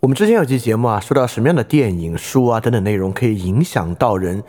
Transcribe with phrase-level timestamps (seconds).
[0.00, 4.42] 我们之前有期节目啊，说到什么样的电影、书啊等等内容可以影响到人，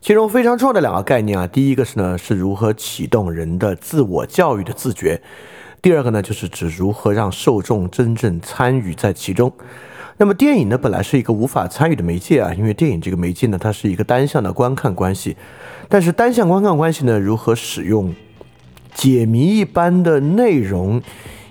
[0.00, 5.22] 其中非常重要的两个概念啊，第一个是呢是如何启动人的自我教育的自觉，
[5.80, 9.52] 第二个呢就是指如何让受众真正参与在其中。
[10.16, 15.36] 那么电影呢本来是一个无法参与的媒介啊，因为电影这个媒介呢它是一个单向的观看关系，
[15.88, 18.12] 但是单向观看关系呢如何使用
[18.92, 21.00] 解谜一般的内容？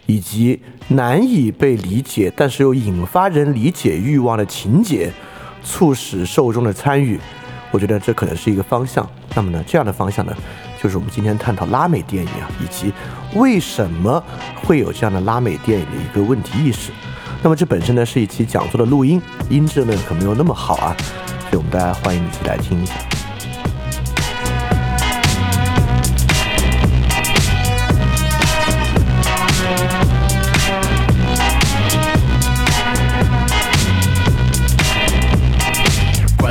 [0.10, 5.12] 以及难以被理解，但是又引发人理解欲望的情节，
[5.64, 7.20] 促使受众的参与，
[7.72, 9.08] 我觉得这可能是一个方向。
[9.36, 10.34] 那么呢，这样的方向呢，
[10.82, 12.94] 就是我们今天探讨拉美电影啊，以及
[13.36, 14.24] 为什么
[14.64, 16.92] 会有这样的拉美电影的一个问题意识。
[17.44, 20.96] 那么这本身呢是一期讲座的录音，音质呢可没有那么好啊，
[21.52, 22.94] 所以我们大家欢迎一起来听一下。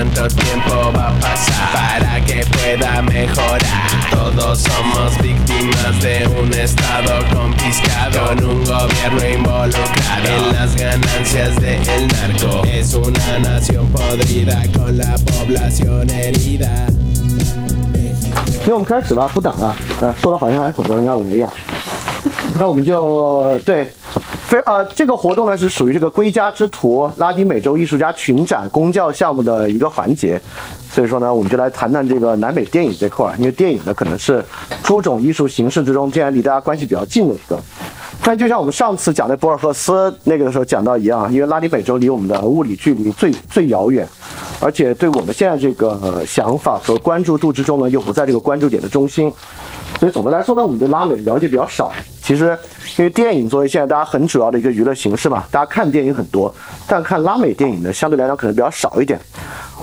[0.05, 3.59] cuánto tiempo va a pasar para que pueda mejorar.
[4.09, 12.07] Todos somos víctimas de un estado confiscado con un gobierno involucrado en las ganancias del
[12.07, 12.63] narco.
[12.65, 16.87] Es una nación podrida con la población herida.
[18.63, 19.75] 那我们开始吧，不等了。
[20.01, 21.49] 呃，说的好像还很多人要来一样。
[22.59, 23.91] 那我们就对
[24.46, 30.40] 非呃，这个活动呢是属于这个归家之途拉丁美洲艺术家群展公教项目的一个环节，
[30.88, 34.44] 所以说呢，我们就来谈谈这个南美电影这块儿，因为电影呢可能是
[34.84, 37.58] 诸种艺术形式之中，竟然离大家关系比较近的一个。
[38.22, 44.06] 但就像我们上次讲的博尔赫斯那个的时候讲到一样，因为拉丁美洲离我们的物理距离最最遥远，
[44.60, 49.32] 而且对我们现在这个想法和关注度之中呢，又不在这个关注点的中心。
[49.98, 51.92] 所以总的来说呢，我们对拉美了解比较少。
[52.22, 52.58] 其实，
[52.98, 56.52] 因为电影作为现在大家很主要的一个娱乐形式嘛，大家看电影很多，
[56.86, 59.18] 但看拉美电影呢，相对来讲可能比较少一点。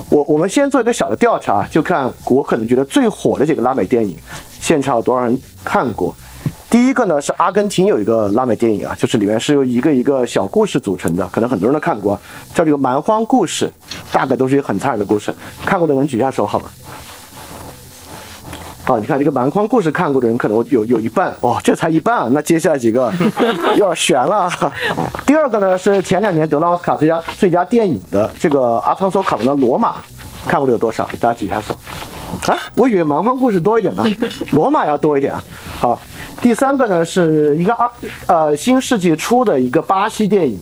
[0.09, 4.15] 我我们先做一个小的调查，就看我可能觉得最火的几个拉美电影，
[4.59, 6.13] 现场有多少人看过。
[6.69, 12.19] 第一个呢是阿根廷有一个拉美电影啊，就是里面是由一个一个小故事组成的，可能很多人都看过，
[12.53, 13.71] 叫这个蛮荒故事，
[14.11, 15.33] 大概都是一个很残忍的故事。
[15.65, 16.65] 看过的人举下手好吗？
[18.85, 23.11] 好，你看这个蛮荒故事看过的人可能有有一半哦，这才一半啊，那接下来几个
[23.77, 24.49] 有点悬了。
[25.25, 29.91] 第二个呢是前两年得了奥斯卡最佳最佳电影的这个阿汤索卡隆的《罗马》，
[30.47, 31.07] 看过的有多少？
[31.19, 31.73] 大家举一下手。
[32.51, 34.03] 啊，我以为蛮荒故事多一点呢，
[34.51, 35.41] 罗马要多一点啊。
[35.79, 36.01] 好，
[36.41, 37.89] 第三个呢是一个二
[38.27, 40.59] 呃新世纪初的一个巴西电影，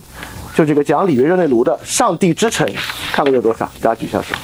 [0.54, 2.66] 就这个讲里约热内卢的《上帝之城》，
[3.12, 3.64] 看过有多少？
[3.80, 4.34] 大家举一下手。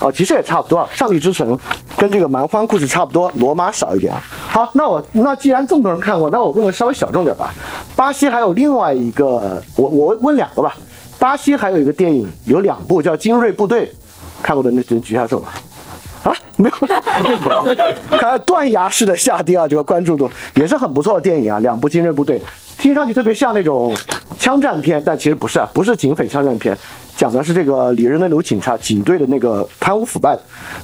[0.00, 1.56] 哦，其实也差不多啊，《上帝之城》
[1.96, 4.22] 跟这个蛮荒故事差不多，罗马少一点啊。
[4.48, 7.52] 好，那我那既然这么多人看过，那我问个稍微小众点吧。
[7.96, 10.74] 巴西还有另外一个，我我问两个吧。
[11.18, 13.86] 巴西还有一个电影有两部叫《精锐部队》，
[14.42, 15.52] 看过的那人举下手吧。
[16.22, 17.76] 啊，没有，
[18.18, 22.40] 看断崖式的下跌啊，这个关注度也是很不错的电影啊，两部精锐部队，
[22.80, 23.94] 听上去特别像那种
[24.38, 26.74] 枪战片，但其实不是啊，不是警匪枪战片，
[27.14, 30.34] 讲的是这个里约热内卢警察警队的那个贪污腐败。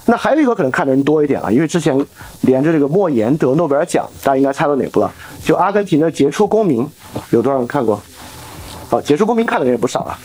[0.04, 1.98] 那还有一个可能看的人多一点啊，因为之前
[2.42, 5.10] 连着这个莫言得诺贝尔奖，大家应该猜到哪部了？
[5.42, 6.86] 就阿根廷的杰出公民，
[7.30, 7.98] 有多少人看过？
[8.90, 10.18] 好，杰出公民看的人也不少啊。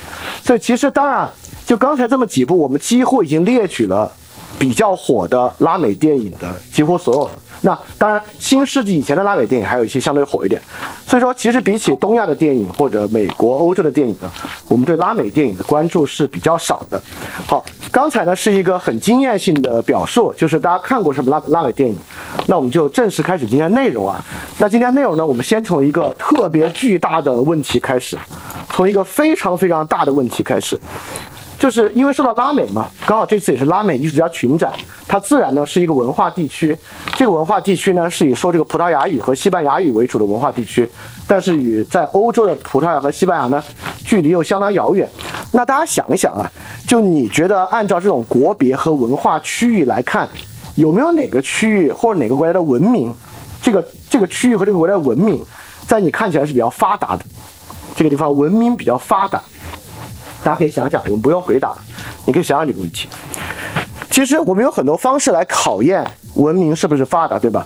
[0.44, 1.30] 所以其实当然，
[1.66, 4.12] 就刚才这么几部，我们几乎已经列举了。
[4.60, 7.30] 比较火的拉美电影的几乎所有，
[7.62, 10.60] 那当然新世纪以前的拉美电影还有一些相对火一点，
[11.06, 14.32] 所以说其实比起东亚的电影或者美国、欧洲的电影呢，
[14.68, 17.02] 我们对拉美电影的关注是比较少的。
[17.46, 21.96] 好，刚才呢是一个很经验性的表述，就是大家看过什么拉拉美电影，
[22.48, 24.24] 那我们就正式开始今天内容啊。
[24.58, 28.18] 那今天内容呢，我们先从一个特别巨大的问题开始，
[28.72, 30.80] 从一个非常非常大的问题开始。
[31.62, 34.74] 就是因为说到拉美嘛，刚好这次也是拉美艺术家群展，
[35.08, 36.76] 它自然呢是一个文化地区。
[37.16, 40.90] 这个文化地区呢是以说这个葡萄牙语和西班牙语为主的文化地区，
[41.28, 43.64] 但是与在欧洲的葡萄牙和西班牙呢
[44.04, 45.08] 距离又相当遥远。
[45.52, 46.52] 那大家想一想啊，
[46.88, 50.28] 就你觉得按照这种国别和文化区域来看，
[50.74, 53.14] 有没有哪个区域或者哪个国家的文明，
[53.62, 55.40] 这个这个区域和这个国家的文明，
[55.86, 57.24] 在你看起来是比较发达的？
[57.96, 59.40] 这个地方文明比较发达。
[60.44, 61.74] 大家可以想想，我们不用回答，
[62.26, 63.08] 你可以想想这个问题。
[64.10, 66.06] 其实我们有很多方式来考验
[66.36, 67.66] 文明是不是发达，对吧？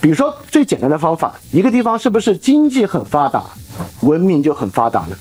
[0.00, 3.42] 比如说最简单的方法，一个地方是不是经济很发达，
[4.00, 5.16] 文明就很发达呢？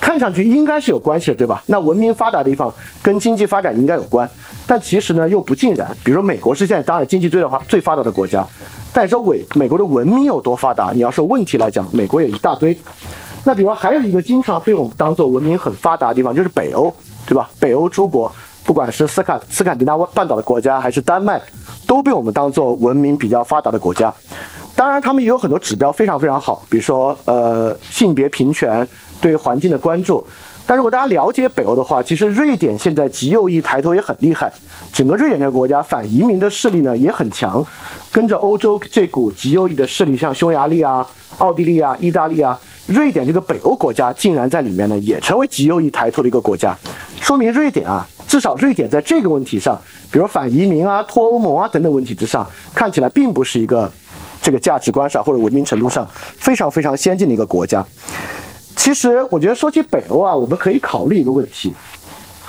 [0.00, 1.62] 看上去应该是有关系的，对吧？
[1.66, 2.72] 那文明发达的地方
[3.02, 4.28] 跟经济发展应该有关，
[4.66, 5.96] 但其实呢又不尽然。
[6.04, 8.46] 比如说美国是现在当然经济最的话最发达的国家，
[8.92, 10.90] 但是说美美国的文明有多发达？
[10.92, 12.76] 你要说问题来讲，美国有一大堆。
[13.46, 16.92] 那比如还有一个经常被我们当做文明很发达的地方，就是北欧，
[17.24, 17.48] 对吧？
[17.60, 18.30] 北欧诸国，
[18.64, 21.40] 不管是斯坎斯坎迪纳半岛的国家，还是丹麦，
[21.86, 24.12] 都被我们当做文明比较发达的国家。
[24.74, 28.86] 当然，他们也有很多指标非常非常好，比如说呃性别平权、
[29.20, 30.26] 对环境的关注。
[30.66, 34.52] 但如果大家了解北欧的话，其实瑞典现在极右翼抬头也很厉害，
[34.92, 37.64] 整个瑞典这个国家反移民的势力呢也很强，
[38.10, 41.06] 跟着欧洲这股极右翼的势力，像匈牙利啊、
[41.38, 46.76] 奥地利啊、意大利啊，瑞典这个北欧国家竟然在里面呢也成为极右翼抬头的一个国家，
[47.20, 49.80] 说明瑞典啊，至少瑞典在这个问题上，
[50.10, 53.90] 比如反移民啊、脱欧盟啊等等问题之上，看起来并不是一个。
[54.42, 57.84] 这个价值观上或者文明程度上非常非常先进的一个国家。
[58.76, 61.74] 其实我觉得说起北欧啊，我们可以考虑一个问题：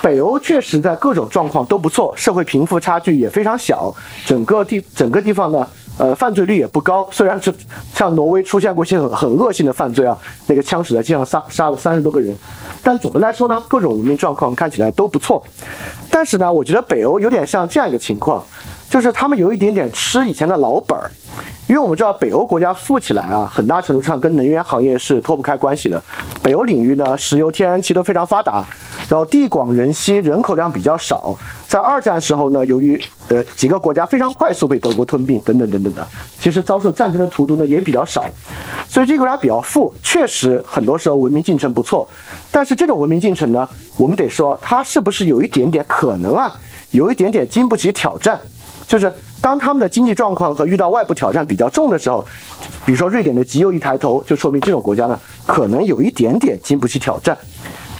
[0.00, 3.92] 北欧确实在各种状况都不错，社会贫富差距也非常小，
[4.24, 5.66] 整个地整个地方呢，
[5.98, 7.08] 呃，犯罪率也不高。
[7.10, 7.52] 虽然是
[7.92, 10.16] 像挪威出现过一些很很恶性的犯罪啊，
[10.46, 12.34] 那个枪手在街上杀杀了三十多个人，
[12.82, 15.42] 但总的来说呢，各种文明状况看起来都不错。
[16.10, 18.44] 但是呢，我觉得北欧有点像这样一个情况，
[18.88, 21.10] 就是他们有一点点吃以前的老本儿。
[21.68, 26.02] 因为我们知道北欧国家富起来啊，很大程度上跟能源行业是脱不开关系的。
[26.42, 28.64] 北欧领域呢，石油、天然气都非常发达，
[29.06, 31.36] 然后地广人稀，人口量比较少。
[31.68, 32.98] 在二战时候呢，由于
[33.28, 36.08] 呃几个国家非常快速被德国吞并，等等等等的，
[36.40, 38.24] 其实遭受战争的荼毒呢也比较少。
[38.88, 42.08] 所以这个国家比较富，确实很多时候文明进程不错。
[42.50, 43.68] 但是这种文明进程呢，
[43.98, 46.50] 我们得说它是不是有一点点可能啊，
[46.92, 48.40] 有一点点经不起挑战，
[48.88, 49.12] 就是。
[49.40, 52.26] 当他们的经济状况和遇到外部挑战比较重的时候，
[52.84, 57.38] 比如说瑞典的极右一抬头，就说明这种国家呢可能有一点点经不起挑战。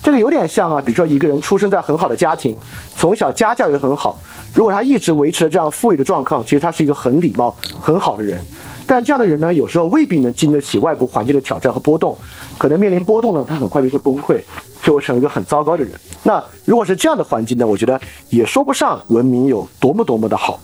[0.02, 2.56] 这个有点像啊，比如说一个人出生在很好的家庭，
[2.96, 4.18] 从小家教也很好，
[4.52, 8.44] 如果他一直维持着这样富裕的状况，其实他是一个很礼貌、很好的人。
[8.84, 12.18] 但这样的人呢，有时候未必能经得起外部环境的挑战和波动，
[12.58, 14.40] 可能面临波动呢，他很快就会崩溃，
[14.82, 15.92] 就会成为一个很糟糕的人。
[16.24, 20.58] 那如果是这样的环境呢，我觉得也说不上文明有多么多么的好。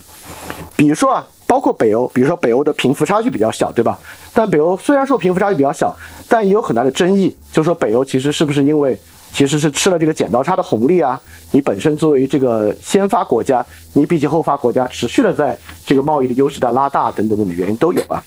[0.77, 3.99] 比如说啊，包括北欧，比如说北欧的贫富差距比较小，对吧？
[4.33, 5.95] 但北欧虽然说贫富差距比较小，
[6.29, 8.99] 但也有很大的争议，就是说北欧其实是不是因为
[9.33, 11.21] 其实是吃了这个剪刀差的红利啊？
[11.53, 18.23] 你本身作为这个先发国家，你比起后发国家持续的在这个贸易的优势在拉大等等等的原因都有啊。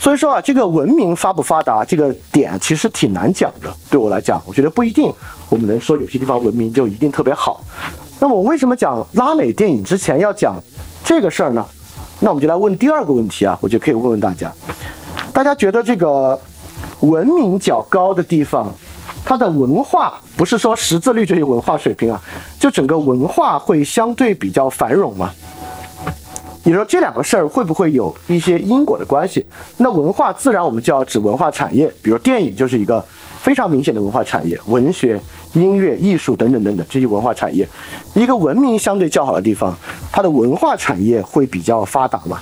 [0.00, 3.74] 所以说啊，这个文明发不发达这个点其实挺难讲的。
[3.90, 5.12] 对我来讲，我觉得不一定
[5.48, 7.62] 我们能说有些地方文明就一定特别好。
[8.24, 10.56] 那我为什么讲拉美电影之前要讲
[11.04, 11.62] 这个事儿呢？
[12.20, 14.50] 那我们就来问第二个问题啊，我就可以问问大家：
[15.30, 16.40] 大家觉得这个
[17.00, 18.72] 文明较高的地方，
[19.26, 22.18] 它的文化不是说识字率就有文化水平啊，
[22.58, 25.30] 就整个文化会相对比较繁荣吗？
[26.62, 29.44] 你说这两个事儿会不会有一些因果的关系？
[29.76, 33.04] 那文化自然我们就要指文化产业，比如电影就是一个
[33.44, 35.20] 非常明显的文化产业，文学。
[35.52, 37.68] 音乐、艺术等等等等这些文化产业，
[38.14, 39.72] 一个文明相对较好的地方，
[40.10, 42.40] 它的文化产业会比较发达嘛？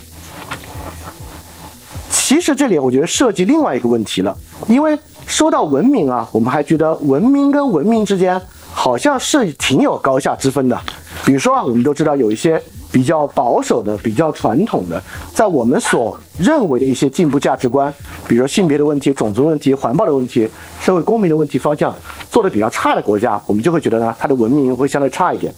[2.09, 4.35] 其实这里我觉得涉及另外一个问题了，
[4.67, 8.41] 因为说到文明啊，我们还觉得文明跟文明之间
[8.73, 10.81] 好像是挺有高下之分的。
[11.27, 12.63] 比如说啊，我们都知道有一些。
[12.93, 15.03] 比较保守的、比较传统的，
[15.35, 17.93] 在我们所认为的一些进步价值观，
[18.29, 20.47] 比如说性别的问题、种族问题、环保的问题、
[20.81, 21.94] 社会公平的问题方向
[22.31, 25.53] 做的比较差的国家，我们就会觉得呢，它的文明会相对差一点。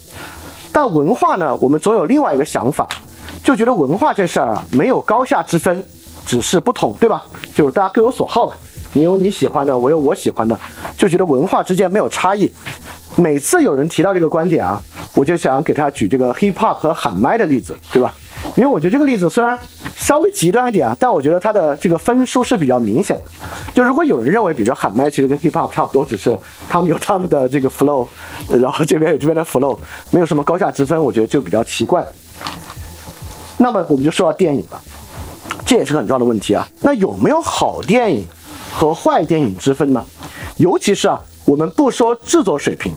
[0.73, 2.89] 但文化呢，我们总有另外一个想法，
[3.43, 5.85] 就觉得文化这事儿啊，没有高下之分，
[6.25, 7.25] 只是不同，对吧？
[7.55, 8.57] 就是大家各有所好吧，
[8.93, 10.57] 你有你喜欢的，我有我喜欢的，
[10.97, 12.51] 就觉得文化之间没有差异。
[13.17, 14.83] 每次有人提到这个观点啊，
[15.15, 18.13] 我就想给他举这个 hip hop 和喊麦的例子，对吧？
[18.57, 19.59] 因为我觉得这个例子虽然
[19.97, 23.23] 稍微极端一点啊，但我觉得它的这个分数是比较明显的。
[23.73, 26.37] 就如果有人认为，比如说喊麦其实跟 hip hop 差不多，只是
[26.69, 28.07] 他们有他们的这个 flow，
[28.49, 29.79] 然后这边有这边的 flow，
[30.11, 32.05] 没有什么高下之分，我觉得就比较奇怪。
[33.57, 34.81] 那么我们就说到电影了，
[35.65, 36.69] 这也是很重要的问题啊。
[36.81, 38.27] 那有没有好电影
[38.73, 40.05] 和坏电影之分呢？
[40.57, 41.21] 尤其是啊。
[41.45, 42.93] 我们不说制作水平，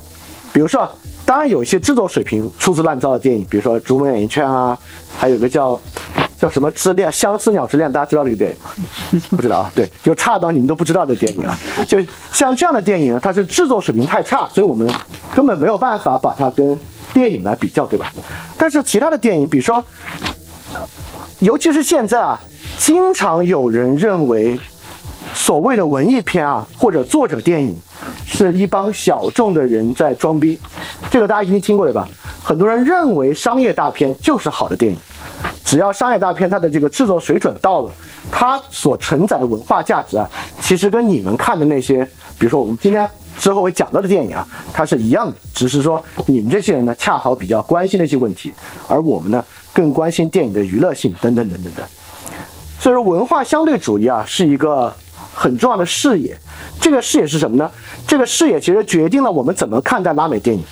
[0.53, 0.89] 比如说，
[1.25, 4.77] 当然有一些制作水平粗制滥造的电影，比如说《逐梦演艺圈》啊，
[5.17, 5.79] 还有个叫
[6.39, 8.49] 叫什么《之恋》《相思鸟之恋》，大家知道这个电
[9.11, 9.19] 影？
[9.35, 9.71] 不知道啊？
[9.75, 11.57] 对，就差到你们都不知道的电影啊！
[11.87, 11.99] 就
[12.31, 14.89] 像这样的电影，它是制作水平太差，所以我们
[15.35, 16.79] 根本没有办法把它跟
[17.13, 18.11] 电影来比较，对吧？
[18.57, 19.83] 但是其他的电影，比如说，
[21.39, 22.39] 尤其是现在啊，
[22.77, 24.57] 经常有人认为。
[25.33, 27.77] 所谓的文艺片啊，或者作者电影，
[28.37, 30.59] 是一帮小众的人在装逼，
[31.09, 32.07] 这个大家一定听过对吧？
[32.43, 34.97] 很多人认为商业大片就是好的电影，
[35.65, 37.91] 只要商业大片它的这个制作水准到了，
[38.31, 40.29] 它所承载的文化价值啊，
[40.61, 42.05] 其实跟你们看的那些，
[42.37, 48.53] 比如说我们今天之后会讲到的电影啊，它是一样的，只是说你们这些人呢，恰好比较关心那些问题，
[48.87, 51.83] 而我们呢，更关心电影的娱乐性等等等等等。
[52.79, 54.93] 所以说，文化相对主义啊，是一个
[55.37, 56.35] 很重要的视野。
[56.81, 57.69] 这个视野是什么呢？
[58.07, 60.63] 这个视野其实决定了我们怎么看待拉美电影。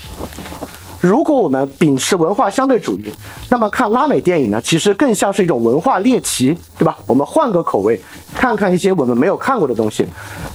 [1.01, 3.13] 如果我们秉持文化相对主义，
[3.49, 6.97] 那么看拉美电影呢，其实更像是一种文化猎奇，对吧？
[7.05, 8.01] 我们换个口味，
[8.33, 10.03] 看看一些我们没有看过的东西。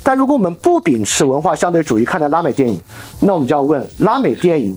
[0.03, 2.81] 但如果我们不秉持文化相对主义看待拉美电影，
[3.21, 4.77] 那我们就要问：拉美电影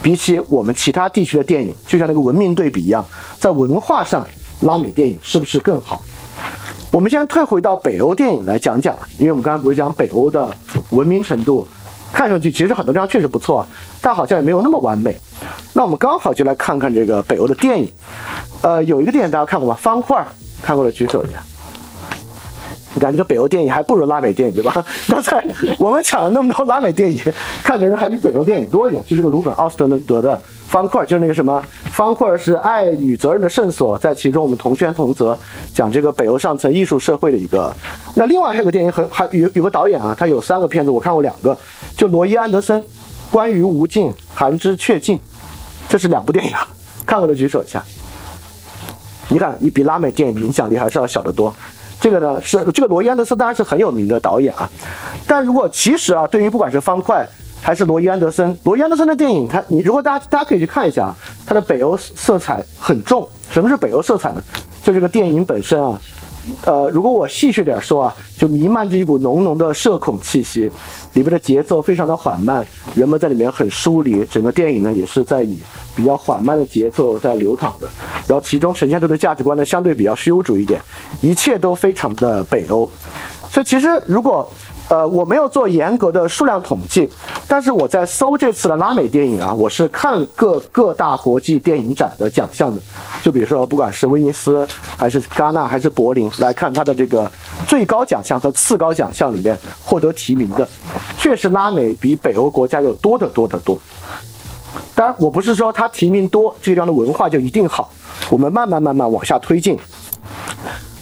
[0.00, 3.04] 比起我们其他地区的电影，就像那个文明对比一样，
[3.38, 4.26] 在文化上，
[4.60, 6.00] 拉美电影是不是更好？
[6.92, 10.48] 我们先退回到北欧电影来讲讲，因为我们刚刚不是讲北欧的
[10.90, 11.66] 文明程度。
[12.12, 13.64] 看上去其实很多地方确实不错，
[14.00, 15.16] 但好像也没有那么完美。
[15.72, 17.88] 那我们刚好就来看看这个北欧的电影。
[18.62, 19.76] 呃，有一个电影大家看过吗？
[19.80, 20.26] 方块，
[20.60, 21.40] 看过的举手一下。
[22.94, 24.84] 你看这个北欧电影还不如拉美电影，对吧？
[25.06, 25.40] 刚才
[25.78, 27.22] 我们抢了那么多拉美电影，
[27.62, 29.00] 看的人还比北欧电影多一点。
[29.06, 30.42] 就是个鲁本奥斯特德的。
[30.70, 31.60] 方块就是那个什么，
[31.90, 35.36] 方块是爱与责任的圣所，在其中我们同宣同泽，
[35.74, 37.74] 讲这个北欧上层艺术社会的一个。
[38.14, 41.58] 那另外还有个电影很还有有个导演啊，他有三个片子，我看过两个，
[41.96, 42.80] 就罗伊安德森，
[43.32, 45.18] 关于无尽，寒之却尽，
[45.88, 46.68] 这是两部电影，啊，
[47.04, 47.82] 看过的举手一下。
[49.26, 51.52] 你看，你比拉美电影影响力还是要小得多。
[52.00, 54.70] 这个呢是这个罗伊安德森当然是很有名的导演啊，
[55.26, 57.28] 但如果其实啊，对于不管是方块。
[57.62, 63.28] 还是罗伊安德森，罗伊安德森的电影，他你如果大家大家可以去看一下啊，他的北欧色彩很重。
[63.50, 64.42] 什么是北欧色彩呢？
[64.82, 66.00] 就这个电影本身啊，
[66.64, 70.70] 呃，如果我戏谑点说啊，就弥漫着一股浓浓的社恐气息，
[71.12, 72.64] 里边的节奏非常的缓慢，
[72.94, 75.58] 人们在里面很疏离，整个电影呢也是在以
[75.94, 77.88] 比较缓慢的节奏在流淌的，
[78.26, 80.80] 然后其中呈现出的价值观呢相对比较虚无主义一点，
[81.20, 82.88] 一切都非常的北欧。
[83.50, 84.48] 所以其实如果
[84.90, 87.08] 呃，我没有做严格的数量统计，
[87.46, 92.82] 但是我在搜这次的拉美电影啊，我是看各各大国际电影展的奖项的，
[93.22, 94.66] 就比如说不管是威尼斯
[94.96, 97.30] 还是戛纳还是柏林，来看它的这个
[97.68, 100.68] 最高奖项和次高奖项里面获得提名的，
[101.16, 103.78] 确实拉美比北欧国家要多得多得多。
[104.96, 107.88] 当然，我不是说它提名多，这个地方的文化就一定好，
[108.28, 109.78] 我们慢慢慢慢往下推进。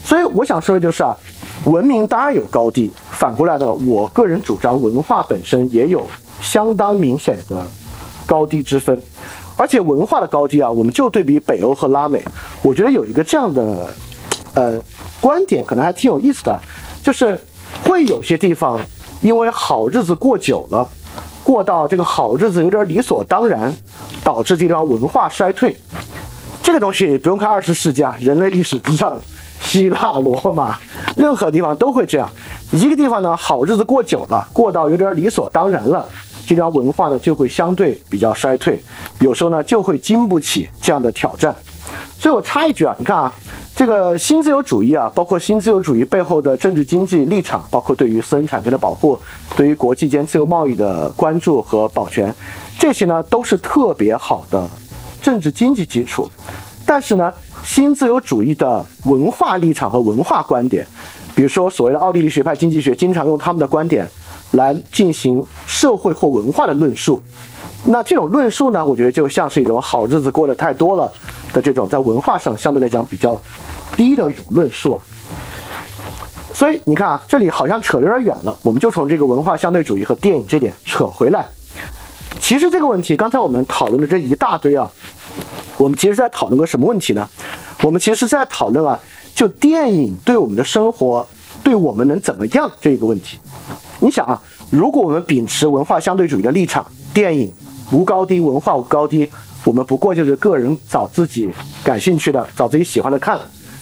[0.03, 1.17] 所以我想说的就是啊。
[1.69, 6.03] 文明当然有高低，反过来呢，我个人主张文化本身也有
[6.41, 7.63] 相当明显的
[8.25, 8.99] 高低之分，
[9.55, 12.23] 而且文化的高低啊，我们就对比北欧和拉美，
[12.63, 13.87] 我觉得有一个这样的
[14.55, 14.81] 呃
[15.21, 16.59] 观点，可能还挺有意思的，
[17.03, 17.39] 就是
[17.83, 18.79] 会有些地方
[19.21, 20.89] 因为好日子过久了，
[21.43, 23.71] 过到这个好日子有点理所当然，
[24.23, 25.77] 导致这地方文化衰退。
[26.63, 29.15] 这个东西不用看二十世纪啊，人类历史之上。
[29.69, 30.79] 希腊、 罗马，
[31.15, 32.27] 任何地方都会这样。
[32.71, 36.03] 一个地方呢，好日子过久了，过到有点理所当然了，
[36.47, 38.81] 这条文化呢就会相对比较衰退，
[39.19, 41.55] 有时候呢就会经不起这样的挑战。
[42.17, 43.31] 所以我插一句啊，你看啊，
[43.75, 49.19] 这个新自由主义啊，包括新自由主义背后的政治经济立场，包括对于私人产权的保护，
[49.55, 52.33] 对于国际间自由贸易的关注和保全，
[52.79, 54.67] 这些呢都是特别好的
[55.21, 56.27] 政治经济基础。
[56.87, 57.31] 但是呢。
[57.63, 60.85] 新自由主义的文化立场和文化观点，
[61.35, 64.07] 比如说所谓的奥地利学派经济学，经常用他们的观点
[64.51, 67.21] 来进行社会或文化的论述。
[67.85, 71.11] 那这种论述呢，我觉得就像是一种好日子过得太多了
[71.53, 73.39] 的这种在文化上相对来讲比较
[73.95, 74.99] 低的一种论述。
[76.53, 81.45] 所以你看啊，这里好像扯得有点远了，我们就从这个文化相对主义和电影这点扯回来。
[82.41, 84.89] 其实这个问题，刚才我们讨论的这一大堆啊。
[85.79, 87.27] 我们其实在讨论个什么问题呢？
[87.81, 88.99] 我们其实在讨论啊，
[89.33, 91.25] 就电影对我们的生活，
[91.63, 93.39] 对我们能怎么样这个问题。
[94.01, 97.49] 你想啊，如果我们秉持文化相对主义的立场，电影
[97.93, 99.29] 无高低，文化无高低，
[99.63, 101.49] 我们不过就是个人找自己
[101.81, 103.39] 感兴趣的，找自己喜欢的看。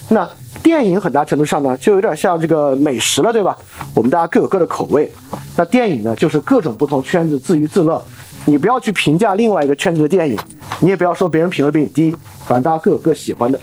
[0.08, 0.26] 那
[0.62, 3.58] 电影很大程度上呢，就有点像这个美食了，对吧？
[3.92, 5.12] 我们大家各有各的口味。
[5.56, 8.00] 那电影呢，就是各种不同圈子自娱自乐。
[8.48, 10.34] 你不要去评价另外一个圈子的电影，
[10.80, 13.60] 你也不要说别人品味比你低，反正大家各有各喜欢的。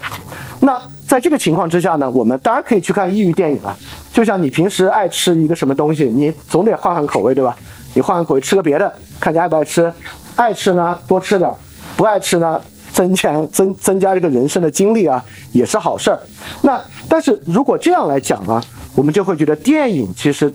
[0.59, 3.75] 那在这个情况之下呢，我们当然可以去看异域电影了。
[4.13, 7.57] 就像你平时爱吃一个什么东西，你总得换换口味，对吧？
[7.95, 9.91] 你换换口味吃个别的，看你爱不爱吃。
[10.35, 11.51] 爱吃呢多吃点，
[11.97, 12.61] 不爱吃呢
[12.93, 16.19] 增强增增加这个人生的经历啊，也是好事儿。
[16.61, 18.63] 那但是如果这样来讲啊，
[18.93, 20.53] 我们就会觉得电影其实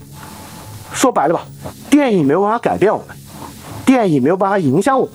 [0.93, 1.45] 说白了吧，
[1.91, 3.17] 电影没有办法改变我们。
[3.85, 5.15] 电影没有办法影响我们，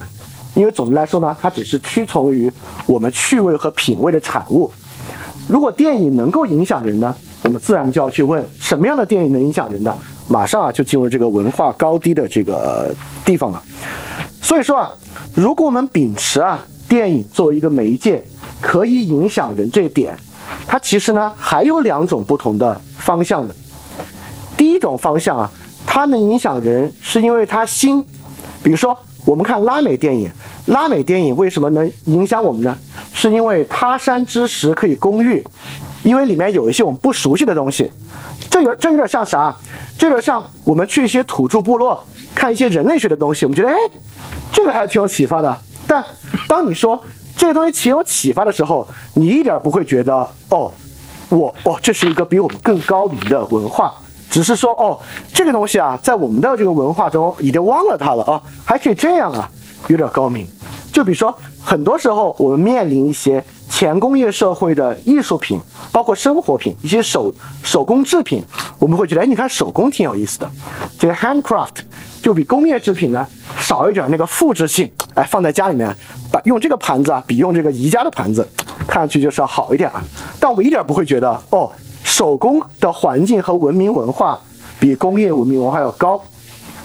[0.53, 2.51] 因为总的来说呢，它只是屈从于
[2.85, 4.71] 我们趣味和品味的产物。
[5.47, 9.95] 如果电影能够影响人呢，我们自然就要去问什么样的电影能影响人呢？
[10.27, 12.91] 马上啊就进入这个文化高低的这个
[13.23, 13.61] 地方了。
[14.41, 14.91] 所以说啊，
[15.35, 18.23] 如果我们秉持啊电影作为一个媒介
[18.59, 20.17] 可以影响人这一点，
[20.65, 23.55] 它其实呢还有两种不同的方向的。
[24.57, 25.51] 第一种方向啊，
[25.85, 28.03] 它能影响人是因为它新，
[28.65, 30.27] 比如说我们看拉美电影，
[30.65, 32.75] 拉美电影为什么能影响我们呢？
[33.13, 35.45] 是因为他山之石可以攻玉，
[36.01, 37.91] 因为里面有一些我们不熟悉的东西。
[38.49, 39.55] 这有这有点像啥？
[39.99, 42.03] 这有点像我们去一些土著部落
[42.33, 43.75] 看一些人类学的东西，我们觉得哎，
[44.51, 45.57] 这个还挺有启发的。
[45.85, 46.03] 但
[46.47, 46.99] 当你说
[47.37, 50.71] 这个东西挺有启发的时候，你一点不会觉得哦，
[51.29, 53.93] 我哦这是一个比我们更高明的文化，
[54.35, 54.99] 只是说哦
[55.33, 59.49] 这个东西啊，在我们的这个文化中已经忘了它了啊，还可以这样啊，
[59.87, 60.45] 有点高明。
[60.91, 65.57] 就比如说，很多时候我们面临一些前工业社会的艺术品，
[65.89, 68.43] 包括生活品、一些手手工制品，
[68.77, 70.51] 我们会觉得，哎，你看手工挺有意思的，
[70.99, 71.77] 这个 handcraft
[72.21, 73.25] 就比工业制品呢
[73.57, 75.95] 少一点那个复制性，哎，放在家里面，
[76.29, 78.45] 把用这个盘子啊，比用这个宜家的盘子，
[78.85, 80.03] 看上去就是要好一点啊。
[80.41, 81.71] 但我们一点不会觉得，哦，
[82.15, 84.39] 手工的环境和文明文化
[84.79, 86.21] 比工业文明文化要高。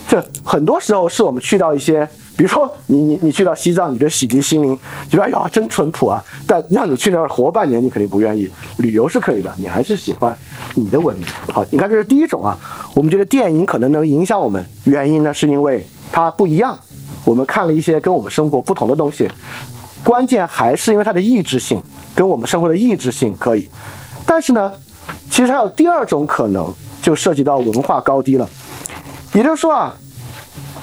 [0.08, 2.04] 这很多时候是我们去到一些。
[2.36, 4.76] 比如说， 你你你去到西藏，你觉得洗涤心灵，
[5.08, 6.20] 觉得哎呀真淳朴啊。
[6.48, 8.50] 但让你去那儿活半年，你肯定不愿意。
[8.78, 10.36] 旅游是可以的，你还是喜欢
[10.74, 11.24] 你的文明。
[11.52, 12.58] 好，你看这是第一种啊。
[12.94, 16.76] 我们觉得电影可能能影响我们，原因呢是因为它不一样。
[17.24, 19.30] 我们看了一些跟我们生活不同的东西，
[20.02, 21.80] 关键还是因为它的意志性，
[22.16, 23.68] 跟我们生活的意志性可以。
[24.26, 24.72] 但是呢，
[25.30, 28.48] 其实还有第二种可能，就涉及到文化高低了。
[29.32, 29.94] 也就是说啊。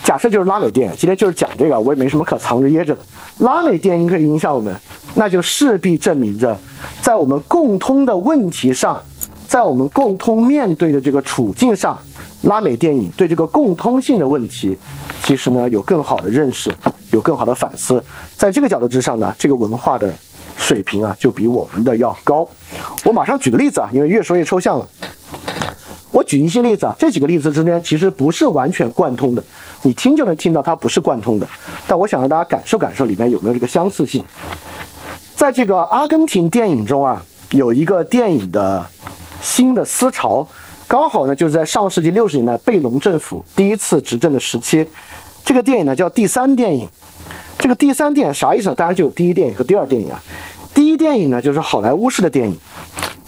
[0.03, 3.01] 假设就是拉美电影，今天就是讲这个，我也没什么可藏着掖着的。
[3.39, 4.73] 拉美电影可以影响我们，
[5.15, 6.57] 那就势必证明着，
[7.01, 9.01] 在我们共通的问题上，
[9.49, 11.99] 在我们共通面对的这个处境上，
[12.43, 14.77] 拉美电影对这个共通性的问题，
[15.23, 16.73] 其实呢有更好的认识，
[17.11, 18.01] 有更好的反思。
[18.37, 20.13] 在这个角度之上呢，这个文化的
[20.57, 22.47] 水平啊，就比我们的要高。
[23.05, 24.87] 我马上举个例子啊，因为越说越抽象了。
[26.11, 29.43] 我举一些例子啊，这几个例子之间其实不是完全贯通的。
[29.83, 31.47] 你听就能听到它不是贯通的，
[31.87, 34.23] 但我想让大家感受感受里面有没有这个相似性。
[35.35, 38.83] 在这个阿根廷电影中啊，有一个电影的
[39.41, 40.47] 新的思潮，
[40.87, 44.87] 刚好呢就是在上世纪六十年代贝隆政府第一次执政的时期。
[45.45, 46.89] 这个电影呢叫第三电影。
[47.59, 48.73] 这个第三电影啥意思？
[48.75, 50.21] 当然就有第一电影和第二电影啊。
[50.73, 52.55] 第一电影呢就是好莱坞式的电影，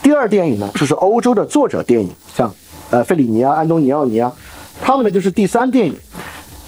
[0.03, 2.53] 第二电影呢就是欧洲的作者电影，像
[2.91, 4.31] 呃费里尼啊、安东尼奥尼啊，
[4.81, 5.95] 他们呢就是第三电影。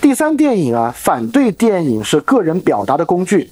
[0.02, 3.48] 第三电影啊，反对电影是个人表达的工具，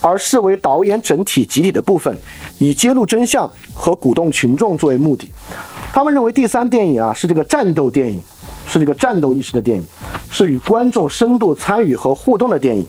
[0.00, 2.18] 而视为导演整体集体的部分，
[2.58, 5.30] 以揭露真相和鼓动群众作为目的。
[5.92, 8.20] 他们认为第三电影啊是这个战斗电影，
[8.66, 9.84] 是这个战斗意识的电影，
[10.28, 12.84] 是与观众深度参与和互动的电影。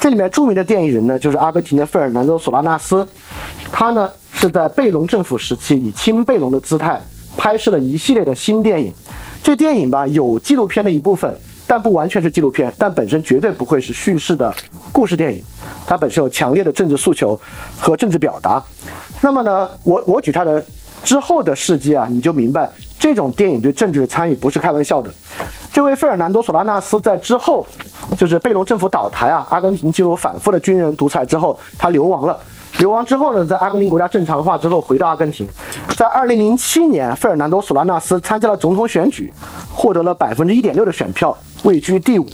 [0.00, 3.06] 这里面著名的电影人呢，就是阿根廷的费尔南多·索拉纳斯，
[3.72, 7.00] 他呢是在贝隆政府时期以亲贝隆的姿态
[7.36, 8.92] 拍摄了一系列的新电影。
[9.42, 11.36] 这电影吧有纪录片的一部分。
[11.70, 14.50] 但不完全是纪录片，但本身绝对不会是叙事的
[14.90, 15.44] 故事电影，
[15.86, 17.38] 它本身有强烈的政治诉求
[17.78, 18.64] 和政治表达。
[19.20, 20.64] 那么呢，我我举它的
[21.04, 25.10] 之后的事迹啊，你就明白这种电影对政治的参与不是开玩笑的。
[25.72, 27.66] 这位费尔南多·索拉纳斯在之后，
[28.16, 32.38] 就是贝隆政府倒台啊，阿根廷进入反复的军人独裁之后，他流亡了。
[32.78, 35.46] 流亡之后呢，在阿根廷国家正常化之后，回到阿根廷。
[35.96, 39.32] 在二零零七年，费尔南多·索拉纳斯参加了总统选举，
[39.72, 42.26] 获得了百分之一点六的选票，位居第五。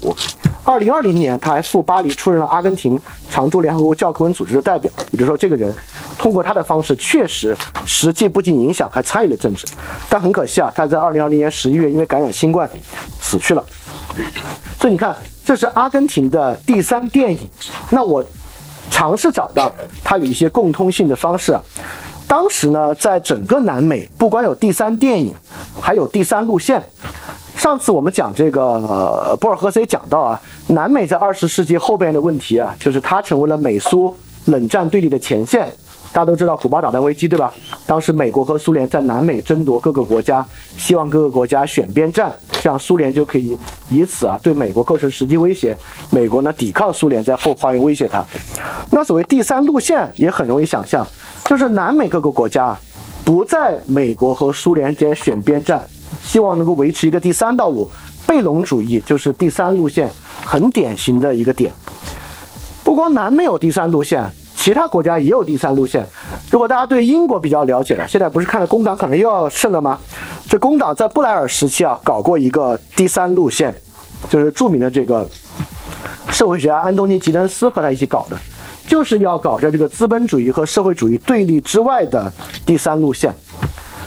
[0.63, 4.91] 二零二零年，他还赴巴黎出任了阿根廷常驻联合国教科文组织的代表。
[5.13, 5.75] 也就是说，这个人
[6.19, 9.67] 通过他的方式，确实实际不仅影响，还参与了政治。
[10.11, 12.69] 但很可惜啊，他在二零二零年十一月因为感染新冠
[13.19, 13.65] 死去了。
[14.79, 17.39] 所以你看，这是阿根廷的第三电影。
[17.89, 18.23] 那我。
[18.91, 21.57] 尝试找到它有一些共通性的方式。
[22.27, 25.35] 当时呢，在整个南美，不光有第三电影，
[25.81, 26.83] 还有第三路线。
[27.57, 34.15] 上次我们讲这个，呃，博尔赫斯也讲到啊，南美在二十世纪后边的问题啊，就是它成为了美苏
[34.47, 35.71] 冷战对立的前线。
[36.13, 37.53] 大家都知道古巴导弹危机，对吧？
[37.87, 42.33] 当时美国和苏联在南美争夺各个国家，希望各个国家选边站，
[42.65, 43.55] 这样苏联就可以
[43.91, 45.77] 以此啊对美国构成实际威胁。
[46.11, 48.25] 美国呢抵抗苏联在后花园威胁他。
[48.91, 51.07] 那所谓第三路线也很容易想象，
[51.45, 52.75] 就是南美各个国家
[53.23, 55.87] 不在美国和苏联之间选边站，
[56.23, 57.91] 希望能够维持一个第三道路。
[58.27, 60.09] 贝隆主义就是第三路线
[60.43, 61.71] 很典型的一个点。
[62.83, 64.25] 不光南美有第三路线。
[64.65, 66.03] 其他国家也有第三路线，
[66.51, 69.99] 如果大家对英国比较了解了，现在不是看到工党可能又要胜了吗？
[70.49, 73.75] 这工党在布莱尔时期啊，搞过一个第三路线，
[74.31, 75.29] 就是著名的这个
[76.31, 78.39] 社会学家安东尼·吉登斯和他一起搞的，
[78.89, 82.33] 就是要搞在这个资本主义和社会主义对立之外的
[82.65, 83.31] 第三路线。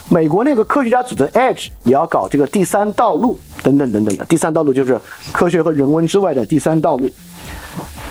[0.09, 4.25] 美国那个科学家组织 Edge 也要搞这个第三道路，等等等等的。
[4.25, 4.99] 第三道路就是
[5.31, 7.07] 科学和人文之外的第三道路。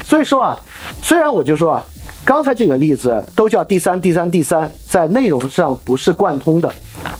[0.04, 0.56] 所以说啊，
[1.02, 1.84] 虽然我就说啊，
[2.26, 6.68] 刚才这个例子都叫第三、第三、第三，在内容上不是贯通的，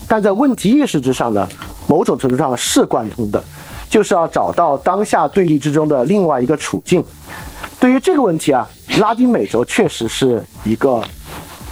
[0.08, 1.48] 但在问题意识之上呢，
[1.86, 3.40] 某种程度上是贯通的，
[3.88, 7.04] 就是要找到当下对立之中的另外一个处境。
[7.78, 11.00] 对于这个问题啊，拉丁美洲确实是一个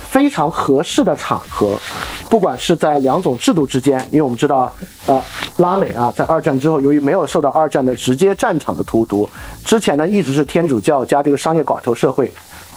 [0.09, 1.77] 非常合适的场合。
[2.31, 4.73] 不管是在两种制度之间，因为我们知道，
[5.07, 5.21] 呃，
[5.57, 9.29] 拉美啊，在二战之后，由于没有受到二战的直接战场的荼毒，
[9.65, 12.33] 之前呢一直是天主教加这个商业寡头社会，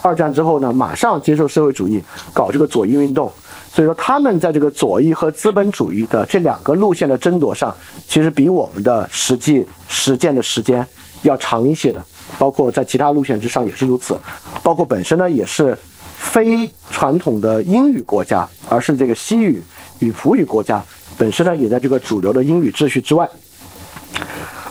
[0.08, 2.02] 二战之后呢，马上接受社会主义，
[2.34, 3.32] 搞这个左翼运动，
[3.72, 7.76] 所以说他们在这个左翼和资本主义的这两个路线的争夺上，
[8.08, 10.88] 其实比我们的实际实践的时间
[11.24, 12.04] 要长一些的，
[12.39, 14.17] 包括在其他路线之上也是如此，
[14.63, 15.78] 包括本身呢也是。
[16.20, 19.62] 非传统的英语国家，而是这个西语
[20.00, 20.84] 与葡语国家
[21.15, 23.30] 本身呢，也在这个主流的英语秩序之外。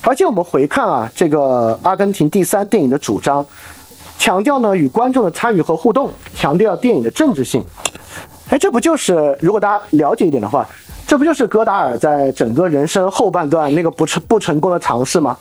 [0.03, 3.47] 而且我们回看啊，这个阿根廷第三电影的主张，
[4.19, 7.65] 强调呢与观众的参与和互动，强调电影的政治性。
[8.51, 10.67] 哎，这不就是如果大家了解一点的话，
[11.07, 15.37] 这不就是戈达尔在整个人生后半段那个不成不成功的尝试吗？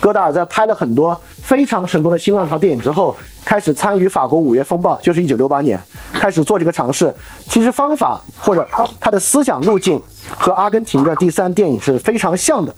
[0.00, 3.16] 戈达尔在拍了很多非常成功的新浪潮电影之后。
[3.46, 5.80] 开始参与法国五月风暴，就是一九六八年
[6.12, 7.14] 开始做这个尝试。
[7.48, 8.66] 其实方法或者
[8.98, 10.02] 他的思想路径
[10.36, 12.74] 和阿根廷的第三电影是非常像的。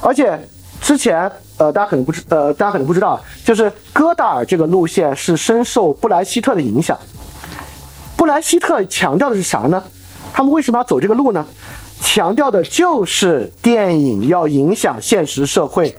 [0.00, 0.40] 而且
[0.80, 6.98] 之前呃大家可能不知呃大家可能不知道，就是戈达尔这个路线是深受布莱希特的影响。
[8.16, 9.82] 布莱希特强调的是啥呢？
[10.32, 11.44] 他们为什么要走这个路呢？
[12.00, 15.96] 强调的就是电影要影响现实社会，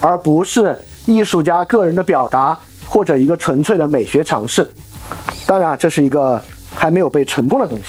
[0.00, 2.58] 而不是艺术家个人的表达。
[2.90, 4.66] 或者一个纯粹的美学尝试，
[5.44, 6.42] 当然这是一个
[6.74, 7.84] 还没有被成功的东西。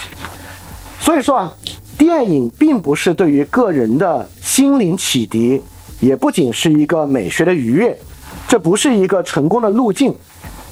[0.99, 1.53] 所以说啊，
[1.97, 5.63] 电影并不是对于个人的心灵启迪，
[5.99, 7.97] 也不仅是一个美学的愉悦，
[8.47, 10.15] 这不是一个成功的路径。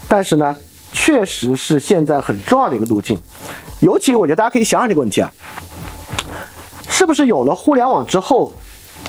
[0.08, 0.56] 但是呢，
[0.92, 3.20] 确实是现在很重要的一个路径。
[3.80, 5.32] 尤其我觉得大家可以想想这个问题啊，
[6.90, 8.54] 是不是有了互联网之后，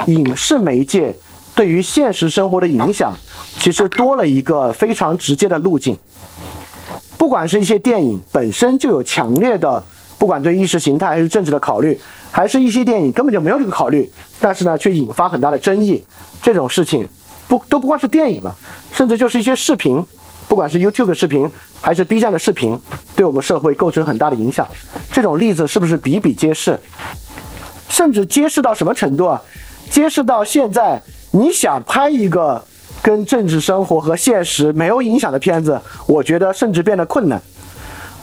[0.07, 1.15] 影视媒介
[1.55, 3.15] 对于现实生活的影响？
[3.61, 5.97] 其实多了一个非常直接的路径，
[7.17, 9.83] 不管是一些电影本身就有强烈的，
[10.19, 11.99] 不管对意识形态还是政治的考虑，
[12.31, 16.05] 还是一些电影根本就没有这个考虑，但是呢却引发很大的争议，
[16.43, 17.09] 这种事情
[17.47, 18.55] 不都不光是电影了，
[18.93, 20.05] 甚至就是一些视频，
[20.49, 21.49] 不管是 YouTube 的视频
[21.81, 22.79] 还是 B 站的视频，
[23.15, 24.67] 对我们社会构成很大的影响，
[25.13, 26.79] 这种例子是不是比比皆是？
[27.89, 29.41] 甚至揭示到什么程度啊？
[29.91, 31.01] 揭示到现在
[31.31, 32.63] 你想拍一个。
[33.01, 37.41] 跟政治生活和现实没有影响的片子，我觉得甚至变得困难。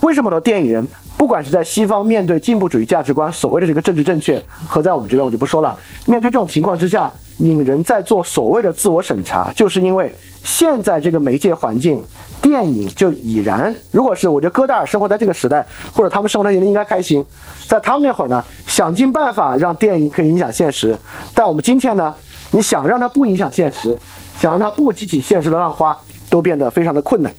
[0.02, 0.40] 为什么呢？
[0.42, 0.86] 电影人
[1.18, 5.78] 不管是在西方面对进步主义价值观所谓的这个政治正确，和在我们这边我就不说了。
[6.06, 12.04] 面对这种情况之下，影人在做所谓的自我审查，就是因为现在这个媒介环境，
[12.42, 13.74] 电影就已然。
[13.92, 17.26] 如果是我觉得戈达尔生活在这个时代，或者他们生活在应该开心，
[17.68, 20.98] 在他们那会儿呢，想尽办法让电影可以影响现实。
[21.34, 22.14] 但我们今天呢，
[22.52, 23.98] 你想让它不影响现实？
[24.38, 25.98] 想让它不激起现实的浪花，
[26.30, 27.34] 都变得非常的困难。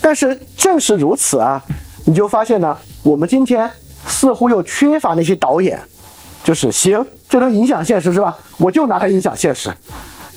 [0.00, 1.62] 但是正是如此啊，
[2.08, 3.70] 你就发现呢，我们今天
[4.06, 5.78] 似乎又缺乏那些导演，
[6.42, 8.34] 就是行，这能影响现实是吧？
[8.56, 9.70] 我就拿它影响现实。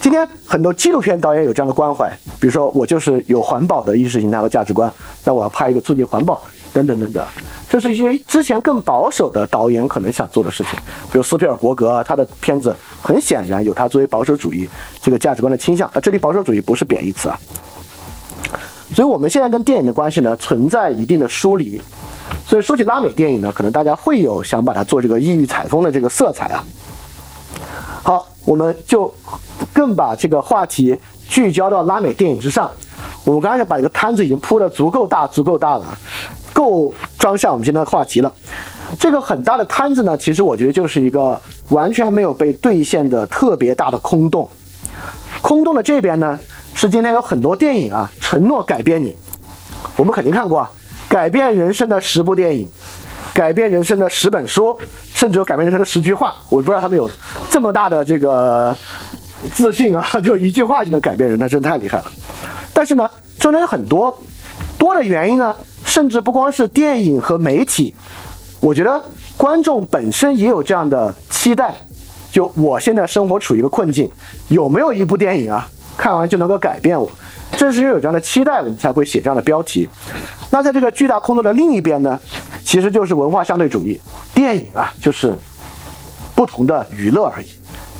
[0.01, 4.91] 今天很多纪录片导演有这样的关怀，比如说我就是有环保的意识形态和价值观，
[5.23, 6.41] 那我要拍一个促进环保。
[6.73, 7.25] 等等等等，
[7.69, 10.79] 这是一些之前更保守的导演可能想做的事情，
[11.11, 14.69] 比如斯皮尔伯格，他的片子很显然有他作为保守主义
[15.01, 15.89] 这个价值观的倾向。
[15.93, 17.39] 啊，这里保守主义不是贬义词啊。
[18.93, 21.81] 所以我们现在跟电影的关系呢，存在一定的疏离。
[22.45, 26.63] 所以说起拉美电影呢，可能大家会有想把它做这个异域采风的这个色彩啊。
[28.03, 29.13] 好，我们就
[29.71, 30.97] 更把这个话题
[31.29, 32.69] 聚焦到拉美电影之上。
[33.23, 35.85] 我们刚才把这个摊子已经铺的足够大，足够大了。
[36.51, 38.33] 够装下我们今天的话题了。
[38.99, 44.49] 这个很大的摊子呢，其实我觉得就是一个完全没有被兑现的特别大的空洞。
[45.41, 46.37] 空洞的这边呢，
[46.73, 49.15] 是今天有很多电影啊承诺改变你。
[49.95, 50.71] 我们肯定看过啊，
[51.07, 52.67] 改变人生的十部电影，
[53.33, 54.77] 改变人生的十本书，
[55.13, 56.35] 甚至有改变人生的十句话。
[56.49, 57.09] 我不知道他们有
[57.49, 58.75] 这么大的这个
[59.53, 62.11] 自信啊，就一句话就能改变人，那真太厉害了。
[62.73, 62.95] 但是。
[62.95, 64.15] 呢，中间有很多
[64.77, 65.55] 多的原因呢。
[65.83, 66.65] 甚至不光是。
[66.69, 67.93] 电影和媒体，
[68.61, 69.03] 我觉得
[69.35, 71.73] 观众本身也有这样的期待。
[72.31, 74.09] 就我现在生活处于一个困境，
[74.47, 77.09] 有没有一部电影啊，看完就能够改变我？
[77.57, 79.87] 正是因为有这样的期待，我们才会写这样的标题。
[80.49, 82.19] 那在这个巨大空洞的另一边呢，
[82.63, 83.99] 其实就是文化相对主义。
[84.33, 85.35] 电影啊，就是
[86.33, 87.47] 不同的娱乐而已。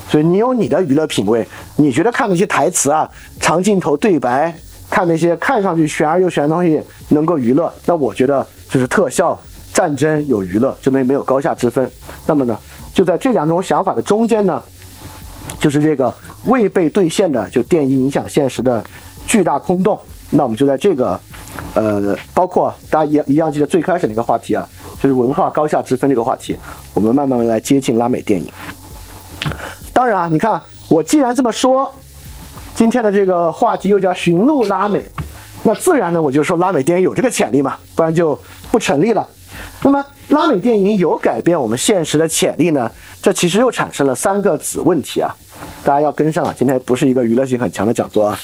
[0.09, 4.53] 所以你有你的娱乐品味，你觉得看那些台词啊、长镜头对白，
[4.89, 9.39] 看那些看上去悬而又悬的东西能够娱乐，那我觉得就是特效、
[9.73, 11.89] 战争有娱乐，就没没有高下之分。
[12.25, 12.57] 那么呢，
[12.93, 14.61] 就在这两种想法的中间呢，
[15.59, 16.13] 就是这个
[16.45, 18.83] 未被兑现的，就电影影响现实的
[19.27, 19.99] 巨大空洞。
[20.29, 21.19] 那我们就在这个，
[21.73, 24.67] 呃，包括大家一一样记得最开始那个话题啊，
[25.01, 26.55] 就是文化高下之分这个话题，
[26.93, 28.49] 我们慢慢来接近拉美电影。
[29.91, 31.93] 当然啊，你看我既然这么说，
[32.73, 35.03] 今天的这个话题又叫寻路拉美，
[35.63, 38.39] 那自然呢我就说拉美电影有这个潜力嘛，不然就
[38.71, 39.27] 不成立了。
[39.83, 42.89] 那么拉美电影有改变我们现实的潜力呢？
[43.21, 45.35] 这其实又产生了三个子问题啊，
[45.83, 46.53] 大家要跟上啊。
[46.57, 48.39] 今天不是一个娱乐性很强的讲座啊。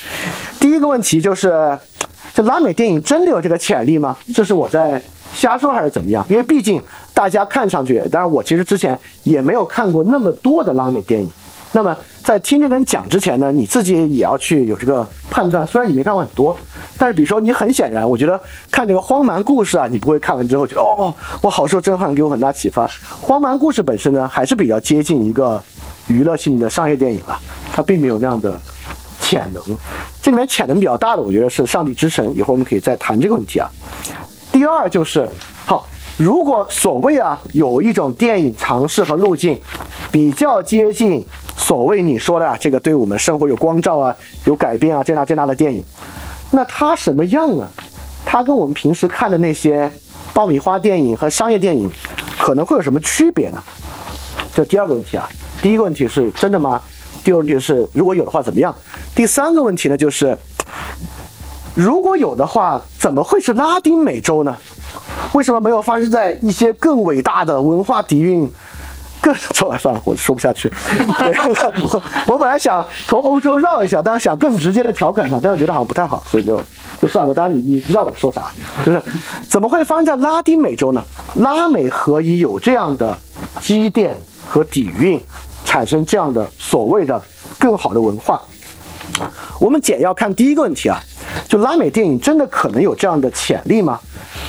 [0.60, 1.78] 第一个问题就是，
[2.34, 4.18] 这拉美电影真的有这个潜力吗？
[4.34, 5.02] 这是我在
[5.34, 6.26] 瞎说还是怎么样？
[6.30, 6.82] 因为毕竟
[7.14, 11.30] 大家看上去，当然我其实之前也没有看过那么多的拉美电影。
[11.74, 15.68] 那么在听这个人讲之前呢，你自己也要去有这个判断。
[15.68, 16.58] 虽然你没看过很多，
[16.98, 18.40] 但是比如说你很显然，我觉得
[18.72, 22.90] 看这个荒蛮故事啊，你不会看完之后觉得哦，我好受震撼，给我很大启发。
[23.22, 25.62] 荒蛮故事本身呢，还是比较接近一个
[26.08, 27.38] 娱乐性的商业电影了，
[27.74, 28.60] 它并没有那样的
[29.20, 29.62] 潜能。
[30.22, 32.26] 这里面潜能比较大的，我觉得是《上帝之神》。
[32.34, 33.70] 一会儿我们可以再谈这个问题啊。
[34.52, 35.30] 第二就是
[35.66, 35.86] 好，
[36.18, 39.60] 如果所谓啊有一种电影尝试和路径
[40.12, 41.24] 比较接近。
[41.58, 44.16] 所谓你说的啊，这个对我们生活有光照啊，
[44.46, 45.84] 有改变啊，这那这那的电影，
[46.52, 47.68] 那它什么样啊？
[48.24, 49.92] 它跟我们平时看的那些
[50.34, 51.90] 爆米花电影和商业电影
[52.38, 53.62] 可能会有什么区别呢？
[54.54, 55.28] 这第二个问题啊。
[55.62, 56.80] 第一个问题是真的吗？
[57.24, 58.74] 第二个问题是如果有的话怎么样？
[59.16, 60.38] 第三个问题呢，就是
[61.74, 64.56] 如果有的话，怎么会是拉丁美洲呢？
[65.34, 68.50] 为什么没有发生在一些更伟大的文化底蕴？
[69.22, 70.72] 更算了算了，我说不下去。
[72.28, 76.62] 我本来想从欧洲绕一下，但是想更直接的调侃他，但是觉得好像不太好，所以就
[77.02, 77.34] 就算了。
[77.34, 78.52] 当然你你知道我说啥，
[78.86, 79.02] 就是
[79.48, 81.04] 怎么会发生在拉丁美洲呢？
[81.36, 83.18] 拉美何以有这样的
[83.60, 84.16] 积淀
[84.48, 85.20] 和底蕴，
[85.66, 87.22] 产生这样的所谓的
[87.60, 88.42] 更好的文化？
[89.60, 91.00] 我们简要看第一个问题啊，
[91.48, 94.00] 就拉美电影真的可能有这样的潜力吗？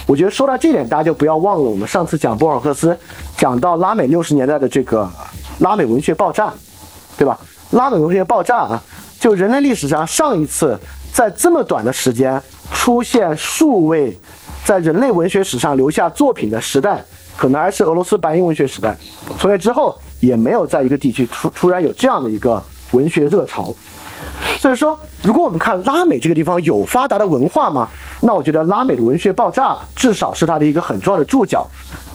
[0.07, 2.97] 我觉得说到这点，大家就不要忘了我们上次讲博尔赫斯，
[3.37, 5.11] 讲到拉美六十年代的这个
[5.59, 6.53] 拉美文学爆炸，
[7.17, 7.39] 对吧？
[7.71, 8.83] 拉美文学爆炸啊，
[9.21, 10.79] 就人类历史上上一次
[11.13, 12.41] 在这么短的时间
[12.73, 14.17] 出现数位
[14.65, 17.03] 在人类文学史上留下作品的时代，
[17.37, 18.97] 可能还是俄罗斯白银文学时代。
[19.39, 23.75] 从那之后，也没有在一个地区突突然有这样的一个文学热潮。
[24.59, 27.89] 所以说，如果我们看拉美这个地方有发达的文化吗？
[28.21, 31.67] 那我觉得拉美的文学爆炸至少是它的一个很重要的注脚。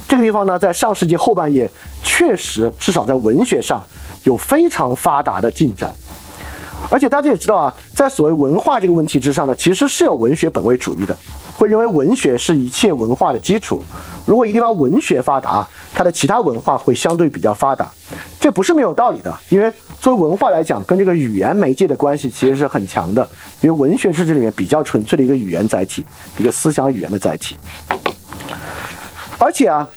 [0.08, 1.70] 这个地方呢，在上世纪后半叶
[2.04, 3.82] 确实至少在文学上
[4.24, 5.94] 有非常发达的进展。
[6.90, 11.16] 而且大家也知道啊，在所谓文化这个问题之上呢，其实是有文学本位主义的，
[11.56, 13.82] 会认为文学是一切文化的基础。
[14.26, 17.90] 如果一个地方文学发达，它的其他文化会相对比较发达，
[18.40, 19.34] 这不是没有道理的。
[19.48, 19.72] 因为
[20.04, 23.26] 作为文化来讲，跟这个语言媒介的关系其实是很强的。
[23.62, 26.06] 因为文学是这里面比较纯粹的一个语言载体，
[26.38, 27.56] 一个思想语言的载体。
[29.38, 29.88] 而且啊，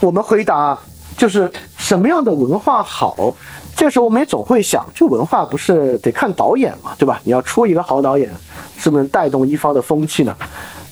[0.00, 0.76] 我们回答
[1.16, 3.32] 就是什么样的文化好，
[3.76, 7.20] 这时候我们也总会想，这文化不是得看导演嘛，对吧？
[7.22, 8.28] 你要出一个好导演，
[8.76, 10.36] 是不是带动一方的风气呢？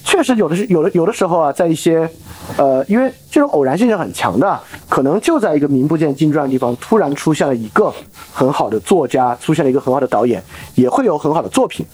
[0.04, 2.08] 确实有的是有的有的时候啊，在一些，
[2.56, 7.92] 呃，因为这种偶然性是很强的，可能就在一个名不见经传的地方，突然出现了一个
[8.32, 10.42] 很好的作家，出现了一个很好的导演，
[10.74, 11.86] 也会有很好的作品。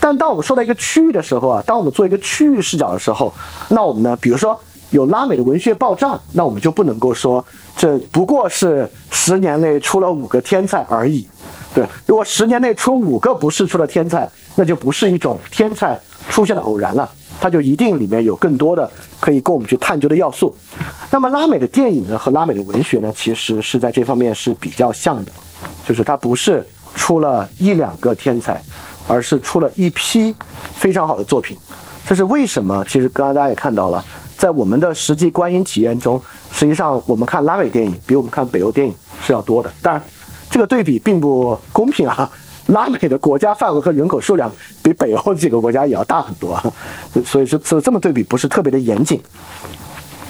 [0.00, 3.32] 但当我们说到一个区域的时候啊，当我们做一个区域视角的时候，
[3.68, 4.58] 那我们呢，比如说
[4.90, 7.44] 有拉美的文学爆炸，那我们就不能够说
[7.76, 11.26] 这不过是十年内出了五个天才而已。
[11.74, 17.08] 对，如果十年内出五个不是出了天才，那就不是一种天才出现的偶然了。
[17.42, 20.54] 它就一定里面有更多的可以供我们去探究的要素。
[21.10, 25.32] 那么拉美的电影呢和拉美的文学呢，其实是在这方面是比较像的，
[25.84, 28.62] 就是它不是出了一两个天才，
[29.08, 30.32] 而是出了一批
[30.76, 31.58] 非常好的作品。
[32.06, 32.84] 这是为什么？
[32.88, 34.04] 其实刚刚大家也看到了，
[34.38, 39.68] 在我们的实际观影体验中，实际上我们看拉美电影比我们看北欧电影是要多的。
[39.82, 40.00] 当然，
[40.48, 42.30] 这个对比并不公平啊。
[42.72, 44.50] 拉美的国家范围和人口数量
[44.82, 46.60] 比北欧几个国家也要大很多，
[47.24, 49.20] 所以是所以这么对比不是特别的严谨。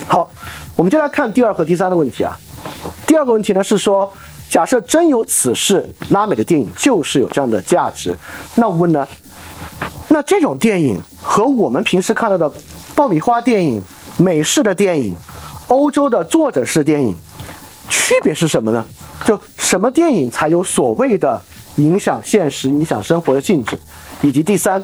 [0.06, 0.28] 好，
[0.76, 2.36] 我们就来看第二和第三的问题啊。
[3.06, 4.12] 第二个问题呢是说，
[4.50, 8.16] 假设真有此事，拉美的电影就是有这样的价值，
[8.56, 9.06] 那我问呢？
[10.08, 12.52] 那这种电影和我们平时看到的
[12.94, 13.82] 爆米花电影、
[14.18, 15.16] 美式的电影、
[15.68, 17.16] 欧洲的作者式电影，
[17.88, 18.84] 区别是什么呢？
[19.24, 21.40] 就什么电影才有所谓的
[21.76, 23.78] 影响现实、影响生活的性质？
[24.20, 24.82] 以及第三，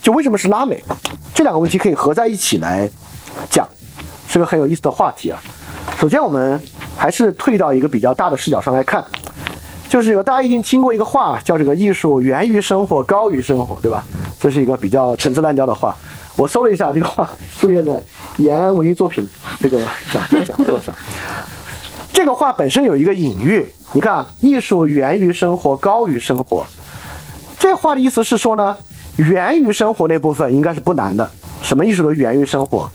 [0.00, 0.82] 就为什么是拉美？
[1.34, 2.90] 这两个问题可以合在一起来
[3.48, 3.68] 讲，
[4.26, 5.40] 是个很有意思的话题啊。
[5.98, 6.60] 首先，我们
[6.96, 9.04] 还是退到一个比较大的视角上来看，
[9.88, 14.04] 就是有大家已经听过一个话，叫这个艺术源于生活，高于生活，对吧？
[14.40, 15.96] 这是一个比较陈词滥调的话。
[16.34, 17.28] 我搜了一下这个话，
[17.60, 18.02] 出现在
[18.38, 19.28] 延安文艺作品
[19.60, 19.78] 这个
[20.10, 20.92] 讲讲座上。
[22.12, 26.64] 这个话本身有一个隐喻，你看，艺术源于生活，高于生活。
[27.58, 28.76] 这话的意思是说呢，
[29.16, 31.28] 源于生活那部分应该是不难的，
[31.62, 32.88] 什么艺术都源于生活。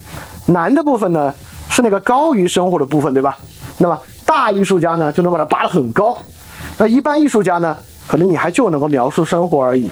[0.46, 1.34] 难的部分呢，
[1.70, 3.38] 是那个高于生活的部分，对吧？
[3.80, 6.18] 那么大艺术家呢，就能把它拔得很高。
[6.78, 7.76] 那一般艺术家呢，
[8.08, 9.92] 可能你还就能够描述生活而已。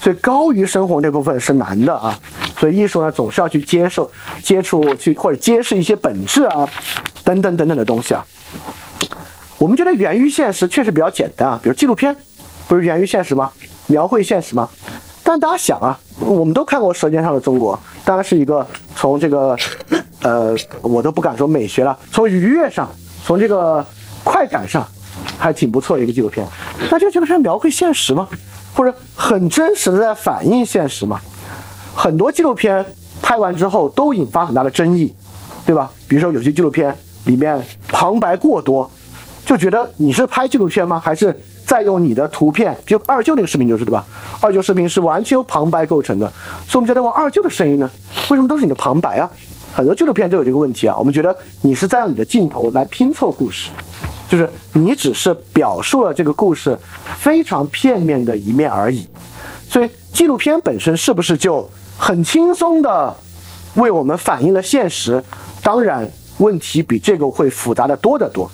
[0.00, 2.16] 所以高于生活那部分是难的啊。
[2.58, 4.10] 所以艺术呢，总是要去接受、
[4.42, 6.68] 接触、去或者揭示一些本质啊，
[7.24, 8.24] 等等等等的东西啊。
[9.58, 12.14] 我们觉得源于现实确实比较简单啊，比如纪录片，
[12.68, 13.50] 不是源于现实吗？
[13.86, 14.68] 描绘现实吗？
[15.22, 19.56] 但大家想啊，我们都看过《舌尖上的中国》，当然是一个从这个，
[20.22, 22.88] 呃，我都不敢说美学了，从愉悦上，
[23.24, 23.84] 从这个
[24.24, 24.86] 快感上，
[25.38, 26.46] 还挺不错的一个纪录片。
[26.90, 28.28] 那这个纪录片描绘现实吗？
[28.74, 31.20] 或者很真实的在反映现实吗？
[31.94, 32.84] 很多纪录片
[33.20, 35.12] 拍完之后都引发很大的争议，
[35.66, 35.90] 对吧？
[36.06, 36.96] 比如说有些纪录片
[37.28, 38.90] 里面旁白过多，
[39.44, 40.98] 就觉得你是拍纪录片吗？
[40.98, 42.74] 还是在用你的图片？
[42.86, 44.04] 就二舅那个视频就是对吧？
[44.40, 46.26] 二舅视频是完全由旁白构成的，
[46.66, 47.90] 所以我们觉得哇，二舅的声音呢，
[48.30, 49.30] 为什么都是你的旁白啊？
[49.74, 50.96] 很多纪录片都有这个问题啊。
[50.98, 53.68] 我们觉得你是在用你的镜头来拼凑故事，
[54.28, 56.76] 就是你只是表述了这个故事
[57.18, 59.06] 非常片面的一面而已。
[59.68, 63.14] 所以纪录片本身是不是就很轻松的
[63.74, 65.22] 为我们反映了现实？
[65.62, 68.50] 当然，问题比这个会复杂的多得多。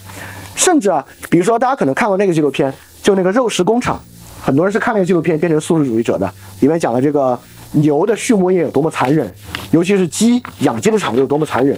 [0.56, 4.00] 甚至啊，比如说大家可能看过那个纪录片，就那个肉食工厂，
[4.40, 7.38] 很多人是看那个纪录片变成素食主义者的，里面讲了这个
[7.72, 9.32] 牛的畜牧业有多么残忍，
[9.72, 11.76] 尤其是鸡养鸡的场子有多么残忍。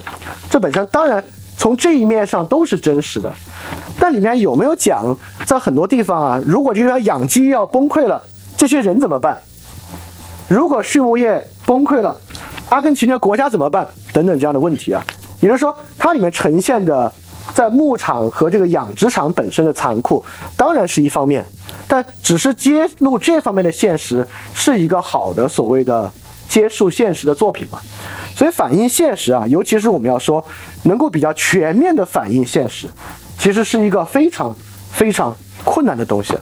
[0.49, 1.23] 这本身当然
[1.57, 3.33] 从这一面上都是真实的，
[3.99, 8.21] 但里面有没有讲，在很多地方啊，如果这个养鸡要崩溃了，
[8.55, 9.35] 这些人怎么办？
[10.47, 12.15] 如果畜牧业崩溃了，
[12.69, 13.87] 阿根廷的国家怎么办？
[14.13, 15.03] 等等这样的问题啊，
[15.39, 17.11] 也就是说，它里面呈现的
[17.53, 20.23] 在牧场和这个养殖场本身的残酷，
[20.55, 21.45] 当然是一方面，
[21.87, 26.11] 但只是揭露这方面的现实，是一个好的所谓的
[26.49, 27.79] 接受现实的作品嘛？
[28.35, 30.43] 所以反映现实啊，尤其是我们要说
[30.83, 32.87] 能够比较全面的反映现实，
[33.37, 34.55] 其实是一个非常
[34.91, 35.35] 非常
[35.67, 36.33] 困难的东西。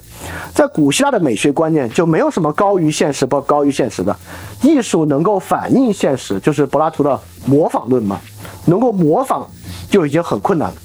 [0.54, 4.16] 在古希腊的美学观念就没有什么高于现实不高于现实的，
[4.62, 8.20] 艺术能够反映现实，就是柏拉图的模仿论嘛，
[8.66, 9.50] 能够模仿
[9.90, 10.76] 就已经很困难了。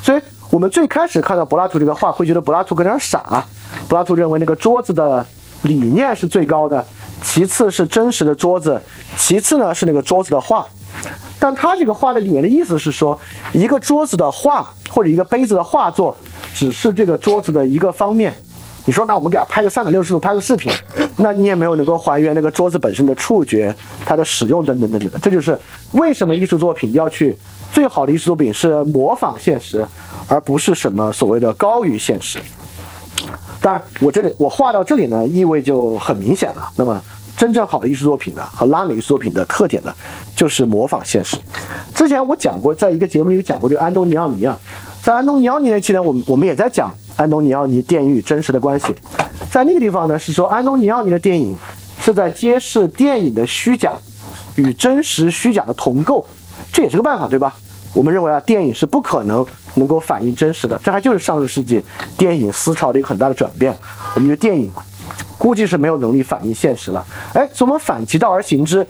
[0.00, 3.44] 所以我们最开始看到柏拉图这个画，会觉得柏拉图有点傻。
[3.88, 5.26] 柏拉图认为那个桌子的
[5.62, 6.84] 理念是最高的，
[7.22, 8.80] 其次是真实的桌子，
[9.16, 10.64] 其次呢是那个桌子的画。
[11.38, 13.18] 但他这个画的里面的意思是说，
[13.52, 16.16] 一个桌子的画或者一个杯子的画作，
[16.54, 18.34] 只是这个桌子的一个方面。
[18.84, 20.72] 你说，那我们给他拍个三百六十度，拍个视频，
[21.18, 23.74] 那你也没有能够还原那个桌子本身的触觉、
[24.06, 25.20] 它的使用等等等等。
[25.20, 25.58] 这就是
[25.92, 27.36] 为什么艺术作品要去
[27.70, 29.86] 最好的艺术作品是模仿现实，
[30.26, 32.38] 而不是什么所谓的高于现实。
[33.60, 36.70] 当然，我这里我画到这里呢，意味就很明显了。
[36.74, 36.98] 那么，
[37.36, 39.92] 真正好的艺术作品呢，和拉美艺术作品的特点呢，
[40.34, 41.36] 就是模仿现实。
[41.94, 44.58] 之前我讲过，在一个节目里讲过这个安东尼奥尼啊，
[45.08, 48.94] 在安东尼奥尼那期呢，我们我们也在讲安东尼奥尼电影与真实的关系。
[49.50, 51.56] 在那个地方呢，是说安东尼奥尼的电影
[51.98, 53.94] 是在揭示电影的虚假
[54.56, 56.26] 与真实虚假的同构，
[56.70, 57.56] 这也是个办法，对吧？
[57.94, 61.82] 我们认为啊，电影是不可能能够反映真实的，这还就是上个世纪
[62.18, 63.74] 电影思潮的一个很大的转变。
[64.14, 64.70] 我们觉得电影
[65.38, 67.02] 估计是没有能力反映现实了。
[67.32, 68.86] 哎，所以我们反其道而行之，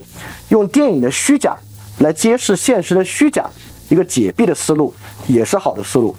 [0.49, 1.57] 用电影的虚假
[2.01, 3.49] 来揭示现实的虚假，
[3.89, 4.93] 一个解闭的思路
[5.27, 6.15] 也是好的思路。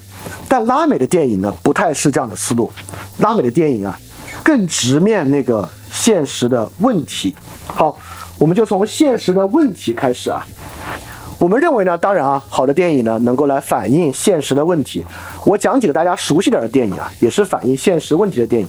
[0.47, 2.71] 但拉美的电影呢，不太是这样的思路。
[3.19, 3.97] 拉美的电影啊，
[4.43, 7.33] 更直面那个现实的问题。
[7.67, 7.97] 好，
[8.37, 10.45] 我们就从现实的问题开始啊。
[11.37, 15.05] 我们认为呢，当然啊，好的电影呢，能够来反映现实的问题。
[15.45, 18.67] 我讲几个大家熟悉点的电影啊，也是反映现实问题的电影。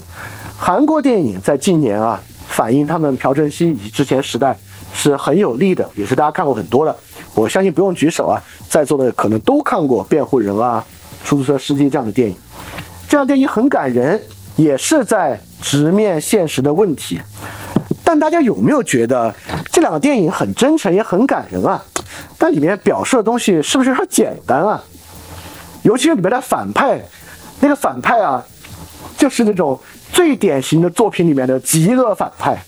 [0.57, 4.57] 韩国电影在近年啊，反映他们朴正熙以及之前时代
[4.95, 6.97] 是很有利的，也是大家看过很多的。
[7.35, 10.85] 我相信不用举手啊，在座的可能都看过《辩护人》啊、
[11.29, 12.37] 《出租车司机》这样的电影。
[13.09, 14.21] 这样电影很感人，
[14.57, 17.21] 也是在直面现实的问题。
[18.05, 19.35] 但大家有没有觉得
[19.71, 21.83] 这两个电影很真诚，也很感人啊？
[22.37, 24.83] 但里面表述的东西是不是有点简单啊？
[25.83, 27.01] 尤其是里面的反派，
[27.61, 28.45] 那个反派啊，
[29.17, 29.79] 就是那种
[30.13, 32.63] 最典型的作品里面的极恶反派。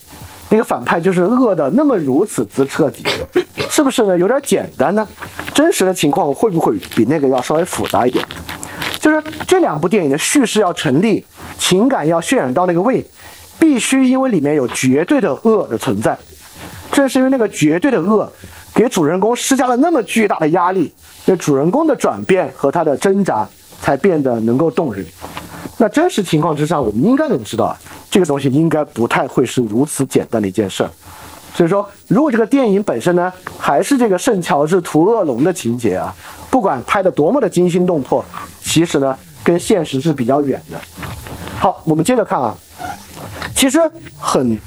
[0.53, 3.03] 那个反派就是恶的那么如此之彻底，
[3.71, 4.19] 是不是呢？
[4.19, 5.09] 有点简单呢？
[5.55, 8.23] 真实的情况会不会比那个要稍微复杂一点？
[9.01, 11.25] 就是这两部电影的叙事要成立，
[11.57, 13.03] 情感要渲染到那个位，
[13.59, 16.19] 必须因为里面有绝对的恶的存在。
[16.93, 18.31] 正是因为那个绝对的恶，
[18.75, 20.93] 给主人公施加了那么巨大的压力，
[21.25, 23.49] 那主人公的转变和他的挣扎
[23.81, 25.03] 才变得能够动人。
[25.79, 27.75] 那真实情况之上，我们应该能知道，
[28.13, 30.91] 这个东西应该不太会是如此简单的一件事儿。
[31.55, 36.15] 所以说，如果这个电影本身呢，还是这个圣乔治屠恶龙的情节啊，
[36.51, 38.23] 不管拍的多么的惊心动魄，
[38.63, 40.79] 其实呢，跟现实是比较远的。
[41.59, 42.55] 好，我们接着看啊，
[43.55, 43.81] 其实
[44.19, 44.59] 很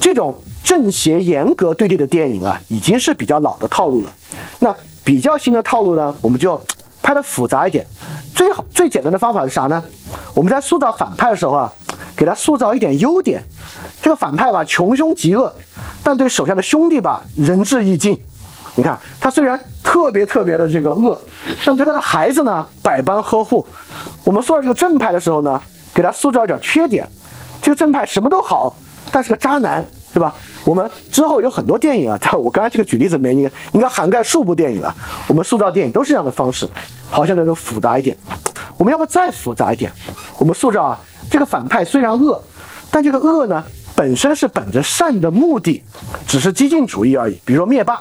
[0.00, 4.10] 这种正邪严格对立的电影啊，已经是比较老的套路了。
[4.60, 6.58] 那比较新的套路呢，我们就
[7.02, 7.86] 拍的复杂一点。
[8.34, 9.84] 最好最简单的方法是啥呢？
[10.32, 11.72] 我们在塑造反派的时候啊，
[12.16, 13.42] 给他塑造一点优点。
[14.00, 15.52] 这个反派吧，穷凶极恶，
[16.02, 18.20] 但对手下的兄弟吧，仁至义尽。
[18.74, 21.20] 你看，他虽然特别特别的这个恶，
[21.64, 23.66] 但对他的孩子呢，百般呵护。
[24.24, 25.60] 我们塑造这个正派的时候呢，
[25.92, 27.06] 给他塑造一点缺点。
[27.60, 28.74] 这个正派什么都好，
[29.12, 30.34] 但是个渣男，对吧？
[30.64, 34.94] 我们之后有很多电影啊，在我刚才这个举例子里面应该应该涵盖数部电影了。
[35.28, 36.68] 我们塑造电影都是这样的方式，
[37.10, 38.16] 好像那种复杂一点。
[38.78, 39.92] 我们要不再复杂一点？
[40.38, 41.00] 我们塑造啊，
[41.32, 42.38] 这个反派虽然恶，
[42.90, 43.64] 但这个恶呢，
[43.96, 45.82] 本身是本着善的目的，
[46.28, 47.40] 只是激进主义而已。
[47.46, 47.98] 比如说灭霸，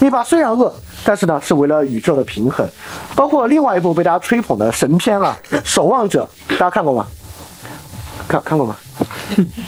[0.00, 2.68] 灭霸虽然恶，但是呢，是为了宇宙的平衡。
[3.14, 7.06] 包括另外一部被大家吹捧的神片啊，《守望者》，大家看过吗？
[8.26, 8.76] 看看过吗？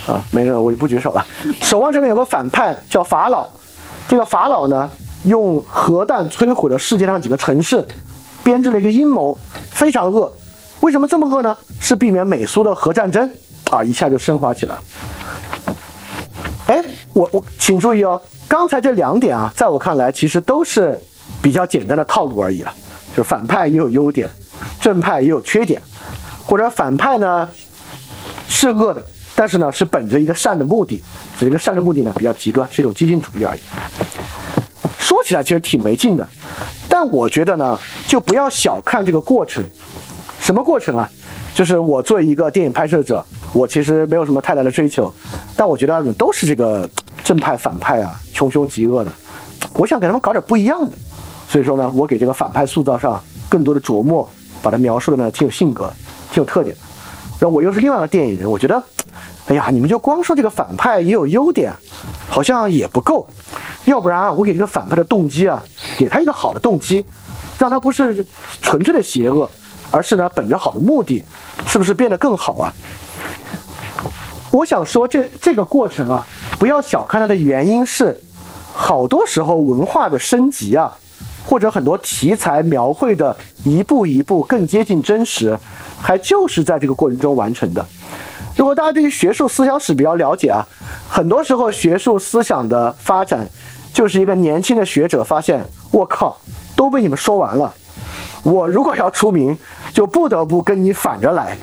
[0.08, 1.24] 啊，没人，我就不举手了。
[1.60, 3.46] 守望这边有个反派叫法老，
[4.08, 4.90] 这个法老呢，
[5.26, 7.86] 用核弹摧毁了世界上几个城市，
[8.42, 9.38] 编织了一个阴谋，
[9.70, 10.32] 非常恶。
[10.80, 11.56] 为什么这么恶呢？
[11.80, 13.30] 是避免美苏的核战争
[13.70, 14.76] 啊，一下就升华起来。
[16.66, 20.98] 哎，我我请注意哦，刚才这两点啊，在我看来其实都是
[21.40, 22.72] 比较简单的套路而已了，
[23.16, 24.28] 就是反派也有优点，
[24.80, 25.80] 正派也有缺点，
[26.44, 27.48] 或者反派呢？
[28.48, 29.04] 是恶的，
[29.34, 31.02] 但是呢，是本着一个善的目的，
[31.38, 33.60] 这个善的目的呢比较极端，是一种激进主义而已。
[34.98, 36.26] 说起来其实挺没劲的，
[36.88, 39.64] 但我觉得呢，就不要小看这个过程。
[40.46, 41.10] 什么过程啊？
[41.56, 45.12] 就是我作为一个电影拍摄者，我其实没有什么太大的追求，
[45.56, 46.88] 但我觉得都是这个
[47.24, 49.10] 正派反派啊，穷凶极恶的，
[49.74, 50.96] 我想给他们搞点不一样的。
[51.48, 54.28] 所以说呢，我给这个反派塑造上更多的琢磨，
[54.62, 55.92] 把它描述的呢挺有性格，
[56.30, 56.76] 挺有特点。
[57.40, 58.80] 然后我又是另外一个电影人，我觉得，
[59.48, 61.72] 哎呀，你们就光说这个反派也有优点，
[62.28, 63.26] 好像也不够。
[63.86, 65.60] 要不然啊，我给这个反派的动机啊，
[65.98, 67.04] 给他一个好的动机，
[67.58, 68.24] 让他不是
[68.62, 69.50] 纯粹的邪恶，
[69.90, 71.24] 而是呢本着好的目的，
[71.66, 72.72] 是不是变得更好啊？
[74.50, 76.26] 我想说这这个过程啊，
[76.58, 78.20] 不要小看它的原因是，
[78.72, 80.96] 好多时候文化的升级啊，
[81.44, 85.58] 或者很多题材描绘的一步一步更接近真实。
[85.98, 87.84] 还就是在这个过程中完成的。
[88.54, 90.64] 如果大家对于学术思想史比较了解啊，
[91.08, 93.48] 很多时候学术思想的发展，
[93.94, 96.38] 就是一个年轻的学者发现，我靠，
[96.76, 97.74] 都被你们说完了。
[98.46, 99.58] 我如果要出名，
[99.92, 101.58] 就不得不跟你反着来。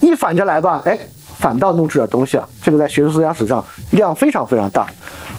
[0.00, 0.98] 一反着来吧，哎，
[1.38, 2.48] 反倒弄出点东西啊。
[2.60, 4.84] 这个在学术思想史上量非常非常大。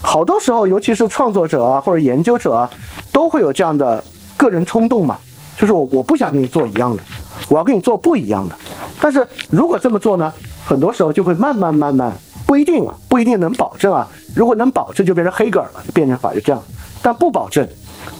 [0.00, 2.70] 好多时候，尤其是创作者啊或者研究者啊，
[3.12, 4.02] 都会有这样的
[4.38, 5.18] 个人冲动嘛，
[5.58, 7.02] 就是我我不想跟你做一样的。
[7.50, 8.56] 我要跟你做不一样的，
[9.00, 10.32] 但是如果这么做呢，
[10.64, 12.10] 很多时候就会慢慢慢慢
[12.46, 14.08] 不一定啊，不一定能保证啊。
[14.34, 16.62] 如果能保证，就变成黑格尔了，变成法就这样。
[17.02, 17.68] 但不保证。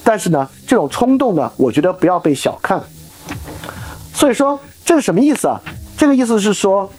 [0.03, 2.83] 但是呢，这种冲动呢，我觉得不要被小看。
[4.13, 5.61] 所以说这是什么意思啊？
[5.97, 6.91] 这个意思是说，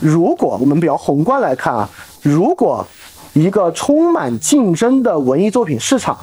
[0.00, 1.88] 如果我们比较宏观来看啊，
[2.22, 2.86] 如果
[3.32, 6.18] 一个充满竞争的文艺作品市场，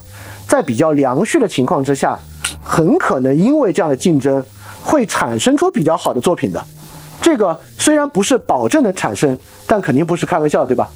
[0.48, 2.20] 在比较良序的情况之下，
[2.64, 4.44] 很可能因为这样的竞争。
[4.88, 6.64] 会产生出比较好的作品的，
[7.20, 9.36] 这个虽然不是保证能产生，
[9.66, 10.88] 但肯定不是开玩笑，对吧？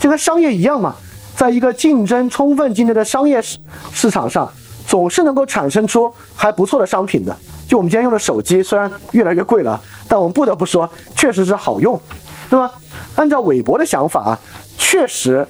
[0.00, 0.96] 这跟商业一样嘛，
[1.38, 3.58] 在一个竞争充分竞争的商业市
[3.92, 4.50] 市场上，
[4.88, 7.34] 总是能够产生出还不错的商品的。
[7.68, 12.00] 就我们今天用的手机，虽然越来越贵了，但我们不得不说，确实是好用。
[12.50, 12.68] 那么
[13.14, 14.38] 按照韦伯的想法啊，
[14.76, 15.46] 确实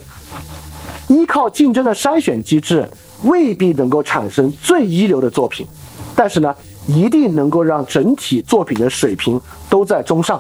[1.07, 2.87] 依靠竞争的筛选机制
[3.23, 5.67] 未必能够产生最一流的作品，
[6.15, 6.55] 但是呢，
[6.87, 10.39] 一定能够让整体作品的水平都在中上。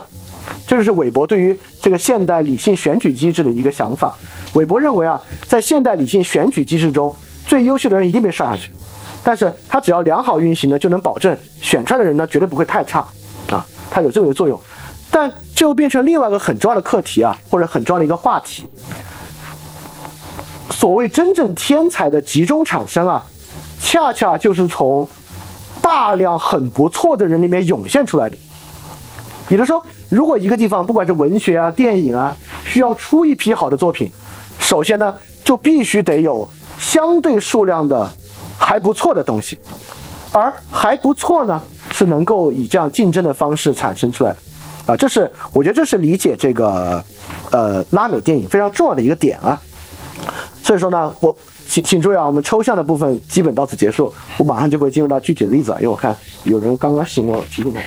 [0.66, 4.14] 这就是韦伯对于这个现代理性选举机制的一个想法。
[4.55, 7.14] 韦伯认为啊，在现代理性选举机制中，
[7.46, 8.70] 最优秀的人一定被刷下去，
[9.22, 13.01] 但是他只要良好运行呢，就能保证选出来的人呢绝对不会太差
[13.51, 14.59] 啊，它有这么一个作用。
[15.11, 18.66] 但这又变成另外一个很重要的课题啊，或者很重要的一个话题。
[20.70, 23.24] 所谓真正天才的集中产生啊，
[23.80, 25.09] 恰恰就是从
[25.80, 28.36] 大量很不错的人里面涌现出来的。
[29.49, 32.36] 也就是说，如果一个地方不管是文学啊、电影啊，
[32.66, 34.12] 需要出一批好的作品，
[34.59, 36.49] 首先呢，就必须得有
[36.79, 38.09] 相对数量的
[38.59, 39.59] 还不错的东西，
[40.33, 44.37] 而还不错呢，是能够以这样竞争的方式产生出来的。
[44.93, 47.03] 啊，这是我觉得这是理解这个
[47.51, 49.61] 呃拉美电影非常重要的一个点啊。
[50.63, 51.35] 所以说呢，我
[51.69, 57.81] 请请注意啊，我们抽象的部分基本到此结束，我马上就会进入到具体的例子啊，因为我看有人刚刚醒我提醒我。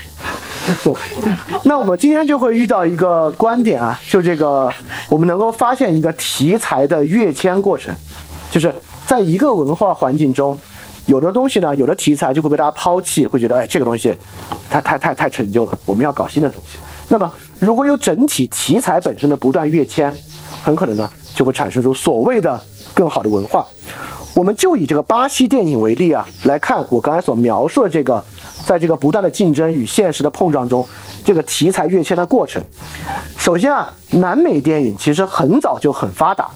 [1.64, 4.72] 那我们今天就会遇到一个观点啊，就这个
[5.10, 7.94] 我们能够发现一个题材的跃迁过程，
[8.50, 8.74] 就是
[9.06, 10.58] 在一个文化环境中，
[11.08, 14.16] 有的东西呢，有的题材就会被大家抛弃，会觉得哎这个东西
[14.70, 16.78] 太太太太陈旧了，我们要搞新的东西。
[17.10, 20.14] 那么如果有整体题材本身的不断跃迁，
[20.64, 22.60] 很可能呢就会产生出所谓的
[22.94, 23.66] 更好的文化。
[24.34, 28.24] 我们就以这个巴西电影为例啊，来看我刚才所描述的这个，
[28.66, 30.88] 在这个不断的竞争与现实的碰撞中，
[31.24, 32.62] 这个题材跃迁的过程。
[33.38, 36.50] 首先啊，南美电影其实很早就很发达，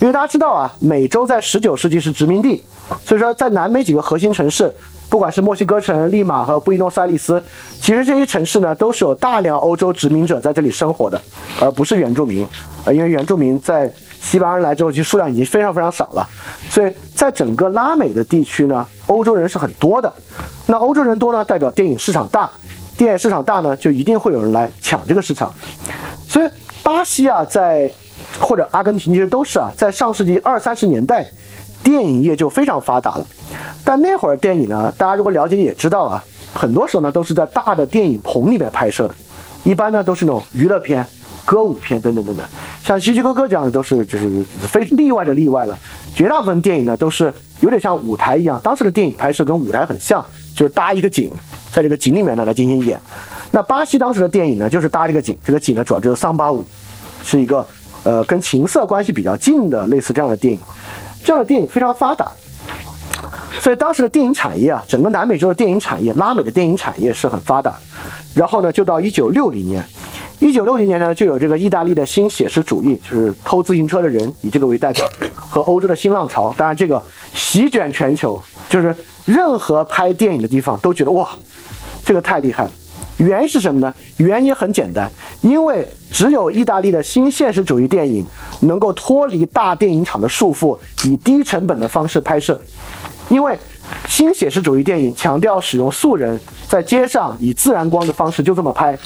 [0.00, 2.62] 因为大家知道啊，美洲在十九世纪是殖民地，
[3.04, 4.72] 所以说在南美几个核心城市，
[5.08, 7.42] 不管是墨西哥城、利马和布宜诺斯艾利斯，
[7.80, 11.20] 其实这些城市呢都是有大量欧洲殖民者在这里生活的，
[11.60, 12.46] 而不是原住民。
[12.84, 13.90] 呃，因为原住民在
[14.30, 16.28] 西班牙人来之后，其实数量已经非常非常少了，
[16.68, 20.12] 所以在整个拉美的地区呢，欧洲人是很多的。
[20.66, 22.50] 那欧洲人多呢，代表电影市场大，
[22.94, 25.50] 电影市场大呢，就一定会有人来抢这个市场。
[26.28, 26.50] 所以
[26.82, 27.90] 巴西啊，在
[28.38, 31.26] 或者阿根廷其实都是啊，在上世纪二三十年代，
[31.82, 33.26] 电影业就非常发达了。
[33.82, 36.22] 但那会儿电影呢，大家如果了解也知道啊，
[36.52, 39.14] 很多时候呢都是在大的电影棚里面拍摄的，
[39.64, 41.06] 一般呢都是那种娱乐片。
[41.48, 42.46] 歌舞片等等等等，
[42.84, 45.78] 像希区柯克这样的都是就是非例外的例外了。
[46.14, 50.22] 绝大部分电影呢都是有点像舞台一样，当时的电影拍摄跟舞台很像，
[50.54, 51.32] 就是搭一个景，
[51.72, 53.00] 在这个景里面呢来进行演。
[53.50, 56.62] 那巴西当时的电影呢就是搭这个景，这个景呢主要就是桑巴舞，
[57.24, 57.66] 是一个
[58.02, 60.60] 呃跟情色关系比较近的类似这样的电影，
[61.24, 62.30] 这样的电影非常发达。
[63.58, 67.74] 所以当时的电影产业啊，整个南美洲的电影产业，拉美的电影产业是很发达。
[68.34, 69.82] 然后呢，就到一九六零年。
[70.40, 76.54] 一九六零年呢，就有这个意大利的新写实主义，就是偷自行车的人，以这个为代表，和欧洲的新浪潮。
[76.56, 77.02] 当然，这个
[77.34, 81.28] 席卷全球，就是任何拍电影的地方都觉得哇，
[82.04, 82.70] 这个太厉害了。
[83.16, 83.92] 原因是什么呢？
[84.18, 85.10] 原因很简单，
[85.40, 88.24] 因为只有意大利的新现实主义电影
[88.60, 92.60] 能够脱离大电影厂的束缚，以低成本的方式拍摄。
[93.28, 93.58] 因为
[94.08, 98.98] 新写实主义电影强调使用素人，在街上以自然光的方式就这么拍。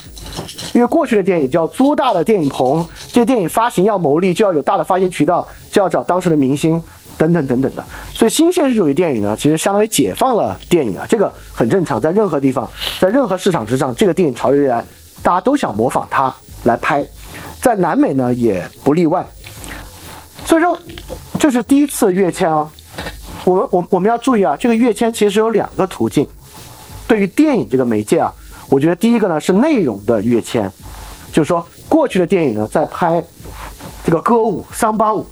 [0.73, 6.83] 因为过去的电影叫租大的电影棚，这电影发行要牟利，就要有大的发行渠道，就要找当时的明星，
[7.19, 7.85] 等等等等的。
[8.15, 12.69] 所以新现实主义电影呢，其实相当于解放了电影啊，这个很正常，在任何地方，
[12.99, 14.83] 在任何市场之上，这个电影潮流来，
[15.23, 17.05] 大家都想模仿它来拍，
[17.61, 19.27] 在南美呢也不例外。
[20.47, 20.79] 所以说，
[21.39, 22.71] 这是第一次跃迁啊。
[23.45, 26.27] 我们我我们要注意啊，这个跃迁其实有两个途径。
[27.07, 28.33] 对于电影这个媒介啊。
[28.69, 30.73] 我觉得第一个呢是内容的跃迁，
[31.31, 33.23] 就是说过去的电影呢在拍
[34.03, 35.27] 这个歌舞桑巴舞，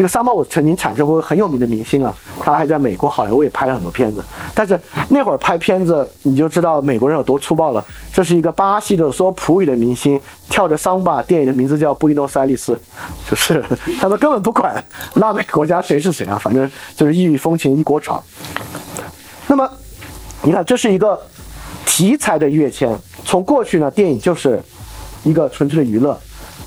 [0.00, 4.24] 这个桑巴舞曾经产生过很有名的明星啊，他还在美国好莱坞也拍了很多片子。
[4.54, 4.80] 但是
[5.10, 12.80] 那会儿拍片子你就知道美国人有多粗暴了，这是一个巴西的说普语的明星跳着桑巴，电影的名字叫布宜诺斯艾利斯，
[13.28, 13.62] 就是
[14.00, 14.82] 他们根本不管
[15.16, 18.24] 拉美国家谁是谁啊，反正就是异域风情一锅炒。
[19.48, 19.70] 那么
[20.40, 21.20] 你看这是一个。
[21.86, 22.96] 题材的跃迁，
[23.26, 24.62] 从过去呢，电影就是
[25.24, 26.18] 一个纯粹的娱乐，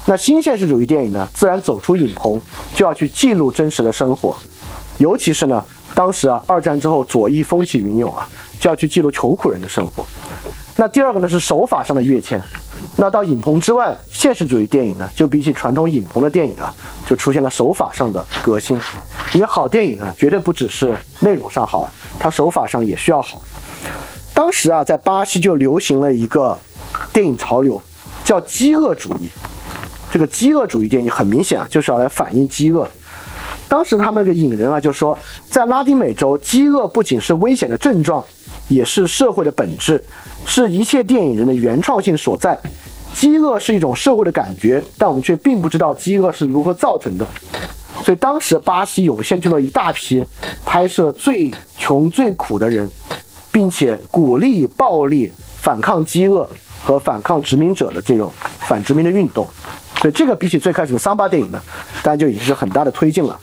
[0.06, 2.40] 那新现实主义电影呢，自然走出影棚，
[2.76, 4.36] 就要去记录真实的生活，
[4.98, 5.64] 尤其是呢，
[5.96, 8.28] 当时啊，二战之后左翼风起云涌啊，
[8.60, 10.06] 就要去记录穷苦人的生活。
[10.76, 12.42] 那第二个呢是手法上的跃迁，
[12.98, 16.74] 那到影棚之外，现实主义电影呢，就比起传统影棚的电影啊，
[17.08, 18.78] 就出现了手法上的革新。
[19.34, 21.90] 因为好电影呢，绝对不只是内容上好，
[22.20, 23.42] 它手法上也需要好。
[24.34, 26.58] 当时啊，在巴西就流行了一个
[27.14, 27.82] 电影潮流，
[28.26, 29.30] 叫饥饿主义。
[30.14, 32.88] 这个饥饿主义电影很明显啊，就是要来反映饥饿。
[33.68, 35.18] 当时他们这个引人啊，就说
[35.50, 38.24] 在拉丁美洲，饥饿不仅是危险的症状，
[38.68, 40.04] 也是社会的本质，
[40.46, 42.56] 是一切电影人的原创性所在。
[43.16, 47.26] 饥饿是一种社会的感觉，但我们却并不知道饥饿是如何造成的。
[48.04, 50.24] 所以当时巴西涌现出了一大批
[50.64, 52.88] 拍摄最穷最苦的人，
[53.52, 56.48] 并且鼓励暴力、反抗饥饿
[56.84, 59.48] 和反抗殖民者的这种反殖民的运动。
[60.04, 61.62] 所以这个比起最开始的桑巴电影呢，
[62.04, 63.40] 当然就已经是很大的推进了。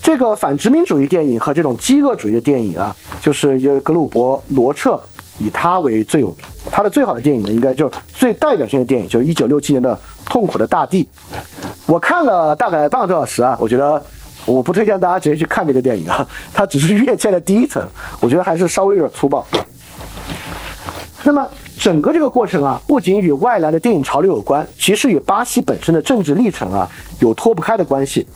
[0.00, 4.98] 这个反殖民主义电影和这种饥饿主义的电影啊，就是由格鲁伯罗彻
[5.38, 6.36] 以他为最有名。
[6.70, 9.94] 他的最好的电影呢，应该就是最代表性的电影，就是一九六七年的
[10.24, 11.04] 《痛苦的大地》。
[11.84, 14.02] 我看了大概半个多小时啊，我觉得
[14.46, 17.86] 我不推荐大家直接去看这个电影啊，它只是跃迁的第一层，
[18.20, 19.46] 我觉得还是稍微有点粗暴。
[21.22, 21.46] 那么
[21.78, 28.26] 整个这个过程啊，不仅与外来的电影潮流有关，其实与巴西本身的政治历程啊有脱不开的关系。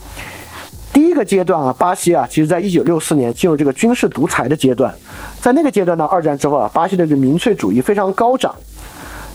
[0.92, 4.94] 第一个阶段啊，巴西啊，其实在一九六四年进入这个军事独裁的阶段，
[5.40, 8.54] 在那个阶段呢，二战之后啊，巴西的这个民粹主义非常高涨。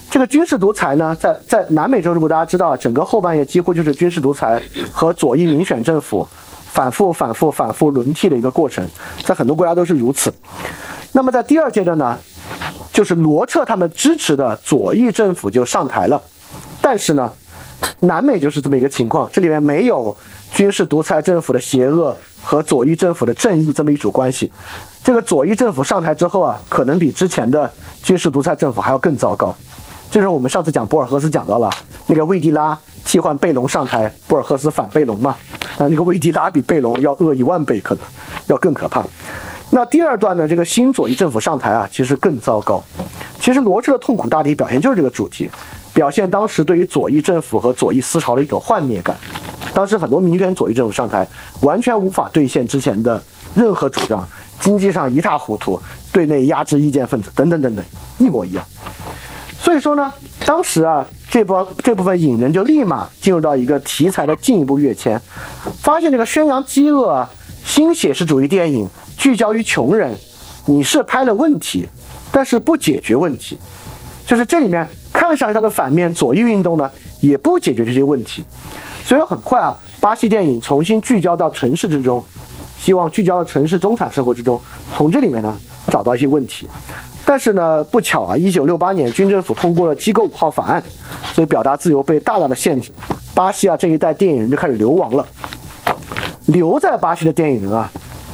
[0.10, 6.28] 这个军事独裁呢，在在南美洲，如果大家知道，整个后半夜几乎就是军事独裁和左翼民选政府
[6.72, 8.88] 反复、反复、反复轮替的一个过程，
[9.26, 10.34] 在很多国家都是如此。
[11.12, 12.18] 那么在第二阶段呢，
[13.00, 16.22] 就是罗彻他们支持的左翼政府就上台了，
[16.82, 17.32] 但是呢，
[18.02, 20.14] 南美就是这么一个情况，这里面没有
[20.52, 24.52] 军事独裁政府的邪恶和左翼政府的正义这么一组关系。
[25.02, 27.72] 这个左翼政府上台之后啊，可能比之前的
[28.04, 29.56] 军事独裁政府还要更糟糕。
[30.12, 31.72] 就是我们上次讲博尔赫斯讲到了
[32.08, 35.34] 那个魏迪拉替换贝隆上台，博尔赫斯反贝隆嘛，
[35.78, 38.04] 啊，那个魏迪拉比贝隆要恶一万倍，可能
[38.47, 39.02] 要更可怕。
[39.72, 42.84] 那第二段呢，这个新左翼政府上台啊，其实更糟糕。
[43.40, 45.50] 其实罗志的痛苦大体表现就是这个主题，
[45.94, 49.16] 表现当时对于左翼政府和左翼思潮的一种幻灭感。
[49.74, 51.28] 当时很多民选左翼政府上台，
[51.62, 53.22] 完全无法兑现之前的
[53.54, 54.28] 任何主张，
[54.60, 55.80] 经济上一塌糊涂，
[56.12, 57.86] 对内压制意见分子等等等等，
[58.18, 58.66] 一模一样。
[59.62, 60.12] 所以说呢，
[60.46, 65.22] 当时啊，这波这部分影人就立马进入到一个题材的进一步跃迁，
[65.84, 67.30] 发现这个宣扬饥饿啊、
[67.64, 68.90] 新写实主义电影
[69.20, 70.16] 聚焦于穷人，
[70.66, 71.86] 你是拍了问题，
[72.32, 73.58] 但是不解决问题，
[74.26, 76.90] 就是这里面看上去它的反面左翼运动呢，
[77.20, 78.46] 也不解决这些问题，
[79.04, 82.24] 所以很快啊，巴西电影重新聚焦到城市之中，
[82.80, 84.60] 希望聚焦到城市中产生活之中，
[84.96, 85.54] 从这里面呢
[85.90, 86.66] 找到一些问题。
[87.26, 90.82] 但是呢，不巧啊，一九六八年军政府通过了机构五号法案，
[91.34, 92.90] 所以表达自由被大大的限制。
[93.36, 95.28] 巴西啊这一代电影人就开始流亡了。
[96.46, 97.92] 留在巴西的电影人啊，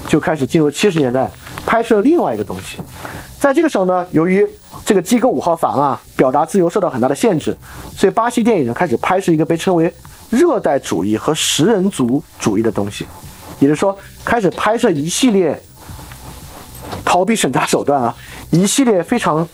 [0.08, 1.30] 就开始进入七十年代
[1.66, 2.78] 拍摄另外一个东西。
[3.40, 4.48] 在这个时候呢，由于
[4.86, 7.56] 这个机构五号法案啊，表达自由受到很大的限制，
[7.96, 9.94] 所以巴西电影人开始拍摄一个被称为
[10.30, 13.06] 热带主义和食人族主义的东西，
[13.60, 15.62] 也就是说，开始拍摄一系列
[17.04, 18.16] 逃避审查手段啊。
[18.52, 19.48] 一系列非常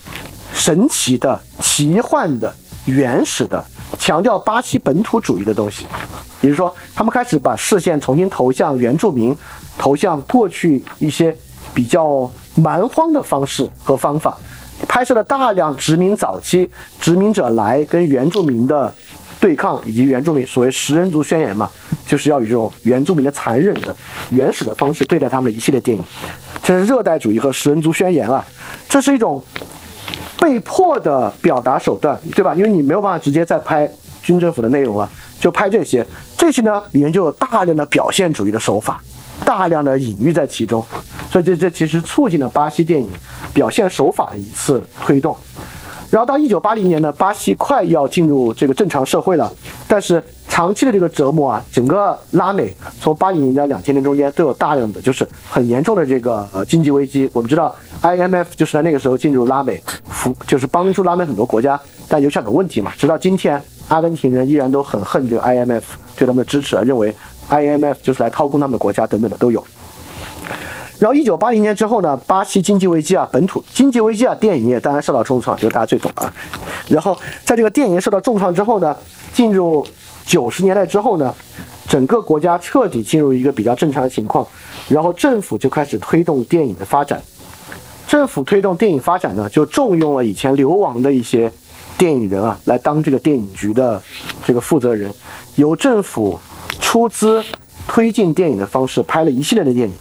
[0.54, 2.54] 神奇的、奇幻的、
[2.86, 3.64] 原始的，
[3.97, 5.86] 强调巴西本土主义的东西。
[6.42, 9.36] 也就是说，他们开始把视线重新投向原住民，
[9.78, 11.36] 投向过去一些
[11.74, 14.38] 比较蛮荒的方式和方法，
[14.88, 16.70] 拍摄了大量殖民早期
[17.00, 18.94] 殖民者来跟原住民的
[19.39, 21.70] 对抗，以及原住民所谓食人族宣言嘛，
[22.06, 23.96] 就是要以这种原住民的残忍的、
[24.32, 26.04] 原始的方式对待他们的一系列电影。
[26.64, 28.46] 这是热带主义和食人族宣言啊，
[28.88, 29.44] 这是一种
[30.39, 32.54] 被迫的表达手段，对吧？
[32.54, 33.89] 因为你没有办法直接再拍
[34.22, 35.10] 军政府的内容了，
[35.42, 36.06] 就拍这些。
[36.38, 39.04] 这些呢，里面就有大量的表现主义的手法，
[39.44, 40.86] 大量的隐喻在其中，
[41.30, 43.10] 所以这这其实促进了巴西电影
[43.54, 45.36] 表现手法的一次推动。
[46.10, 49.50] 然后到一九八零年呢，巴西快要进入这个正常社会了，
[49.88, 57.30] 但是长期的这个折磨啊，整个拉美从八零年到两千年中间都有大量的就是很严重的这个呃经济危机。
[57.32, 61.80] 我们知道 IMF 就是在那个时候进入拉美，扶就是帮助拉美很多国家，
[62.10, 63.62] 但有两个问题嘛，直到今天。
[63.92, 65.84] 阿根廷人依然都很恨这个 IMF
[66.16, 67.14] 对他们的支持啊，认为
[67.50, 69.62] IMF 就是来掏空他们国家等等的都有。
[70.98, 76.34] 然后一九八零年之后呢，巴西经济危机啊，本土经济危机啊，电影业当然受到重创，这个大家最懂啊。
[76.88, 78.96] 然后在这个电影受到重创之后呢，
[79.34, 79.86] 进入
[80.26, 81.36] 九十年代之后呢，
[81.89, 84.48] 整个国家彻底进入一个比较正常的情况，
[84.88, 87.22] 然后政府就开始推动电影的发展。
[88.08, 91.52] 政府推动电影发展呢，就重用了以前流亡的一些。
[92.02, 94.02] 电影人啊，来当这个电影局的
[94.43, 95.14] 这个负责人，
[95.54, 96.39] 由政府
[96.80, 97.43] 出资
[97.88, 99.93] 推进电影的方式拍了一系列的电影，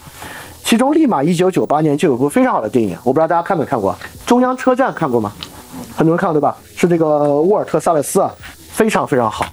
[0.64, 3.92] 其中立马一九九八年就有部非常好的电影，我不知道大家看没看过，
[4.26, 5.30] 《中央车站》看过吗？
[5.94, 6.56] 很多人看过对吧？
[6.74, 8.34] 是这个沃尔特·萨勒斯啊，
[8.70, 9.44] 非常非常好，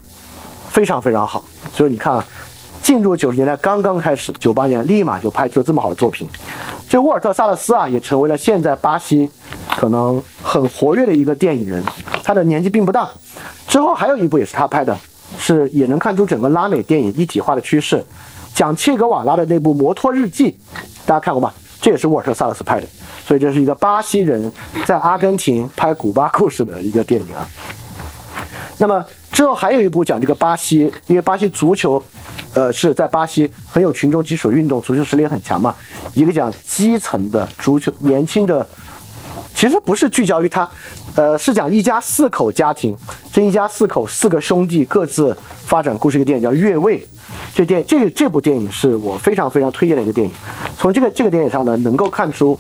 [0.70, 1.44] 非常非常好。
[1.74, 2.26] 所以你看啊，
[2.82, 6.26] 进入九十年代刚刚开始，九八年立马就拍出了这么好的作品。
[6.88, 9.30] 这沃尔特·萨勒斯啊，也成为了现在巴西
[9.76, 11.84] 可能很活跃的一个电影人。
[12.24, 13.10] 他的年纪并不大。
[13.68, 14.98] 之后还有一部也是他拍的，
[15.38, 18.04] 是也能看出整个拉美电影一体化的趋势，
[18.54, 20.52] 讲切格瓦拉的那部《摩托日记》，
[21.06, 21.54] 大家看过吧？
[21.82, 22.88] 这也是沃尔特·萨勒斯拍的。
[23.26, 24.52] 所以这是一个巴西人
[24.86, 27.46] 在阿根廷拍古巴故事的一个电影啊。
[28.78, 29.04] 那么
[29.34, 32.02] 之后还有一部讲这个巴西，因为巴西足球，
[32.54, 35.76] 呃，是在巴西很有群众基础运动，足球实力很强嘛。
[36.14, 38.66] 一个讲基层的足球，年轻的，
[39.58, 40.70] 其实不是聚焦于他，
[41.16, 42.96] 呃，是讲一家四口家庭，
[43.34, 45.36] 这一家四口四个兄弟各自
[45.66, 47.00] 发展故事一个电影叫《越位》。
[47.56, 50.32] 这电这这部电影是我非常非常推荐的一个电影。
[50.78, 52.58] 从这个这个电影上呢，能够看出。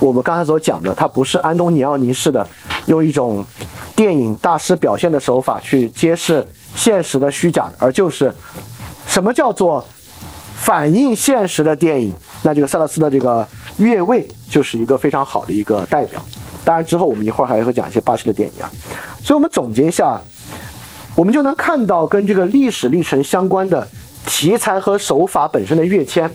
[0.00, 2.44] 我们刚才所讲的，它不是安东尼奥尼式的
[2.86, 3.46] 用一种
[3.94, 8.34] 电影大师表现的手法去揭示现实的虚假，而就是
[9.06, 9.84] 什么叫做
[10.56, 12.12] 反映现实的电影？
[12.42, 13.46] 那这个塞勒斯的这个
[13.84, 16.22] 《越位》就是一个非常好的一个代表。
[16.62, 18.70] 当然之后我们一会儿还会讲一些巴西的电影啊。
[19.24, 20.20] 所以我们总结一下，
[21.14, 23.88] 我们就能看到跟这个历史历程相关的
[24.26, 26.30] 题材和手法本身的跃迁。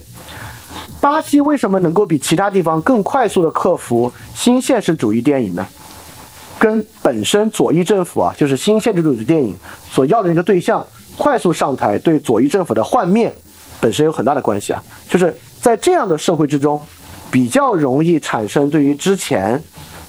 [0.99, 5.65] 巴西为什么能够比其他地方更快速的克服新现实主义电影呢？
[6.59, 9.55] 跟本身左翼政府啊，就是新现实主义电影
[9.91, 10.83] 所要的那个对象
[11.15, 13.31] 快速上台，对左翼政府的幻灭
[13.79, 14.83] 本身有很大的关系啊。
[15.07, 16.81] 就是在这样的社会之中，
[17.31, 19.61] 比较容易产生对于之前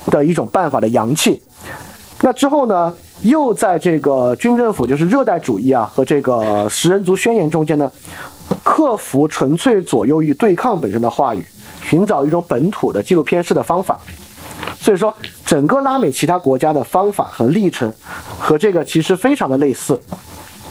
[0.07, 1.43] 的一种办法的洋气。
[2.21, 2.93] 那之后呢，
[3.23, 7.91] 又在这个军政府，就是热带主义啊，和这个食人族宣言中间呢。
[8.65, 11.45] 克服纯粹左右与对抗本身的话语，
[11.83, 13.99] 寻找一种本土的纪录片式的方法。
[14.81, 15.13] 所以说，
[15.45, 17.93] 整个拉美其他国家的方法和历程
[18.39, 20.01] 和这个其实非常的类似，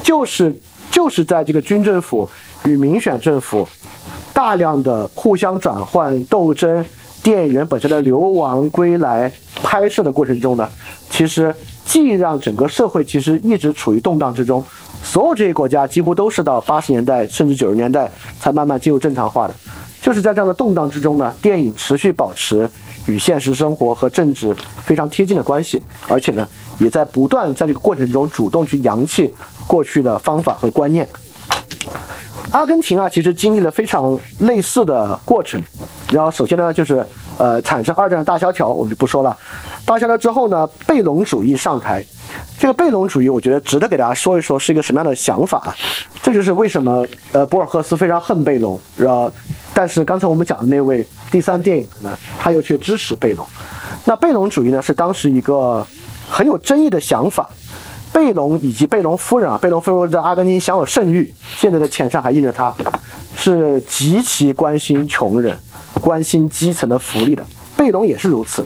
[0.01, 0.55] 就是
[0.89, 2.27] 就是在这个军政府
[2.65, 3.67] 与民选政府
[4.37, 6.85] 大量的互相转换斗争、
[7.23, 9.31] 电影人本身的流亡归来
[9.63, 10.69] 拍摄的过程中呢，
[11.09, 11.51] 其实
[11.83, 14.63] 既让整个社会其实一直处于动荡之中。
[15.01, 19.55] 所有这些国家几乎都是到八十年代甚至九十年代才慢慢进入正常化的，
[20.03, 22.69] 就是在这样的动荡之中呢，电影持续保持
[23.07, 29.33] 与现实生活和政治非常贴近的关系，而且呢，也在不断在这个过程中主动去扬弃
[29.65, 31.09] 过去的方法和观念。
[32.51, 35.61] 阿根廷啊，其实经历了非常类似的过程，
[36.11, 37.05] 然后首先呢，就是
[37.37, 39.35] 呃产生二战大萧条，我们就不说了。
[39.85, 42.03] 大萧条之后呢，贝隆主义上台。
[42.59, 45.75] 这个贝隆主义，我觉得值得给大家说一说，是一个什么样的想法啊。
[46.21, 49.31] 这就是为什么呃博尔赫斯非常恨贝隆，然后，
[49.73, 53.45] 但是刚才我们讲的那位第三电影呢，他又去支持贝隆。
[54.05, 55.85] 那贝隆主义呢，是当时一个
[56.29, 57.49] 很有争议的想法。
[58.17, 62.73] 贝隆以及贝隆夫人啊，贝隆夫人在阿根廷享有盛誉，现在的钱上还印着他，
[63.35, 65.55] 是极其关心穷人、
[66.01, 67.45] 关心基层的福利的。
[67.77, 68.65] 贝隆也是如此。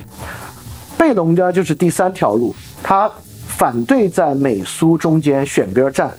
[0.97, 3.11] 贝隆呢，就是第三条路，他。
[3.47, 6.11] 反对在美苏中间选边站，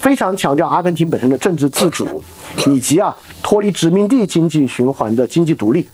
[0.00, 2.24] 非常强调阿根廷本身的政治自主，
[2.66, 5.86] 以及啊脱离殖民地经济循环的经济独立，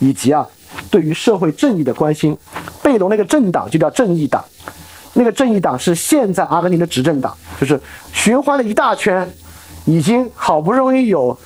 [0.00, 0.44] 以及啊
[0.90, 2.36] 对于社会正义的关心。
[2.82, 4.44] 贝隆那个政党就叫正义党，
[5.18, 7.78] 那个正义党是现在阿根廷的执政党，就是
[8.12, 9.28] 循环了一大圈，
[9.84, 11.36] 已经好不容易有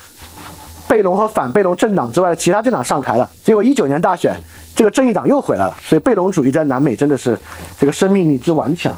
[0.87, 4.37] 贝隆和反贝隆政党之外的其他政党上台了，结果一九年大选。
[4.75, 7.39] 这个正义党又回来了，所以贝隆主义在南美真的是
[7.79, 8.95] 这个生命力之顽强，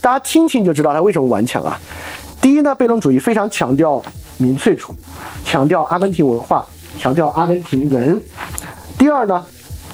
[0.00, 1.78] 大家听听就知道它为什么顽强啊。
[2.40, 4.02] 第一呢，贝隆主义非常强调
[4.38, 4.96] 民粹主义，
[5.44, 6.64] 强调阿根廷文化，
[6.98, 8.18] 强调阿根廷人。
[8.98, 9.44] 第二呢，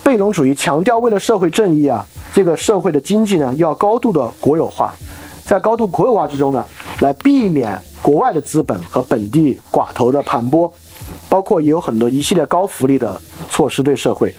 [0.02, 2.04] 贝隆主义强调为了社会正义啊，
[2.36, 4.94] 这个社会的经济呢要高度的国有化，
[5.42, 6.62] 在高度国有化之中呢，
[7.00, 10.70] 来避免国外的资本和本地寡头的盘剥，
[11.30, 13.18] 包括也有很多一系列高福利的
[13.48, 14.34] 措施对社会。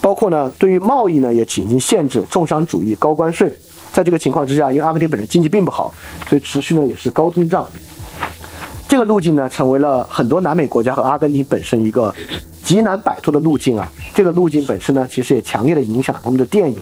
[0.00, 3.52] 包括呢，对于贸易呢也进行限制，重商主义、高关税。
[3.92, 5.92] 在这个情况之下，因为阿根廷本身经济并不好，
[6.28, 7.66] 所以持续呢也是高通胀。
[8.86, 12.14] 这个路径呢，成为了很多南美国家和阿根廷本身一个
[12.64, 13.86] 极难摆脱的路径啊。
[14.14, 16.76] 这个路径本身呢，其实也强烈的影响他们的电影。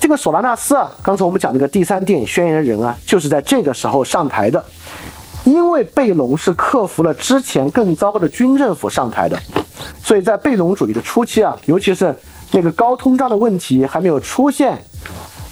[0.00, 4.62] 这个索拉纳斯啊，刚才我们讲那个第三电影宣言人啊，就是在这个时候上台的。
[5.44, 9.38] 因为贝隆是克服了之前更糟糕的军政府上台的。
[10.02, 12.14] 所以在贝隆主义的初期啊，尤其是
[12.50, 14.78] 那个高通胀的问题还没有出现，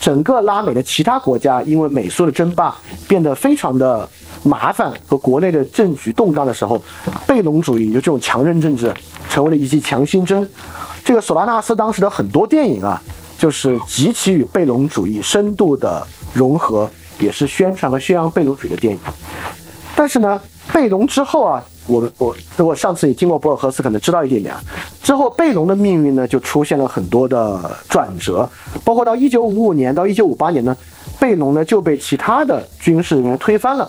[0.01, 2.75] 整个拉美的其他国家因为美苏的争霸
[3.07, 4.09] 变得非常的
[4.43, 6.81] 麻烦和国内的政局动荡的时候，
[7.27, 8.93] 贝隆主义就这种强人政治
[9.29, 10.49] 成为了一剂强心针。
[11.05, 13.01] 这个索拉纳斯当时的很多电影啊，
[13.39, 16.89] 就是极其与贝隆主义深度的融合
[17.19, 18.99] 也是宣传和宣扬贝隆主义的电影。
[19.95, 20.41] 但是呢，
[20.73, 24.63] 贝隆之后啊，我我我上次你听过博尔赫斯，可能知道一点点啊。
[25.03, 28.49] 之后贝隆的命运呢，就出现了很多的转折，
[28.85, 30.77] 包括到一九五五年到一九五八年呢，
[31.19, 33.89] 贝隆呢就被其他的军事人员推翻了。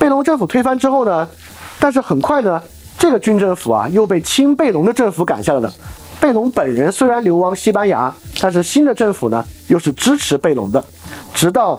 [0.00, 1.28] 贝隆政府推翻之后呢，
[1.78, 2.62] 但是很快呢，
[2.98, 5.70] 这个军政府啊又被亲贝隆的政府赶下来了。
[6.18, 10.82] 贝隆本人虽然流亡西班牙，但是新的政府呢又是支持贝隆的，
[11.34, 11.78] 直到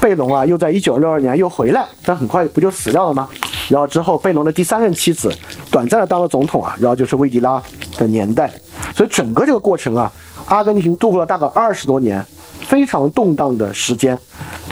[0.00, 3.28] 贝隆啊又在一九六二年又回来，但很快不就死掉了吗？
[3.68, 5.28] 然后之后贝隆的第三任妻子
[5.72, 7.60] 短暂的当了总统啊，然后就是魏迪拉
[7.98, 8.48] 的年代，
[8.94, 10.12] 所以整个这个过程啊，
[10.46, 12.24] 阿根廷度过了大概二十多年
[12.60, 14.16] 非常动荡的时间，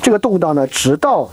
[0.00, 1.28] 这个动荡呢，直到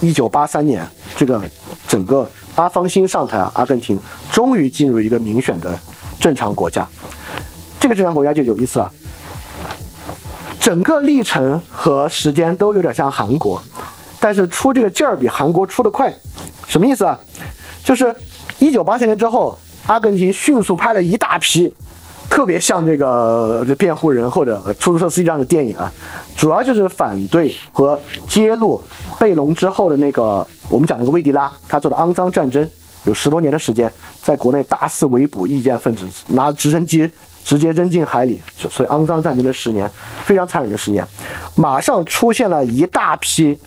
[0.00, 0.86] 一九八三年，
[1.16, 1.40] 这个
[1.86, 3.98] 整个阿方兴上台，阿根廷
[4.32, 5.78] 终于进入一个民选的
[6.18, 6.86] 正常国家。
[7.78, 8.92] 这个正常国家就有意思了，
[10.58, 13.62] 整个历程和时间都有点像韩国，
[14.18, 16.12] 但是出这个劲儿比韩国出得快。
[16.66, 17.18] 什么意思啊？
[17.82, 18.14] 就是
[18.58, 21.74] 一九八三年之后，阿根廷迅速派了一大批
[22.30, 25.92] 特别像这个这辩护人或者出租车司机这样的电影啊，
[26.36, 28.80] 主要就是反对和揭露
[29.18, 32.66] 贝隆之后的那个我们讲那个魏迪拉他做的肮脏战争，
[33.04, 37.10] 有十多年的时间，在国内大肆围捕意见分子，拿直升机
[37.44, 39.90] 直接扔进海里，所以肮脏战争的十年，
[40.24, 41.06] 非常残忍的十年，
[41.56, 43.58] 马上出现了一大批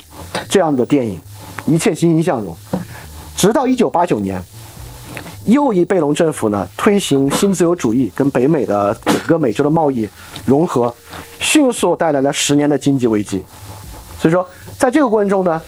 [0.49, 1.19] 这样的电影，
[1.65, 2.55] 一切欣欣向荣，
[3.35, 4.41] 直到一九八九年。
[5.45, 10.07] 又一贝隆政府呢推行新自由主义，跟北美的整个美洲的贸易
[10.45, 10.93] 融合，
[11.39, 13.43] 迅速带来了十年的经济危机。
[14.17, 15.61] 所以说，在这个过程中呢，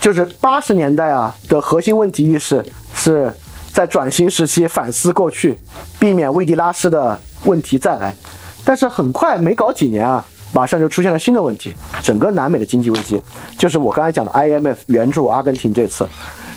[0.00, 3.30] 就是八十年代啊的核心问题意识是
[3.70, 5.58] 在转型时期反思过去，
[5.98, 8.14] 避免危地拉式的问题再来。
[8.64, 10.24] 但是很快没搞几年啊，
[10.54, 13.20] 马上就出现了新的问题，整个南美的经济危机，
[13.58, 16.08] 就是我刚才讲的 IMF 援助阿根廷这次，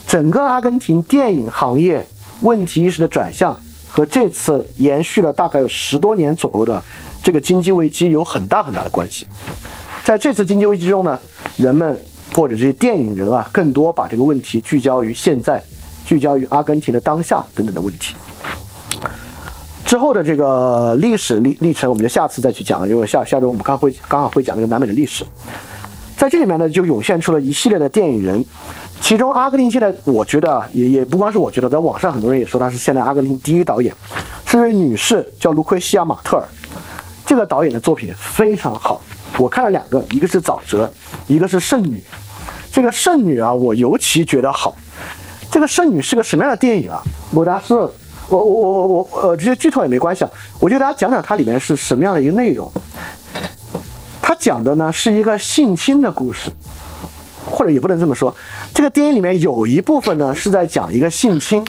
[0.08, 2.08] 整个阿根廷电影行业。
[2.42, 6.82] 问题意识的转向和这次延续了大概有十多年左右的
[7.22, 9.28] 这个经济危机有很大很大的关系。
[10.04, 11.20] 在这次经济危机中呢，
[11.58, 12.00] 人们
[12.34, 15.62] 或者这些电影人啊，更多把这个问题聚焦于现在，
[16.06, 18.16] 聚焦于阿根廷的当下等等的问题。
[19.86, 25.26] 之后的这个历史历历程，我们就下次再去讲，因为下下周我们刚会刚好会讲这个南美的历史。
[26.16, 28.46] 在这里面呢，就涌现出了一系列的电影人。
[29.02, 33.94] 其中，阿根廷现在我觉得也也不光是我觉得，在网上很多人也说他是现在阿根廷第一导演，
[34.46, 36.44] 是位女士，叫卢奎西亚·马特尔。
[37.26, 39.02] 这个导演的作品非常好，
[39.38, 40.86] 我看了两个，一个是《沼泽》，
[41.28, 41.98] 一个是《圣女》。
[42.72, 44.76] 这个《圣女》啊，我尤其觉得好。
[45.50, 47.02] 这个《圣女》是个什么样的电影啊？
[47.32, 47.92] 我大家说，
[48.28, 50.30] 我我我我我呃，这些剧透也没关系啊，
[50.60, 52.72] 我就给大家讲讲它里面是什么样的一个内容。
[54.22, 56.52] 它讲的呢是一个性侵的故事。
[57.50, 58.34] 或者也不能这么说，
[58.74, 61.66] 这个电影里面有一部分呢是在讲一个性侵，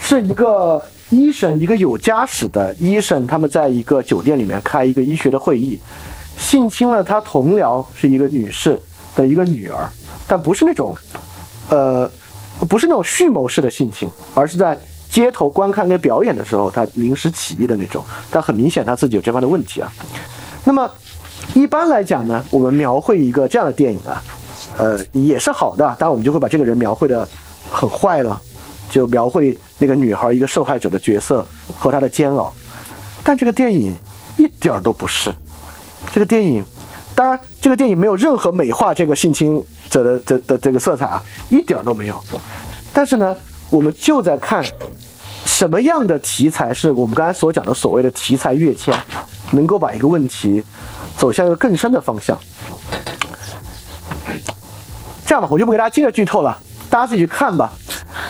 [0.00, 5.80] 是一个医生，一个有家室的医生，他们在一个酒店里面开一个医学的会议，
[6.38, 8.78] 性侵了他同僚是一个女士
[9.16, 9.88] 的一个女儿，
[10.28, 10.94] 但不是那种，
[11.68, 12.08] 呃，
[12.68, 14.78] 不是那种蓄谋式的性侵，而是在
[15.08, 19.90] 街头观看跟表演的时候，他临时起意的那种，但很明显他自己有这方面的问题啊。
[20.64, 20.88] 那么
[21.54, 24.22] 一般来讲呢，我们描绘一个这样的电影啊。
[24.78, 27.28] 呃，也是好的，但我们就会把这个人描绘的
[27.70, 28.40] 很坏了，
[28.90, 31.46] 就描绘那个女孩一个受害者的角色
[31.76, 32.52] 和她的煎熬。
[33.22, 33.94] 但这个电影
[34.38, 35.30] 一点儿都不是，
[36.12, 36.64] 这个电影，
[37.14, 42.18] 当然这个电影没有任何美化这个性侵者的的的这个色彩啊，一点都没有。
[42.92, 43.36] 但是呢，
[43.68, 44.64] 我们就在看
[45.44, 48.94] 什么样的题材是我们刚才所讲的所谓的题材跃迁，
[49.50, 50.62] 能够把一个问题
[51.18, 52.38] 走向一个更深的方向。
[55.30, 56.58] 这样吧，我就不给大家接着剧透了，
[56.90, 57.70] 大家自己去看吧。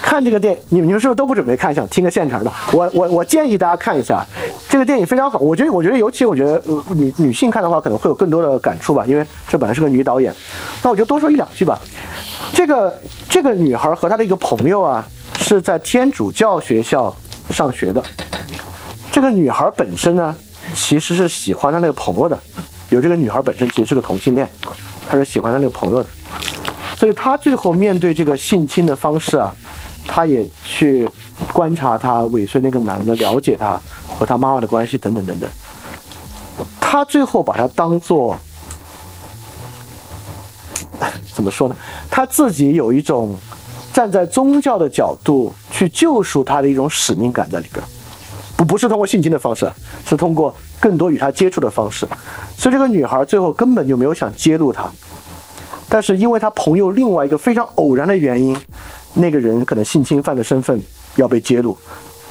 [0.03, 2.53] 看这个电影，你们你们是不是都不准备看，想听个现成的？
[2.75, 4.23] 我我我建议大家看一下
[4.69, 5.39] 这个电影，非常好。
[5.39, 10.31] 我觉得我觉得尤其我觉得女女性看的话，可能会有更多的感触吧，因为这本来是个女导演。
[10.83, 11.81] 那我就多说一两句吧。
[12.53, 12.95] 这个
[13.31, 15.03] 这个女孩和她的一个朋友啊，
[15.39, 17.17] 是在天主教学校
[17.49, 18.05] 上学的。
[19.11, 20.37] 这个女孩本身呢，
[20.75, 22.39] 其实是喜欢她那个朋友的。
[22.91, 24.47] 有这个女孩本身其实是个同性恋，
[25.09, 26.09] 她是喜欢她那个朋友的。
[27.01, 29.51] 所以他最后面对这个性侵的方式啊，
[30.07, 31.09] 他也去
[31.51, 35.49] 观察他尾随那个男的，了解他和他妈妈的关系等等等等。
[36.79, 38.37] 他最后把他当做
[41.33, 41.77] 怎么说呢？
[42.11, 43.35] 他自己有一种
[43.95, 47.83] 站在宗教的角度去救赎他的一种使命感在里边，
[48.59, 49.73] 不不是通过性侵的方式，
[50.07, 52.07] 是通过更多与他接触的方式。
[52.59, 54.85] 所以这个女孩最后根本就没有想揭露他。
[55.91, 58.57] 但是因为他朋友另外一个非常偶然的原因，
[59.15, 60.81] 那个人可能性侵犯的身份
[61.17, 61.77] 要被揭露，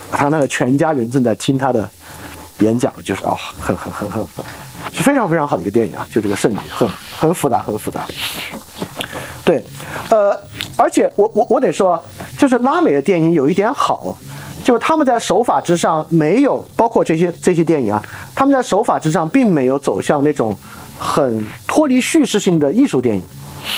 [0.10, 1.88] 他那个全家人正在听他的
[2.60, 4.46] 演讲，就是啊、很很很很很，
[4.94, 6.88] 是非常非常好的一个电影啊，就这个圣女，很
[7.20, 8.08] 很复杂，很复杂。
[9.44, 9.62] 对，
[10.10, 10.40] 呃，
[10.78, 12.02] 而且我我我得说，
[12.38, 14.18] 就是拉美的电影有一点好，
[14.64, 18.02] 就是他们在手法之上没有，包括这些这些电影啊，
[18.34, 20.56] 他们在手法之上并没有走向那种
[20.98, 23.22] 很脱离叙事性的艺术电影。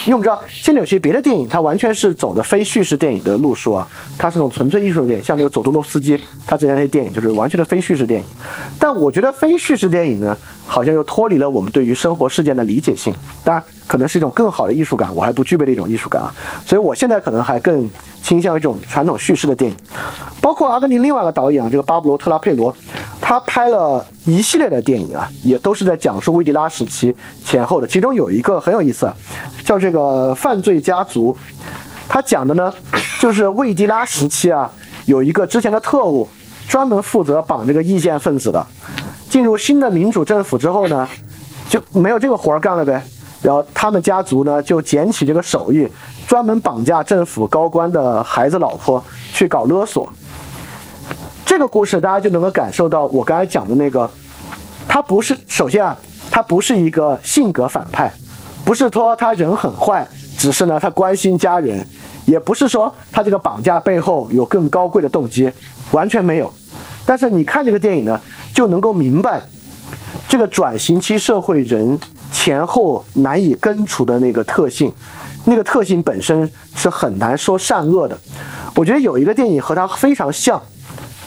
[0.06, 3.88] 因为我们知道，现在有些别的电影，它完全是走的非叙事电影的路数啊，
[4.18, 8.26] 它是那种纯粹艺术电影，像那个佐多诺斯基，他之前那些电影就是完全的非叙事电影。
[8.80, 10.36] 但我觉得非叙事电影呢，
[10.66, 13.14] 好像又脱离了我们对于生活事件的理解性，
[13.44, 16.34] 当然可能是一种更好的艺术感，我还不具备的一种艺术感啊。
[16.66, 17.90] 所以我现在可能还更
[18.24, 19.78] 倾向于这种传统叙事的电影，
[20.42, 22.76] 包括阿根廷另外一个导演啊，这个巴布罗特拉佩罗，
[23.22, 27.16] 他拍了一系列的电影啊，也都是在讲述危地拉时期
[27.46, 27.88] 前后的。
[27.88, 29.10] 其中有一个很有意思，
[29.64, 31.38] 叫这个犯罪家族。
[32.10, 32.74] 他讲的呢，
[33.22, 34.70] 就是危地拉时期啊，
[35.06, 36.28] 有一个之前的特务，
[36.68, 38.66] 专门负责绑这个意见分子的。
[39.30, 41.08] 进入新的民主政府之后呢，
[41.70, 43.02] 就没有这个活儿干了呗。
[43.42, 45.88] 然后他们家族呢，就捡起这个手艺，
[46.28, 49.02] 专门绑架政府高官的孩子老婆，
[49.32, 50.12] 去搞勒索。
[51.52, 54.10] 这个故事大家就能够感受到我刚才讲的那个，
[54.88, 55.98] 他不是首先啊，
[56.32, 58.10] 他不是一个性格反派，
[58.64, 61.86] 不是说他人很坏，只是呢他关心家人，
[62.24, 65.52] 也不是说他这个绑架背后有更高贵的动机，
[65.92, 66.50] 完全没有。
[67.06, 68.18] 但是你看这个电影呢，
[68.54, 69.42] 就能够明白
[70.30, 72.00] 这个转型期社会人
[72.32, 74.90] 前后难以根除的那个特性，
[75.44, 78.18] 那个特性本身是很难说善恶的。
[78.74, 80.62] 我觉得有一个电影和它非常像，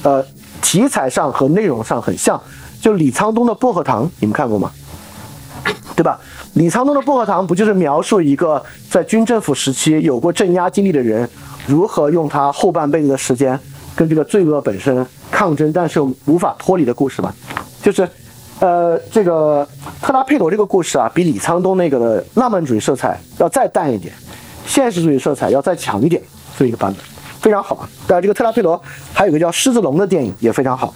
[0.05, 0.25] 呃，
[0.63, 2.41] 题材上和内容上很像，
[2.81, 4.71] 就李沧东的《薄荷糖》，你们看过吗？
[5.97, 6.21] 对吧？
[6.55, 11.29] 李沧东的《薄荷糖》不就是描述一个在军政府时期有过镇压经历的人，
[11.67, 13.59] 如何用他后半辈子的时间
[13.97, 17.33] 跟这个罪恶本身抗争，但是又无法脱离的故事吗？
[17.83, 18.09] 就是，
[18.61, 19.67] 呃，这个
[20.03, 24.13] 特拉佩罗这个故事啊，比李沧东那个的浪漫主义色彩要再淡一点，
[24.67, 26.21] 现实主义色彩要再强一点，
[26.59, 27.05] 这一个版本，
[27.45, 27.89] 非常好啊。
[28.07, 28.83] 当然，这个特拉佩罗
[29.13, 30.95] 还有个叫《狮子龙》的电影也非常好。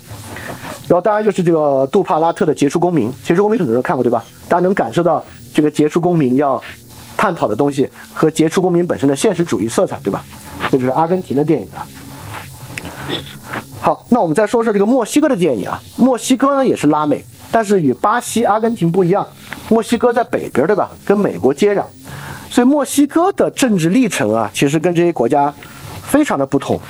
[0.88, 4.24] 然后当然就是这个杜帕拉特的《杰出公民》，《杰出公民》很多人看过对吧？
[4.48, 5.22] 大家能感受到
[5.52, 6.60] 这个杰出公民要
[7.18, 10.24] 探讨的东西和杰出公民本身的现实主义色彩对吧？
[10.70, 11.84] 这就是阿根廷的电影啊。
[13.82, 15.78] 好，那我们再说说这个墨西哥的电影啊。
[15.96, 17.22] 墨西哥呢也是拉美，
[17.52, 19.26] 但是与巴西、阿根廷不一样，
[19.68, 20.90] 墨西哥在北边对吧？
[21.04, 21.84] 跟美国接壤，
[22.48, 25.52] 所以墨西哥的政治历程啊，其实跟这些国家
[26.08, 26.80] 非常的不同。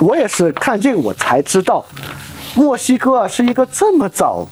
[0.00, 1.84] 我也是看这个我才知道，
[2.54, 4.46] 墨西哥啊是一个这么早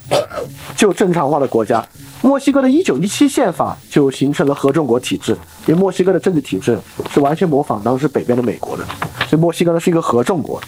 [0.76, 1.84] 就正常化的国家。
[2.22, 6.76] 墨西哥的1917宪法就形成了合众国体制，因为墨西哥的政治体制
[7.12, 8.84] 是完全模仿当时北边的美国的，
[9.28, 10.60] 所以墨西哥呢是一个合众国。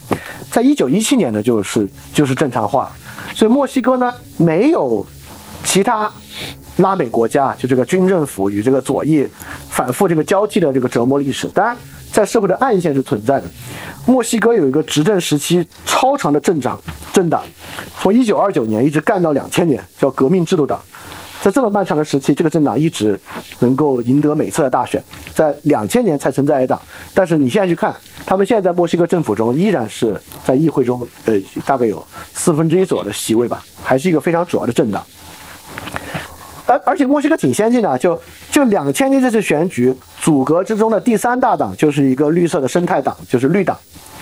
[0.52, 2.92] 在1917年呢就是就是正常化，
[3.34, 5.04] 所以墨西哥呢没有
[5.64, 6.08] 其他
[6.76, 9.26] 拉美国家就这个军政府与这个左翼
[9.68, 11.48] 反复这个交替的这个折磨历史。
[11.48, 11.76] 当然，
[12.12, 13.44] 在社会的暗线是存在的。
[14.06, 16.80] 墨西哥有一个执政时期超长的政党，
[17.12, 17.42] 政党
[18.00, 20.80] 从1929年一直干到2000年，叫革命制度党。
[21.40, 23.18] 在这么漫长的时期，这个政党一直
[23.60, 25.00] 能够赢得每次的大选，
[25.32, 26.80] 在两千年才存在一党。
[27.14, 27.94] 但是你现在去看，
[28.26, 32.04] 他们现在在墨西哥政府中依然是在议会中，呃，大概有
[32.34, 35.06] 四分之一左右的席位吧，还是一个非常主要的政党。
[36.68, 43.76] 而而且墨西哥挺先进的，就就两千年这次选举，组阁之中的第三大党就是一个绿色的生态党，就是绿党，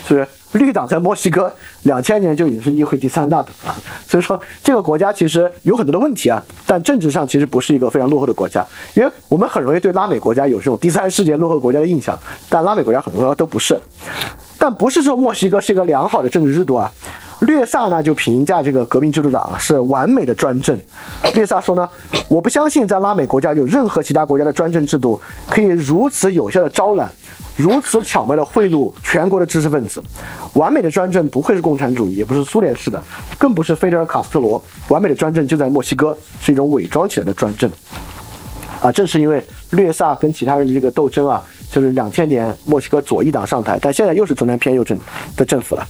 [0.07, 0.29] 是不是？
[0.53, 3.75] 绿党在墨西哥两千年就已经是议会第三大党了，
[4.07, 12.19] 所以说这个国家其实有很多的问题啊，但政治上其实不是一个非常落后的国家，因为我们很容易对拉美国家有这种第三世界落后国家的印象，
[12.49, 13.79] 但拉美国家很多都不是，
[14.57, 16.91] 但不是说墨西哥是一个良好的政治制度啊。
[17.47, 20.79] 略萨呢就评价这个革命制度党啊是完美的专政。
[21.35, 21.89] 略萨说呢，
[22.29, 27.11] 我不相信在拉美国家有任何其他国家的专政制度可以如此有效的招揽。
[27.57, 30.03] 如此巧妙的贿赂全国的知识分子，
[30.53, 33.03] 完美的专政不会是共产主义，也不是苏联式的，
[33.39, 34.63] 更不是菲德尔·卡斯特罗。
[34.89, 37.71] 完美的专政就在墨西哥，是一种伪装起来的专政。
[38.83, 44.99] 啊，正是因为略萨跟其他人的这个斗争啊，就是两千年墨西哥左翼党上台，但现在又是中间偏右政
[45.37, 45.87] 的政府了。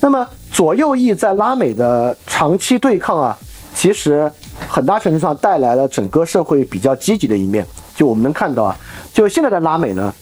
[0.00, 3.38] 那么左右翼在拉美的长期对抗啊，
[3.74, 4.30] 其实
[4.68, 7.66] 很大程度上带来了整个社会比较积极的一面。
[7.94, 8.76] 就我们能看到啊，
[9.12, 10.12] 就现在的拉美呢。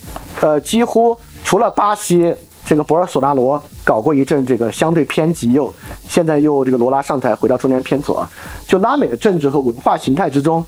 [0.40, 2.34] 呃，几乎除了巴西
[2.66, 5.72] 这个博尔索纳罗搞过一阵这个相对偏极右，
[6.08, 8.26] 现在又这个罗拉上台回到中间偏左，
[8.66, 10.64] 就拉美的政治和文化形态之中，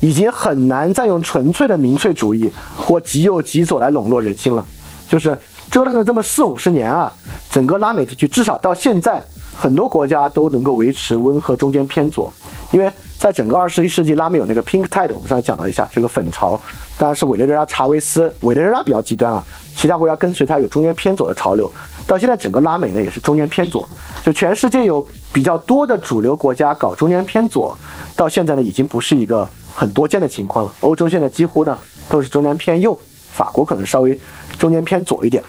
[0.00, 4.64] 已经很难再用纯粹的民粹主义或极右极左来笼络人心了。
[5.08, 5.36] 就是
[5.70, 7.12] 折腾了这么四五十年啊，
[7.50, 9.22] 整个拉美地区至少到现在，
[9.54, 12.32] 很多国家都能够维持温和中间偏左，
[12.70, 16.58] 因为在整个二十一世纪，拉美有那个 Pink Tide，我们上次讲了一下这个粉潮，
[16.96, 19.44] 当然是委内瑞拉、查韦斯，委内瑞拉比较极端啊，
[19.76, 21.70] 其他国家跟随它有中间偏左的潮流。
[22.06, 23.88] 到现在整个拉美呢也是中间偏左，
[24.24, 27.76] 就全世界有比较多的主流国家搞中间偏左，
[28.16, 30.74] 到现在呢已经不是一个很多见的情况了。
[30.80, 31.76] 欧洲现在几乎呢
[32.08, 32.98] 都是中间偏右，
[33.32, 34.18] 法国可能稍微
[34.58, 35.42] 中间偏左一点。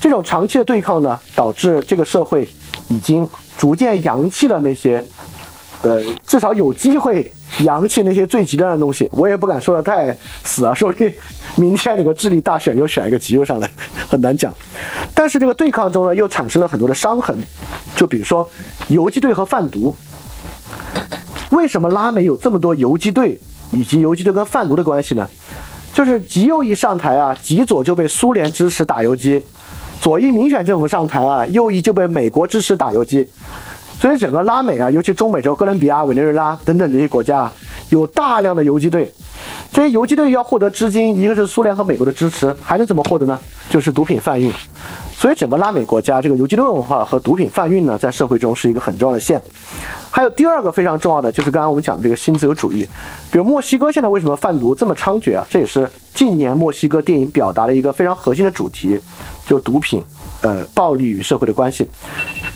[0.00, 2.48] 这种长期的对抗呢，导致这个社会
[2.88, 5.04] 已经逐渐扬弃了那些，
[5.82, 9.08] 呃，至少有机会扬弃那些最极端的东西。
[9.12, 11.12] 我也不敢说的太死啊，说不定
[11.56, 13.70] 明天那个智利大选又选一个极右上来，
[14.08, 14.52] 很难讲。
[15.14, 17.36] 但是这个对抗中呢，又产生了很多的伤痕，
[17.96, 18.48] 就比如说
[18.88, 19.94] 游击队和贩毒。
[21.50, 23.40] 为什么拉美有这么多游击队，
[23.72, 25.28] 以及游击队跟贩毒的关系呢？
[25.92, 29.40] 就是极右一上台啊，极左就被苏联支持打游击；
[30.00, 33.26] 左翼民选政府上台啊，右翼就被美国支持打游击。
[33.98, 37.52] 所以整个拉美啊，尤其中美洲、哥伦比亚、委内瑞拉等等这些国家啊，
[37.88, 39.10] 有大量的游击队。
[39.72, 43.38] 这些游击队要获得资金，一个是苏联和美国的支持，还能怎么获得呢？
[43.70, 44.52] 就是毒品贩运。
[45.18, 49.40] 所以整个拉美国家这个游击队文化和毒品贩运呢，在社会中是一个很重要的线。
[50.10, 52.86] 还有第二个非常重要的，就是刚刚我们讲的这个新自由主义。
[53.32, 55.46] 比如墨西哥现在为什么贩毒这么猖獗啊？
[55.48, 59.00] 这也是近年墨西哥电影表达的一个非常核心的主题，
[59.46, 60.04] 就毒品、
[60.42, 61.88] 呃暴力与社会的关系。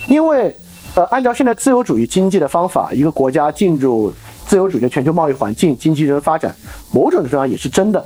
[0.06, 0.54] 因为
[0.94, 4.12] 呃，按照现在自由主义经济的方法，一个国家进入
[4.46, 6.54] 自由主义的全球贸易环境，经济人发展，
[6.92, 8.04] 某种程度上也是真的。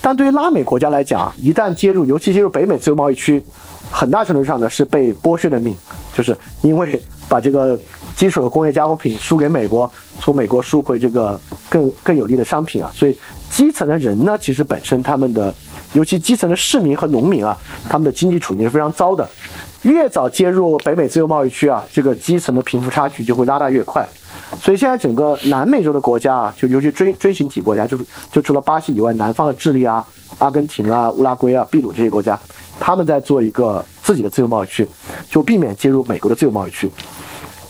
[0.00, 3.42] 但对于拉美国家来讲，一旦接入，尤其接入北美自由贸易区，
[3.90, 5.76] 很大程度上呢是被剥削的命，
[6.14, 7.78] 就是因为把这个
[8.16, 11.38] 基础的工业加工品输给美国，从美国输回这个
[11.68, 13.18] 更更有利的商品啊，所以
[13.50, 15.52] 基层的人呢，其实本身他们的，
[15.92, 17.56] 尤其基层的市民和农民啊，
[17.88, 19.28] 他们的经济处境是非常糟的。
[19.82, 24.06] 越早接入北美自由贸易区啊，这个基层的贫富差距就会拉大越快。
[24.60, 30.04] 所以现在整个南美洲的国家啊，就尤其锥锥形体国家，就是就除了巴西以外，南方的智利啊、
[30.38, 32.38] 阿根廷啊、乌拉圭啊、秘鲁这些国家，
[32.80, 34.86] 他们在做一个自己的自由贸易区，
[35.28, 36.90] 就避免进入美国的自由贸易区。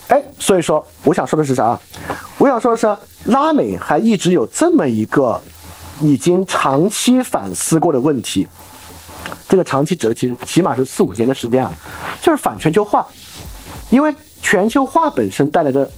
[0.07, 1.79] 哎，所以说我想说的是啥？
[2.37, 2.87] 我想说的是，
[3.25, 5.39] 拉美还一直有这么一个
[6.01, 8.47] 已经长期反思过的问题。
[9.47, 11.71] 这个长期指的其实起码是四五年的时间啊，
[12.21, 13.05] 就是反全球化，
[13.89, 15.89] 因为全球化本身带来的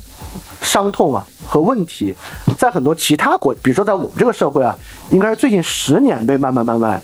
[0.63, 2.15] 伤痛啊和问题，
[2.57, 4.75] 在很多其他国，比如说在我们这个社会啊，
[5.11, 6.99] 应该是最近十年被慢慢慢慢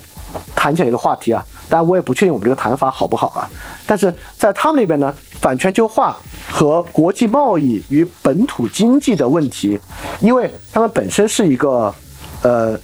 [0.56, 1.44] 谈起来一个话题啊。
[1.68, 3.48] 当然我也不确定我们这个谈法好不好啊，
[3.86, 6.16] 但是在他们那边呢，反全球化
[6.50, 9.78] 和国际贸易与本土经济的问题，
[10.20, 11.94] 因为他们本身是一个
[12.42, 12.76] 呃。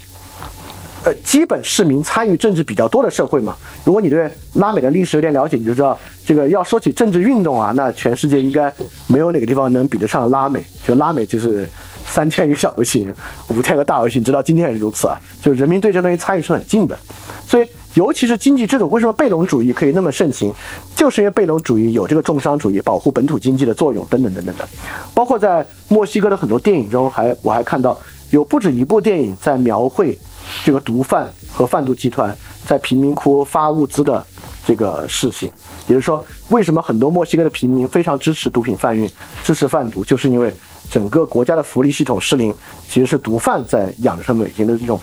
[1.07, 3.57] 呃，基本市民参与政治比较多的社会嘛。
[3.85, 5.97] 如果你对拉美的历史有点了解，你就知道，
[6.27, 8.73] 这个要说起政治运动啊，那全世界应该
[9.07, 10.61] 没有哪个地方能比得上拉美。
[10.85, 11.65] 就拉美就是
[12.05, 13.15] 三千个小游行，
[13.51, 15.17] 五千个大游行，直到今天也是如此啊。
[15.41, 16.99] 就是人民对这东西参与是很近的。
[17.47, 20.53] 所以，尤其是经济制度，为什么贝隆主义可以那么盛行？
[20.97, 24.69] 就是因为贝隆主义有这个重商主义保护本土经济的作用，等等等等的。
[25.15, 27.97] 包括在墨西哥的很多电影中，还我还看到
[28.31, 30.19] 有不止一部电影在描绘。
[30.64, 32.36] 这个毒贩和贩毒集团
[32.66, 34.24] 在贫民窟发物资的
[34.66, 35.51] 这个事情，
[35.86, 39.09] 也就是说，为什么很多墨西哥的平民非常支持毒品贩运、
[39.44, 40.52] 支持贩毒，就是因为
[40.90, 42.55] 整个国家的福利系统失灵，
[42.89, 45.01] 其实是毒贩在养着他们每天的这种。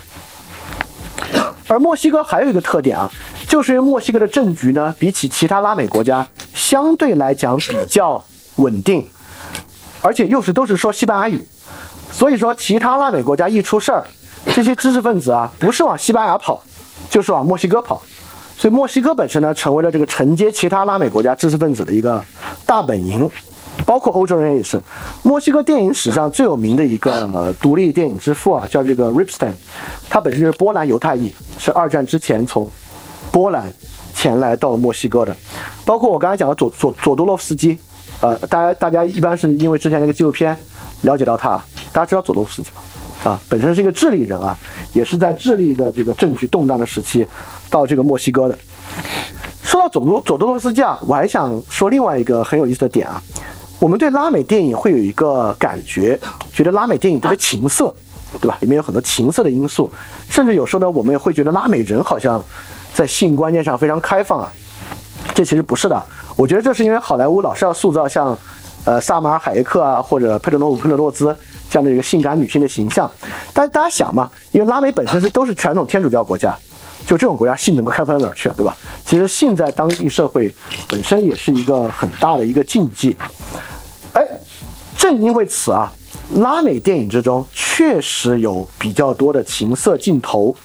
[1.68, 3.10] 而墨西哥还有一个特点啊，
[3.48, 8.24] 就是因为墨西哥的政局呢，比起其他拉美国家相对来讲比较
[8.58, 9.08] 稳定，
[10.02, 11.42] 而且又是都是说西班牙语，
[12.12, 14.06] 所以说其他拉美国家一出事儿。
[14.46, 16.62] 这些知识分子啊，不是往西班牙跑，
[17.10, 18.02] 就是往墨西哥跑，
[18.58, 22.24] 所以墨西哥本身呢，成为了这个承接其他拉美国家知识分子的一个
[22.66, 23.30] 大本营，
[23.86, 24.80] 包括欧洲人也是。
[25.24, 29.54] 墨西哥电影史上最有名的一个独立电影之父啊，叫这个 Ripstein，
[30.10, 32.70] 他本身就是波兰犹太裔，是二战之前从
[33.32, 33.72] 波兰
[34.14, 35.36] 前来到墨西哥的。
[35.86, 37.78] 包括我刚才讲的佐佐佐多洛夫斯基，
[38.22, 40.56] 呃，大家大家一般是因为之前那个纪录片
[41.02, 41.52] 了解到他，
[41.92, 42.82] 大家知道佐多洛夫斯基吗？
[43.24, 44.58] 啊，本身是一个智利人啊，
[44.92, 47.26] 也是在智利的这个政局动荡的时期，
[47.70, 48.58] 到这个墨西哥的。
[49.64, 53.22] 说到佐多佐多罗斯基啊，我还想说另外一个很有意思的点啊，
[53.80, 56.20] 我们对拉美电影会有一个感觉，
[56.52, 57.94] 觉得拉美电影特别情色，
[58.42, 58.58] 对吧？
[58.60, 59.90] 里面有很多情色的因素，
[60.30, 62.44] 甚至有时候呢，我们也会觉得拉美人好像
[62.94, 64.52] 在性观念上非常开放啊。
[65.34, 66.04] 这其实不是的，
[66.36, 68.38] 我觉得这是因为好莱坞老是要塑造像，
[68.84, 71.36] 呃，萨马尔海耶克啊，或者佩德罗·伍佩德洛兹。
[71.74, 73.10] 这样的一个性感女性的形象。
[73.52, 76.56] 但大家想嘛，因为拉美本身是都是传统天主教国家，
[77.08, 78.78] 就这种国家性能够开发到哪儿去，对吧？
[79.04, 80.54] 其实性在当地社会
[80.88, 83.18] 本身也是一个很大的一个禁忌。
[84.14, 84.24] 哎，
[84.96, 85.92] 正因为此啊，
[86.36, 90.56] 拉美电影之中确实有比较多的情色镜头。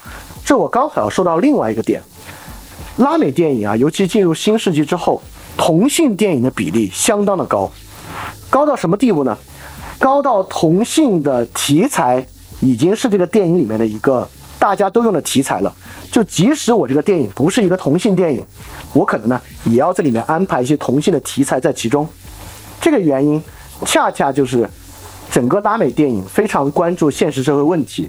[0.45, 2.03] 这我刚好要说到另外一个点，
[2.99, 5.23] 拉美电影啊，尤其进入新世纪之后，
[5.57, 7.71] 同性电影的比例相当的高，
[8.51, 9.37] 高到什么地步呢？
[9.99, 12.25] 高到同性的题材
[12.61, 14.27] 已经是这个电影里面的一个
[14.59, 15.75] 大家都用的题材了。
[16.11, 18.43] 就即使我这个电影不是一个同性电影，
[18.95, 22.09] 我可能呢也要在里面安排一些同性的题材在其中。
[22.81, 23.43] 这个原因，
[23.85, 24.69] 恰恰就是
[25.31, 28.09] 整个拉美电影非常关注现实社会问题。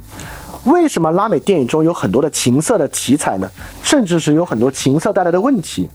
[0.65, 3.49] 为什么拉美电影中有很多的情色的题材呢？
[3.81, 5.89] 甚至是有很多情色带来的问题，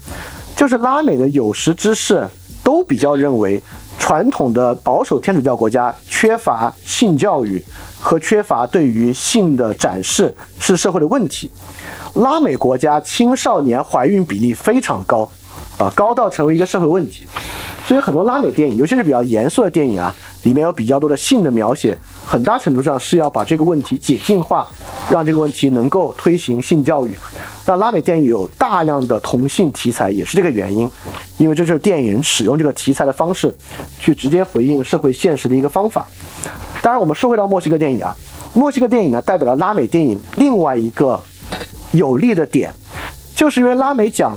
[0.57, 2.27] 就是拉美的有识之士
[2.63, 3.63] 都比较认为，
[3.99, 7.63] 传统的保守天主教国家缺乏性教育
[7.99, 11.51] 和缺乏对于性的展示是社会的问题。
[12.15, 15.29] 拉美国家青少年怀孕比例非常高，
[15.79, 17.27] 啊，高到成为一个社会问题。
[17.87, 20.15] 所以很多拉美电影，尤其是比较严肃的电影啊，
[20.45, 21.97] 里面有比较多的性的描写，
[22.27, 24.67] 很大程度上是要把这个问题解禁化，
[25.11, 27.15] 让这个问题能够推行性教育。
[27.67, 30.91] 那拉美电影有大量的同性题材，也是这个原因，
[31.39, 33.55] 因为这就是电影使用这个题材的方式，
[33.99, 36.07] 去直接回应社会现实的一个方法。
[36.83, 38.17] 当然，我们说回到墨西哥电影啊，
[38.53, 41.21] 墨西哥电影呢，代表了拉美电影另外一个
[41.93, 42.73] 有利的点，
[43.35, 44.37] 就是因为拉美讲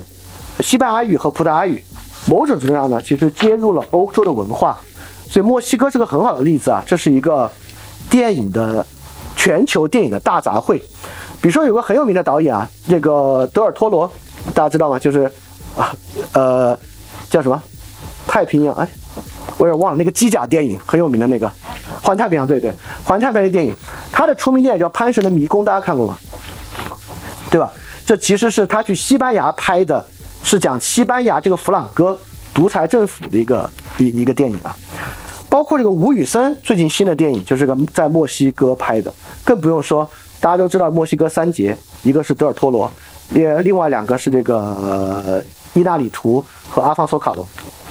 [0.59, 1.83] 西班牙语和葡萄牙语。
[2.29, 4.77] 某种程度上呢，其实接入了欧洲的文化，
[5.29, 6.83] 所以墨西哥是个很好的例子啊。
[6.85, 7.49] 这是一个
[8.09, 8.85] 电影的
[9.35, 10.79] 全球电影的大杂烩。
[11.41, 14.11] 比如说有个很有名的导演啊，这个德尔托罗，
[14.53, 14.97] 大家知道吗？
[14.97, 15.31] 就是
[15.75, 15.93] 啊
[16.33, 16.77] 呃
[17.29, 17.61] 叫什么
[18.27, 18.73] 太平洋？
[18.75, 18.87] 哎，
[19.57, 21.51] 我有点忘了那个机甲电影很有名的那个
[22.01, 22.73] 环太平洋，对对，
[23.03, 23.75] 环太平洋电影，
[24.11, 26.17] 他的出名电影叫《潘神的迷宫》，大家看过吗？
[27.49, 27.71] 对吧？
[28.05, 30.05] 这其实是他去西班牙拍的。
[30.43, 32.17] 是讲西班牙这个弗朗哥
[32.53, 34.73] 独裁政府的一个一一个电影啊，
[35.57, 39.11] 包括这个吴宇森最近新的电影就是个在墨西哥拍的，
[39.43, 40.07] 更不用说
[40.39, 42.87] 大家都知道墨西哥三杰，一个是德尔托罗，
[43.29, 45.43] 另另外两个是这个
[45.73, 47.43] 伊纳里图和阿方索卡隆，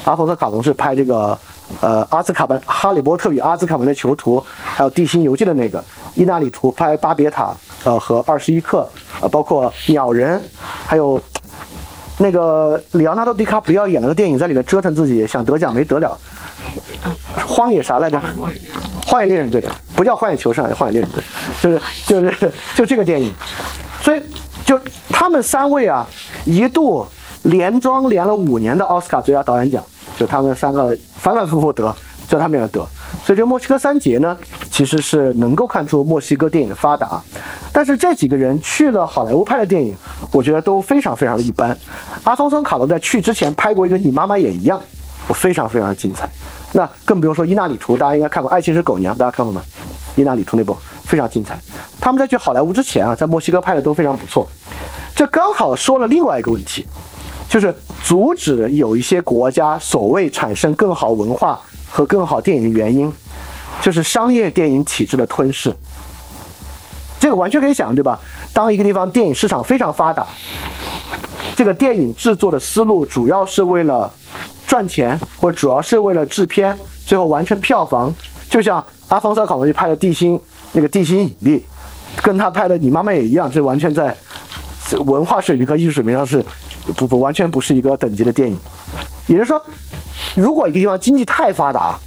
[0.05, 1.37] 阿方索卡隆是拍这个
[1.81, 5.85] 呃阿兹卡班哈利波特与阿兹卡班的囚徒，还有地心游记的那个，
[6.15, 7.53] 伊纳里图拍巴别塔
[7.83, 8.89] 呃和二十一克
[9.21, 10.41] 呃包括鸟人，
[10.87, 11.21] 还有。
[12.19, 16.19] 那个里昂纳多·迪卡普里奥演了个电影，在里面折腾自己，想得奖没得了。
[17.45, 18.21] 荒野啥来着？
[19.07, 21.23] 荒野猎人，对的，不叫荒野求生，荒野猎人，对，
[21.63, 23.33] 就是就是就这个电影。
[24.01, 24.23] 所以
[24.65, 24.79] 就
[25.11, 26.07] 他们三位啊，
[26.45, 27.07] 一度
[27.43, 29.83] 连庄连了五年的奥斯卡最佳导演奖，
[30.17, 31.95] 就他们三个反反复复得，
[32.29, 32.87] 就他们俩得。
[33.25, 34.37] 所以这墨西哥三杰呢，
[34.71, 37.21] 其实是能够看出墨西哥电影的发达。
[37.73, 39.95] 但是这几个人去了好莱坞拍的电影，
[40.33, 41.77] 我觉得都非常非常的一般。
[42.25, 44.79] 阿方索·卡隆在去之前拍过一个《你妈妈也一样》，
[45.29, 46.29] 我非常非常的精彩。
[46.77, 49.63] 那更不用说伊纳里图，大家应该看过《爱情是狗娘》，大家看过吗？
[50.15, 51.59] 伊纳里图那部非常精彩。
[51.99, 54.47] 他们在去好莱坞之前啊，在墨西哥拍的都非常不错。
[55.15, 56.87] 这刚好说了另外一个问题，
[57.49, 57.75] 就是
[58.05, 61.59] 阻止有一些国家所谓产生更好文化
[61.89, 63.11] 和更好电影的原因，
[63.81, 65.75] 就是商业电影体制的吞噬。
[67.19, 68.21] 这个完全可以想，对吧？
[68.53, 70.27] 当一个地方电影市场非常发达，
[71.57, 74.13] 这个电影制作的思路主要是为了
[74.67, 78.15] 赚钱，或者主要是为了制片，最后完成票房。
[78.49, 80.39] 就像阿方索·卡隆去拍的《地心》，
[80.73, 81.65] 那个《地心引力》，
[82.23, 84.17] 跟他拍的《你妈妈也一样》，这完全在
[85.05, 86.45] 文化水平和艺术水平上是
[86.97, 88.57] 不不完全不是一个等级的电影。
[89.27, 89.61] 也就是说，
[90.37, 91.99] 如果一个地方经济太发达，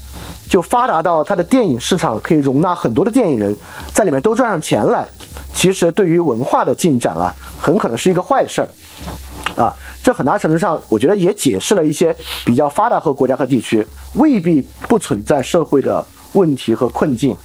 [0.48, 3.56] 就发达到它的电影市场可以容纳很多的电影人
[3.94, 5.06] 在里面都赚上钱来，
[5.54, 12.16] 其实对于文化的进展啊，很可能是一个坏事儿，啊，这很大程度上我觉得也解释了一些
[12.46, 13.86] 比较发达和国家和地区
[14.16, 17.36] 未必不存在社会的问题和困境，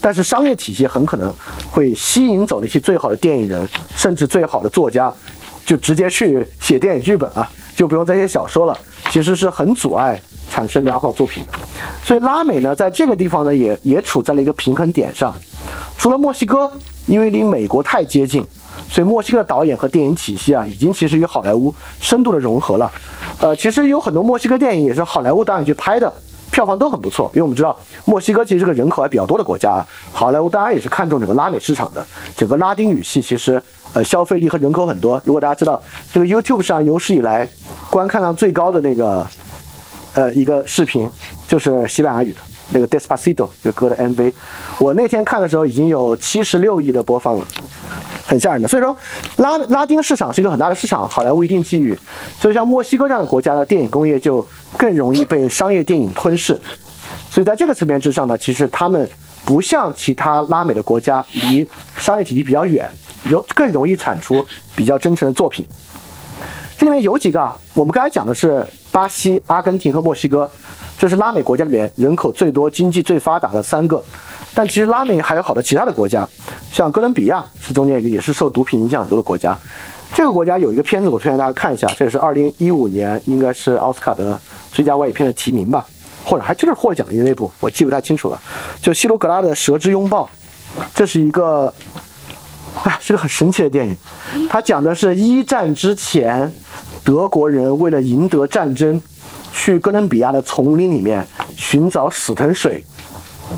[0.00, 1.32] 但是商业体系很可能
[1.70, 5.12] 会吸引走那些最好的电影人，甚至最好的作家，
[5.66, 8.78] 就直接去写电影剧本啊，就不用再写小说了，
[9.10, 10.20] 其实是很阻碍。
[10.50, 11.52] 产生良好作品的，
[12.04, 15.34] 所以拉美呢，在这个地方呢，也也处在了一个平衡点上。
[15.98, 16.70] 除了墨西哥，
[17.06, 18.46] 因为离美国太接近，
[18.88, 22.90] 所以墨西哥导演和电影体系啊，已经其实与好莱坞深度的融合了。
[23.40, 26.12] 呃，其实有很多墨西哥电影也是好莱坞导演去拍的，
[26.50, 27.30] 票房都很不错。
[27.34, 32.06] 因为我们知道，墨西哥其实是个人口还比较多的国家啊，好莱坞当然也是看重整个拉美市场的。
[32.36, 33.60] 整个拉丁语系其实
[33.92, 35.20] 呃消费力和人口很多。
[35.24, 35.82] 如果大家知道，
[36.12, 37.48] 这个 YouTube 上有史以来
[37.90, 39.26] 观看量最高的那个。
[40.16, 41.10] 呃，一个视频
[41.48, 42.38] 就是西班牙语的，
[42.70, 44.32] 那个 Despacito 这个歌的 MV，
[44.78, 47.46] 我那天看的时候已经有七十六亿的播放了，
[48.26, 48.66] 很吓人的。
[48.66, 48.96] 所以说
[49.36, 51.96] 拉拉丁市场是一个很大的市场，好莱坞一定觊觎。
[52.40, 54.46] 所以像墨西哥这样的国家的电影工业就
[54.76, 56.58] 更容易被商业电影吞噬。
[57.30, 59.08] 所以在这个层面之上呢，其实他们
[59.44, 61.66] 不像其他拉美的国家离
[61.96, 62.88] 商业体系比较远，
[63.28, 65.66] 有更容易产出比较真诚的作品。
[66.78, 70.50] 这里面有几个啊，我们刚才讲的是巴西、阿根廷和墨西哥，
[70.98, 74.02] 这是拉美国家里面人口最多、经济最发达的三个。
[74.54, 76.28] 但其实拉美还有好多其他的国家，
[76.70, 79.58] 像哥伦比亚是中间一个也是受毒品影响很多的国家。
[80.14, 84.38] 这个国家有一个片子，我推荐大家看一下，这是二零一五年应该是奥斯卡的
[84.70, 85.84] 最佳外语片的提名吧，
[86.24, 88.40] 或者还就是获奖的那部，我记不太清楚了。
[88.80, 90.24] 就希罗格拉的《蛇之拥抱》，
[90.94, 91.72] 这是一个。
[92.82, 93.96] 哎，是个很神奇的电影，
[94.50, 96.52] 它讲的是一战之前，
[97.04, 99.00] 德国人为了赢得战争，
[99.54, 101.24] 去哥伦比亚的丛林里面
[101.56, 102.84] 寻找死藤水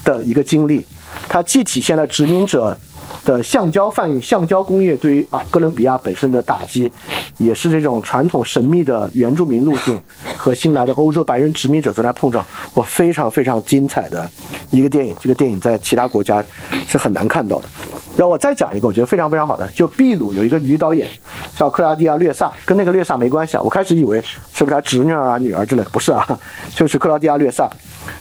[0.04, 0.84] 的一个经历。
[1.28, 2.76] 它既体现了殖民者
[3.24, 6.92] 的橡胶贩运、橡胶工业对于啊哥伦比亚本身的打击，
[7.38, 10.00] 也是这种传统神秘的原住民路径
[10.36, 12.44] 和新来的欧洲白人殖民者在那碰撞。
[12.74, 14.30] 我非常非常精彩的
[14.70, 16.44] 一个电影，这个电影在其他国家
[16.86, 17.68] 是很难看到的。
[18.16, 21.06] 然后我再讲一个，我觉得非常非常好的，就秘鲁有一个女导演
[21.54, 23.60] 叫克拉蒂亚略萨，跟那个略萨没关系啊。
[23.62, 24.22] 我开始以为
[24.54, 26.26] 是不是他侄女啊、女儿之类，不是啊，
[26.74, 27.68] 就是克拉蒂亚略萨。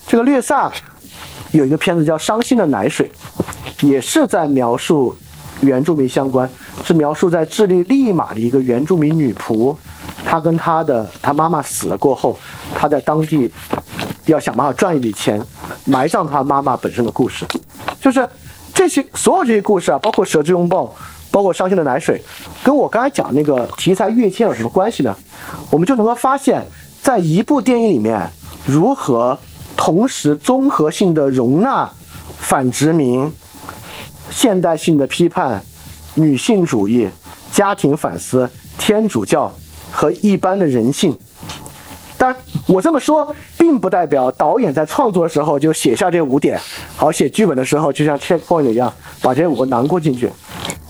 [0.05, 0.69] 这个略萨
[1.51, 3.09] 有一个片子叫《伤心的奶水》，
[3.87, 5.15] 也是在描述
[5.61, 6.49] 原住民相关，
[6.83, 9.73] 是描述在智利利马的一个原住民女仆，
[10.25, 12.37] 她跟她的她妈妈死了过后，
[12.75, 13.49] 她在当地
[14.25, 15.41] 要想办法赚一笔钱，
[15.85, 17.45] 埋葬她妈妈本身的故事，
[18.01, 18.27] 就是。
[18.75, 20.83] 这些所有这些故事啊，包括《蛇之拥抱》，
[21.31, 22.19] 包括《伤心的奶水》，
[22.63, 25.15] 跟我刚才讲那个题材跃迁有什么关系呢？
[25.71, 26.61] 我们就能够发现，
[27.01, 28.29] 在一部电影里面，
[28.65, 29.39] 如何
[29.77, 31.89] 同时综合性的容纳
[32.37, 33.31] 反殖民、
[34.29, 35.63] 现代性的批判、
[36.15, 37.09] 女性主义、
[37.53, 38.47] 家庭反思、
[38.77, 39.51] 天主教
[39.89, 41.17] 和一般的人性。
[42.17, 42.35] 但，
[42.67, 43.33] 我这么说。
[43.65, 46.61] 并不代表导演在创作的时候就写下这五点，
[46.95, 48.93] 好写剧本的时候就像 checkpoint 一样
[49.23, 50.29] 把这五个囊括进去。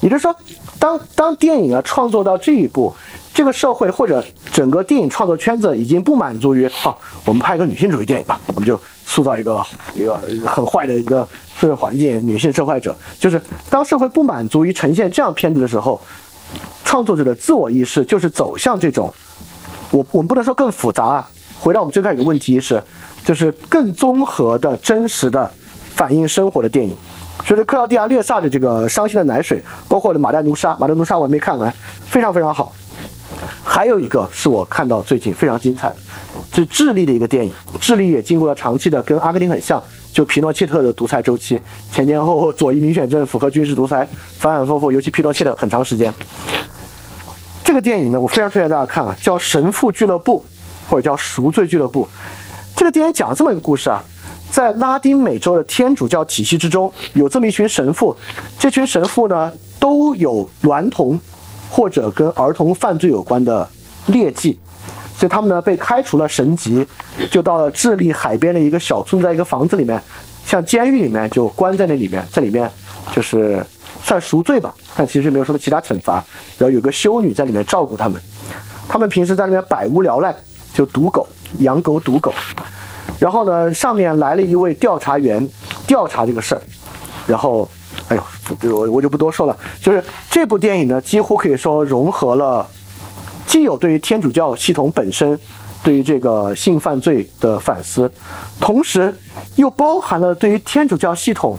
[0.02, 0.36] 也就是说，
[0.78, 2.94] 当当电影啊创作到这一步，
[3.34, 4.22] 这个社会或者
[4.52, 9.66] 整个电影创作圈子已经不满足于，好，我们拍一个女性主义电影吧，我们就塑造一个
[9.96, 11.26] 一个很坏的一个
[11.58, 12.94] 社会环境，女性受害者。
[13.18, 16.00] 就是当社会不满足于呈现这样片子的时候，
[16.84, 19.14] 创作者的自我意识就是走向这种，
[19.92, 21.30] 我我们不能说更复杂啊。
[21.60, 22.82] 回到我们最开始的问题是，
[23.24, 25.50] 就是更综合的真实的
[25.96, 26.96] 反映生活的电影。
[27.46, 31.72] 所以克劳迪亚·略萨的这个《伤心的奶水》，包括的《马代奴莎》，《马代奴莎》我还没看完，
[32.08, 32.74] 非常非常好。
[33.64, 35.96] 还有一个是我看到最近非常精彩的，
[36.54, 37.52] 是智利的一个电影。
[37.80, 39.82] 智利也经过了长期的跟阿根廷很像，
[40.14, 41.60] 就皮诺切特的独裁周期，
[41.92, 44.08] 前前后后左翼民选政府和军事独裁
[44.40, 46.12] 反反复复，尤其皮诺切特很长时间。
[47.64, 50.44] 这个电影呢，我非常推荐大家看啊，叫《神父俱乐部》。
[50.90, 52.08] 或者叫赎罪俱乐部，
[52.76, 54.04] 这个电影讲了这么一个故事啊，
[54.52, 58.16] 在拉丁美洲的天主教体系之中，有这么一群神父，
[58.60, 61.20] 这群神父呢都有娈童
[61.70, 63.68] 或者跟儿童犯罪有关的
[64.08, 64.58] 劣迹，
[65.18, 66.86] 所以他们呢被开除了神籍，
[67.32, 70.02] 就到了智利海边的一个小村，在一个房子里面，
[70.46, 72.70] 像监狱里面就关在那里面，在里面
[73.12, 73.66] 就是
[74.04, 76.24] 算赎罪吧，但其实没有什么其他惩罚，
[76.58, 78.22] 然后有个修女在里面照顾他们，
[78.88, 80.36] 他们平时在里面百无聊赖。
[80.76, 81.26] 就赌狗，
[81.60, 82.34] 养狗赌狗，
[83.18, 85.48] 然后呢，上面来了一位调查员
[85.88, 86.62] 调查这个事儿，
[87.26, 87.68] 然后，
[88.10, 88.24] 哎呦，
[88.76, 89.58] 我我就不多说了。
[89.82, 92.68] 就是这部电影呢，几乎可以说融合了
[93.48, 95.40] 既有对于天主教系统本身
[95.82, 98.12] 对于这个性犯罪的反思，
[98.60, 99.16] 同时
[99.56, 101.58] 又包含了对于天主教系统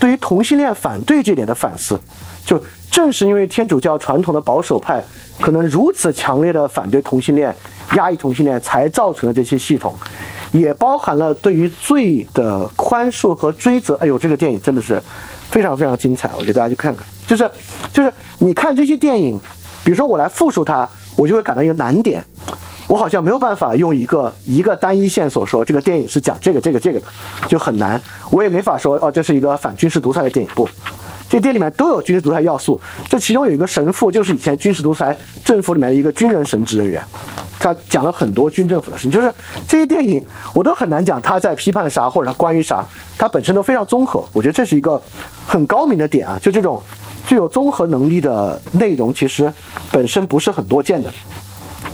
[0.00, 2.00] 对于同性恋反对这点的反思。
[2.46, 2.58] 就
[2.90, 5.04] 正是因为天主教传统的保守派
[5.38, 7.54] 可能如此强烈的反对同性恋。
[7.94, 9.94] 压抑同性恋才造成了这些系统，
[10.50, 13.94] 也包含了对于罪的宽恕和追责。
[14.00, 15.00] 哎呦，这个电影真的是
[15.50, 17.06] 非常非常精彩，我觉得大家去看看。
[17.28, 17.48] 就是，
[17.92, 19.38] 就是你看这些电影，
[19.84, 20.86] 比如说我来复述它，
[21.16, 22.20] 我就会感到一个难点，
[22.88, 27.06] 我好像没有办法用一个一个单一线索说这个电影是讲这个这个这个的，
[27.46, 28.02] 就很难。
[28.32, 30.68] 我也没法说哦，这是一个反军事独裁的电影不。
[31.28, 37.02] 这电影里面都有军事独裁要素，这其中有一个神父，就是以前军事独裁政府里面的一个军人神职人员，
[37.58, 39.10] 他讲了很多军政府的事情。
[39.10, 39.32] 就是
[39.66, 40.24] 这些电影
[40.54, 42.86] 我都很难讲他在批判啥或者他关于啥，
[43.18, 44.24] 他本身都非常综合。
[44.32, 45.00] 我觉得这是一个
[45.46, 46.80] 很高明的点啊，就这种
[47.26, 49.52] 具有综合能力的内容，其实
[49.90, 51.10] 本身不是很多见的。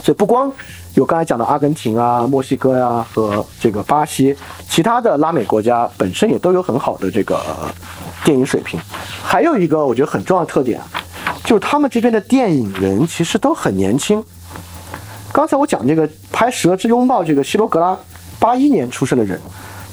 [0.03, 0.51] 所以不光
[0.95, 4.35] 有刚才讲的阿根廷啊、墨西哥呀和这个巴西。
[4.69, 7.39] 其他的拉美国家本身也都有很好的这个
[8.23, 8.79] 电影水平。
[9.23, 10.85] 还有一个我觉得很重要的特点啊，
[11.43, 14.23] 就是他们这边的电影人其实都很年轻。
[15.31, 17.97] 刚才我讲这个拍《蛇之拥抱》这个希罗格拉，
[18.39, 19.39] 八一年出生的人，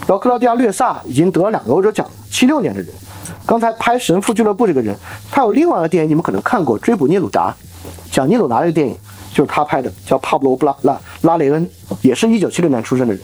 [0.01, 2.93] 然后克劳迪亚略萨已经得了两个欧洲奖，七六年的人。
[3.47, 4.95] 刚才拍《神父俱乐部》这个人，
[5.31, 7.51] 他有另外一个电影，你们可能看过《追捕聂鲁达》，
[8.15, 8.97] 讲聂鲁达这个电影
[9.33, 11.69] 就是他拍的，叫帕布罗布拉拉拉雷恩，
[12.03, 13.23] 也是一九七六年出生的人。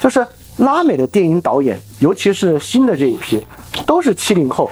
[0.00, 0.24] 就是
[0.58, 3.44] 拉美的电影导演，尤其是新的这一批，
[3.86, 4.70] 都是七零后，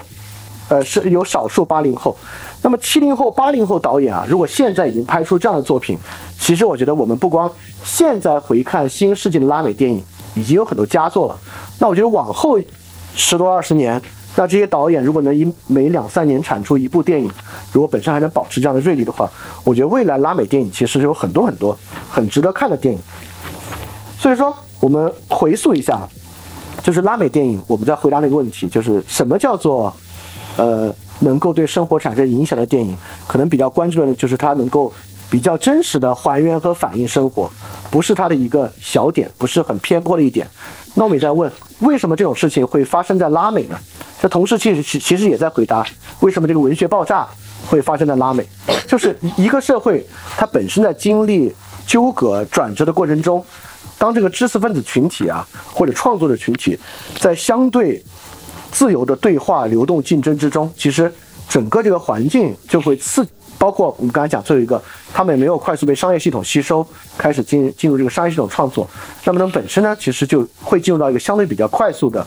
[0.69, 2.17] 呃，是有少数八零后。
[2.63, 5.97] 那么七零后、八零后导演啊，如果现在已经拍出这样的作品，
[6.39, 7.51] 其实我觉得我们不光
[7.85, 10.03] 现在回看新世纪的拉美电影，
[10.35, 11.39] 已经有很多佳作了。
[11.79, 12.59] 那我觉得往后
[13.15, 14.01] 十多二十年，
[14.39, 17.31] 那这些导演如果能以每两三年产出一部电影，
[17.73, 19.29] 如果本身还能保持这样的锐利的话，
[19.65, 21.77] 我觉得未来拉美电影其实有很多很多
[22.11, 23.01] 很值得看的电影。
[24.19, 26.07] 所以说，我们回溯一下，
[26.83, 29.95] 就是拉美电影，我们在回答那个问题，就是什么叫做
[30.57, 32.97] 呃能够对生活产生影响的电影？
[33.27, 34.93] 可能比较关注的就是它能够
[35.31, 37.51] 比较真实的还原和反映生活，
[37.91, 40.47] 不是它的一个小点，不是很偏颇的一点。
[40.98, 41.51] 那我们也在问，
[41.81, 43.78] 为什么这种事情会发生在拉美呢？
[44.18, 45.86] 这同时其实其其实也在回答，
[46.20, 47.28] 为什么这个文学爆炸
[47.66, 48.44] 会发生在拉美？
[48.89, 50.05] 就是一个社会
[50.39, 51.55] 它本身在经历
[51.86, 53.44] 纠葛转折的过程中。
[53.98, 56.78] 当这个知识分子群体啊，或者创作者群体，
[57.18, 58.02] 在相对
[58.70, 61.12] 自由的对话、流动、竞争之中，其实
[61.48, 63.27] 整个这个环境就会刺，
[63.59, 64.81] 包括我们刚才讲最后一个，
[65.12, 68.89] 他们也没有快速被商业系统吸收，开始进进入这个商业系统创作，
[69.24, 72.27] 那么他们本身呢，其实就会进入到一个相对比较快速的，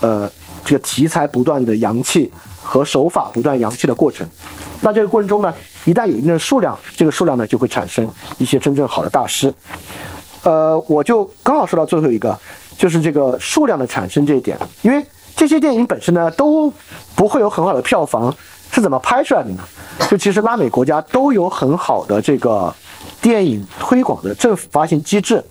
[0.00, 0.30] 呃，
[0.64, 2.30] 这个题材不断的扬气
[2.62, 4.28] 和手法不断扬气的过程。
[4.80, 9.52] 那这个过程中呢，一旦有一定的数量，这个数量呢就会产生一些真正好的大师。
[10.42, 12.38] 呃，我就刚好说到最后一个，
[12.76, 16.72] 就是这个数量的产生这一点，因为这些电影本身呢都
[17.14, 18.34] 不会有很好的票房，
[18.72, 19.62] 是怎么拍出来的呢？
[20.10, 22.74] 就其实拉美国家都有很好的这个
[23.20, 25.42] 电影推广的政府发行机制，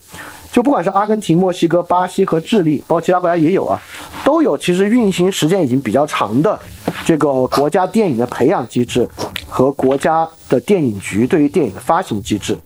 [0.52, 3.82] 就不管是阿根廷、墨西哥、巴西和智利，包括其他国家也有啊，
[4.24, 6.58] 都有其实运行时间已经比较长的
[7.04, 9.08] 这个国家电影的培养机制
[9.48, 12.58] 和国家的电影局对于电影的发行机制。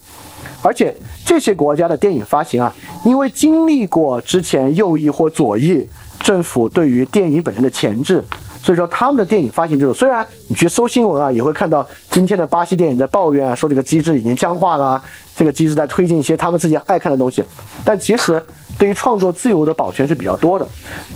[0.61, 0.93] 而且
[1.25, 2.73] 这些国家的电影发行啊，
[3.05, 5.87] 因为经历过之前右翼或左翼
[6.19, 8.21] 政府对于电影本身的钳制，
[8.61, 15.01] 所以说他们的电影发行制度，虽然你去搜新闻啊，也会看到今天的巴西电影在抱怨啊，说这个机制已经僵化了，
[15.35, 17.43] 这个机制在推进一些他们自己爱看的东西，
[17.85, 18.43] 但其实
[18.77, 20.67] 对于创作自由的保全是比较多的，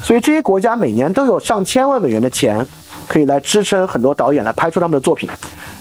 [0.02, 2.66] 所以这些国家每年都有上千万美元的钱
[3.08, 5.30] 可以来支撑很多导演来拍出他们的作品。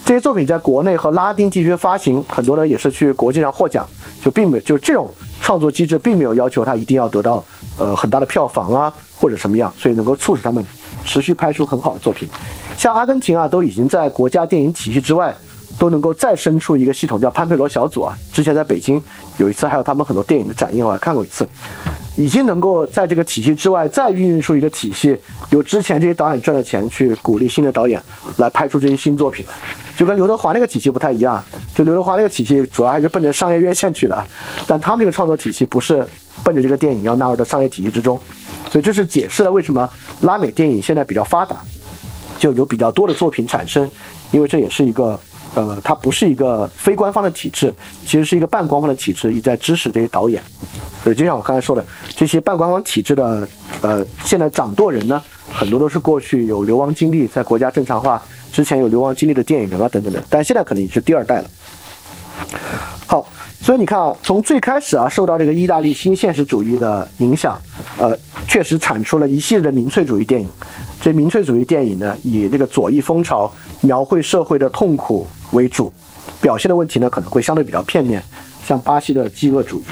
[0.04, 3.86] 这些作品在国内和拉丁地区发行，很多人也是去国际上获奖，
[4.20, 5.08] 就并没有就这种
[5.40, 7.42] 创作机制并没有要求他一定要得到
[7.78, 10.64] 呃很大的票房啊或者什么样，所以能够促使他们
[11.04, 12.28] 持续拍出很好的作品。
[12.76, 15.34] 像阿根廷啊，都已经在国家电影体系之外
[15.78, 18.16] 都能够再生出一个系统，叫潘佩罗小组啊。
[18.32, 19.02] 之前在北京
[19.38, 21.46] 有一次，还有他们很多电影的展映，我还看过一次，
[22.16, 25.16] 已经能够在这个体系之外再孕育出一个体系，
[25.50, 28.02] 由之前这些导演赚的钱去鼓励新的导演
[28.36, 29.44] 来拍出这些新作品。
[29.96, 31.42] 就跟刘德华那个体系不太一样，
[31.74, 34.26] 就刘德华那个体系主要还是奔着商业院线去的，
[34.66, 36.06] 但他们这个创作体系不是
[36.42, 38.18] 奔着这个电影要纳入到商业体系之中，
[38.72, 39.86] 所以这是解释了为什么
[40.22, 41.56] 拉美电影现在比较发达，
[42.38, 43.86] 就有比较多的作品产生，
[44.30, 45.20] 因为这也是一个
[45.54, 47.70] 呃，它不是一个非官方的体制，
[48.06, 50.42] 其实是一个半官方的体制，也在支持这些导演。
[51.04, 51.84] 所以就像我刚才说的，
[52.16, 53.46] 这些半官方体制的
[53.82, 55.22] 呃，现在掌舵人呢，
[55.52, 58.22] 很多都是过去有流亡经历，在国家正常化。
[58.50, 61.50] 之前有流亡经历的电影人啊，等等的，但现在可能已经是第二代了。
[63.06, 63.26] 好，
[63.62, 67.56] 所以你看啊，从最开始啊，受到这个意大利新现实主义的影响，
[67.96, 68.18] 呃，
[68.48, 70.48] 确实产出了一系列的民粹主义电影。
[71.00, 75.92] 这民粹主义电影呢，以这个左翼风潮描绘社会的痛苦为主，
[76.40, 78.20] 表现的问题呢可能会相对比较片面，
[78.66, 79.84] 像巴西的饥饿主义。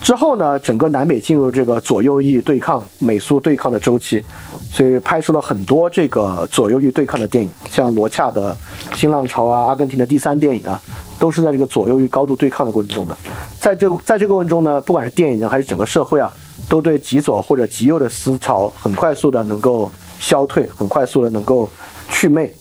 [0.00, 4.24] 之后呢，整个南美进入这个左右翼对抗、美苏对抗的周期。
[4.70, 8.52] 所以拍出了很多这个左右翼对抗的电影，像罗恰的
[8.98, 10.82] 《新浪潮》啊，阿根廷的第三电影啊，
[11.24, 13.16] 都是在这个左右与高度对抗的过程中的。
[13.58, 16.30] 在这在这个过程中呢，不管是电影人还是整个社会啊，
[16.68, 19.90] 都对极左或者极右的思潮很快速的能够
[20.20, 21.66] 消退，很快速的能够
[22.10, 22.54] 祛魅。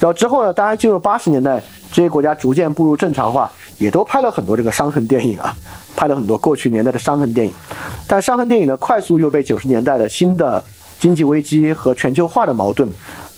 [0.00, 1.62] 然后之后呢，当然进入八十年代，
[1.92, 5.54] 这些国家逐渐步入正常化，也都拍了很多这个伤痕电影啊，
[5.94, 7.52] 拍了很多过去年代的伤痕电影。
[8.06, 10.64] 但伤痕电影呢，快速又被九十年代的新的
[10.98, 12.88] 经济危机和全球化的矛盾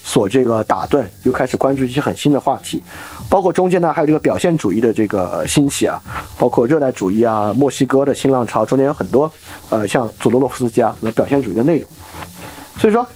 [0.05, 2.81] 所这个打断，又开始关注一些很新的话题，
[3.29, 6.01] 包括中间呢还有这个表现主义的这个兴起啊，
[6.39, 9.31] 包括热带主义啊、墨西哥的新浪潮，中间有很多
[9.69, 11.89] 呃像佐罗洛夫斯基啊什么表现主义的内容。
[12.79, 13.07] 所以说，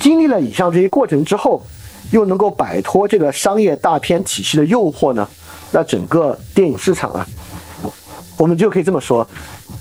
[0.00, 1.62] 经历了以上这些过程之后，
[2.10, 5.28] 又能够摆脱这个商业大片体系的诱惑呢，
[5.70, 7.26] 那整个电影市场啊，
[8.36, 9.26] 我们就可以这么说，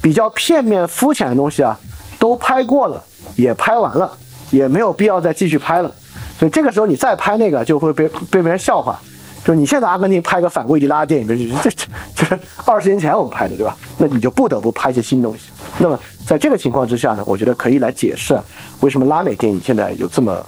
[0.01, 1.79] 比较片面肤浅的东西啊，
[2.19, 3.03] 都拍过了，
[3.35, 4.11] 也拍完了，
[4.51, 5.91] 也没有必要再继续拍了。
[6.37, 8.99] 所以这个时候你再拍那个，就会被被别人笑话。
[9.43, 11.85] 就是你现在阿根廷拍个反魏迪拉的电影，这这
[12.15, 13.75] 这这二十年前我们拍的，对吧？
[13.97, 15.49] 那你就不得不拍一些新东西。
[15.77, 15.97] 那么
[16.27, 18.39] 在这个情况之下呢，我觉得可以来解释
[18.81, 20.45] 为什么拉美电影现在有这么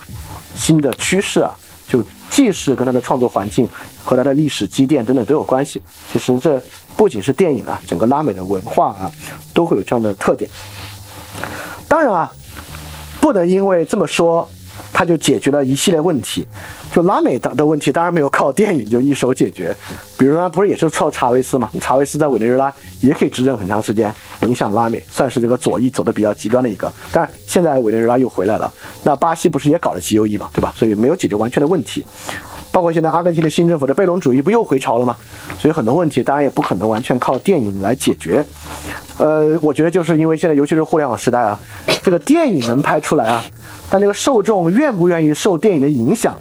[0.56, 1.56] 新的趋势啊，
[1.88, 3.68] 就既是跟它的创作环境
[4.04, 5.82] 和它的历史积淀等等都有关系。
[6.12, 6.62] 其实这
[6.98, 9.12] 不仅是电影啊，整个拉美的文化啊，
[9.54, 10.50] 都会有这样的特点。
[11.88, 12.32] 当然啊，
[13.22, 14.48] 不能因为这么说。
[14.94, 16.46] 它就解决了一系列问题，
[16.94, 19.76] 就拉美的的问题当然没有靠电影就一手解决，
[20.18, 21.70] 比如说不是也是靠查韦斯嘛？
[21.80, 26.92] 查韦斯在委内瑞拉也可以执政很长时间，影响拉美，算是这个左翼走的比较极端的一个。
[27.12, 28.72] 但现在委内瑞拉又回来了，
[29.04, 30.74] 那巴西不是也搞了极右翼嘛，对吧？
[30.76, 32.06] 所以没有解决完全的问题，
[32.72, 35.16] 包括现在阿根廷的新政府的贝隆主义不又回潮了吗？
[35.60, 38.44] 所以很多问题当然也不可能完全靠电影来解决。
[39.18, 41.60] 呃，我觉得就是因为现在尤其是互联网时代啊，
[42.02, 43.44] 这个电影能拍出来啊。
[43.90, 46.34] 但这个受众愿不愿意受电影的影响，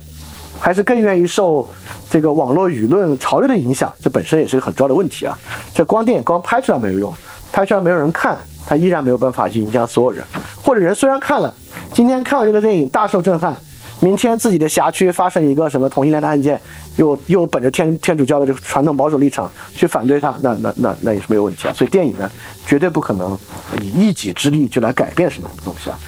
[0.59, 1.69] 还是更愿意受
[2.09, 3.93] 这个网络舆论潮流的影响？
[4.01, 5.37] 这本身也是个很重要的问题啊！
[5.75, 7.13] 这光电影光拍出来没有用，
[7.53, 10.25] 拍出来没有人看，它依然没有办法去影响所有人。
[10.63, 11.53] 或者人虽然看了，
[11.93, 13.55] 今天看了这个电影大受震撼，
[14.01, 16.59] 明天自己的辖区发生一个什么同性恋的案件，
[16.97, 21.75] 又又本着天天主教的这个传统保守立场去反对他，那那那那也是没有问题啊！
[21.75, 22.31] 所以电影呢，
[22.67, 23.39] 绝对不可能
[23.81, 25.99] 以一己之力就来改变什么东西啊！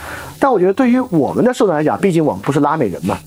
[0.40, 3.18] 但我觉得，对于我们的受众来讲，毕竟我们不是拉美人嘛。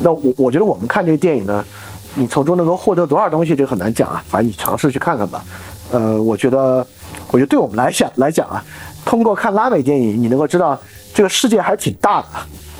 [0.00, 1.62] 那我我觉得我们看这个电影呢，
[2.14, 4.24] 你从中能够获得多少东西，这个很难讲啊。
[4.26, 5.44] 反正你尝试去看看吧。
[5.92, 6.84] 呃，我觉得，
[7.30, 8.64] 我觉得对我们来讲来讲啊，
[9.04, 10.80] 通过看拉美电影，你能够知道
[11.12, 12.28] 这个世界还是挺大的。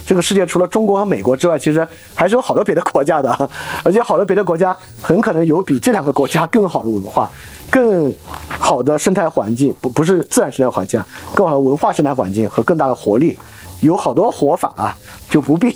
[0.07, 3.51] 这个世界除了中国和美国之外，其实还是有好多别的国家的，
[3.85, 7.31] 而且好多别的国家很可能有比这两个国家更好的文化、
[7.71, 8.13] 更
[8.49, 11.03] 好的生态环境，不不是自然生态环境，
[11.35, 13.39] 更好的文化生态环境和更大的活力。
[13.81, 14.97] 有好多活法啊，
[15.29, 15.75] 就不必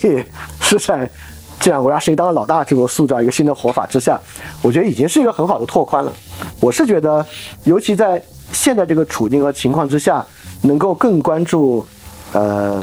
[0.61, 1.11] 是在
[1.61, 4.19] 这两个国家谁当了老大，这个塑造一个新的活法之下，
[4.63, 6.13] 我觉得已经是一个很好的拓宽了。
[6.61, 7.25] 我是觉得，
[7.65, 8.23] 尤其在
[8.53, 10.25] 现在这个处境和情况之下，
[10.63, 11.85] 能够更关注，
[12.33, 12.83] 呃，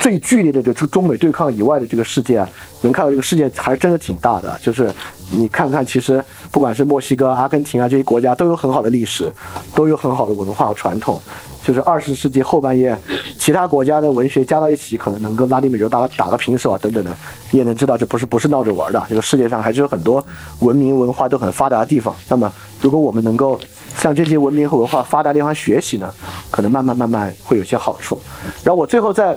[0.00, 2.48] 最剧烈的就中中美对抗以外的这个世界啊，
[2.82, 4.58] 能看到这个世界还是真的挺大的。
[4.62, 4.90] 就是
[5.30, 9.30] 你看看，其实不管是墨西哥、阿根廷啊这些国家，都有很好的历史，
[9.74, 11.20] 都有很好的文化和传统。
[11.62, 12.94] 就是二十世纪后半叶，
[13.38, 17.10] 其他国家的文学加到一起，可能能跟拉丁美洲打打个平手啊，等等的，
[17.50, 19.02] 你也能知道这不是不是闹着玩的。
[19.08, 20.22] 这个世界上还是有很多
[20.58, 22.14] 文明文化都很发达的地方。
[22.28, 22.52] 那么，
[22.82, 23.58] 如果我们能够
[23.96, 26.12] 向这些文明和文化发达地方学习呢，
[26.50, 28.20] 可能慢慢慢慢会有些好处。
[28.62, 29.34] 然后我最后再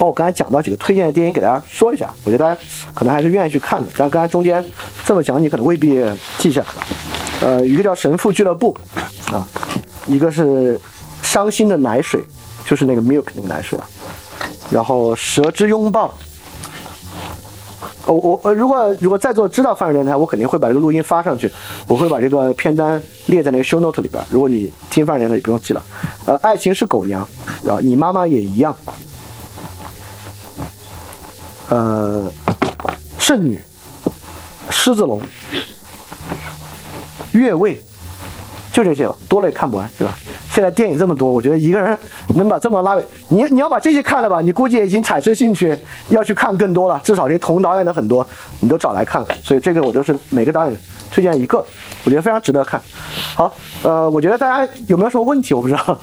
[0.00, 2.58] 把我刚才讲到几个推荐的电影给大家说一下，我觉得大家
[2.94, 3.86] 可能还是愿意去看的。
[3.98, 4.64] 但刚才中间
[5.04, 6.02] 这么讲，你可能未必
[6.38, 7.46] 记下来。
[7.46, 8.74] 呃，一个叫《神父俱乐部》
[9.36, 9.46] 啊，
[10.06, 10.80] 一个是。
[11.22, 12.20] 伤心的奶水，
[12.64, 13.86] 就是那个 milk 那个奶水啊。
[14.68, 16.12] 然后蛇之拥抱，
[18.06, 21.48] 我我呃，如果如果在座知道范儿电台，我肯定会把这个录音发上去，
[21.86, 24.20] 我会把这个片单列在那个 show note 里边。
[24.28, 25.80] 如果你听范儿电台，你不用记了。
[26.24, 27.24] 呃，爱情是狗娘，
[27.62, 28.74] 然后你妈妈也一样。
[31.70, 32.30] 呃，
[33.18, 33.58] 圣女，
[34.68, 35.22] 狮子龙，
[37.32, 37.80] 越位。
[38.72, 40.16] 就这些了，多了也看不完，对吧？
[40.52, 41.98] 现在电影这么多，我觉得一个人
[42.36, 45.76] 能把这么拉，你你要把这些看了吧，你估计已经产生兴趣
[46.08, 47.00] 要去看更多了。
[47.02, 48.24] 至少这同导演的很多，
[48.60, 49.26] 你都找来看。
[49.42, 50.76] 所以这个我都是每个导演
[51.10, 51.58] 推荐一个，
[52.04, 52.80] 我觉得非常值得看。
[53.34, 53.52] 好，
[53.82, 55.52] 呃，我觉得大家有没有什么问题？
[55.52, 55.98] 我不知道，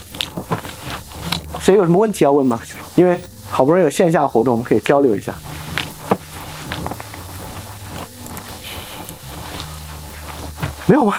[1.62, 2.60] 谁有什么问题要问吗？
[2.96, 3.18] 因为
[3.50, 5.34] 好不容易有线下活动，我们可以交流一下。
[10.88, 11.16] 没有吗？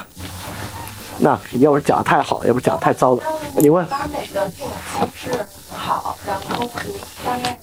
[1.20, 3.22] 那要不是讲的太好，要不是讲的太糟了。
[3.56, 3.86] 你问。
[3.88, 4.74] 拉美的电影
[5.12, 5.38] 机制
[5.70, 6.94] 好，然后可以
[7.26, 7.58] 大概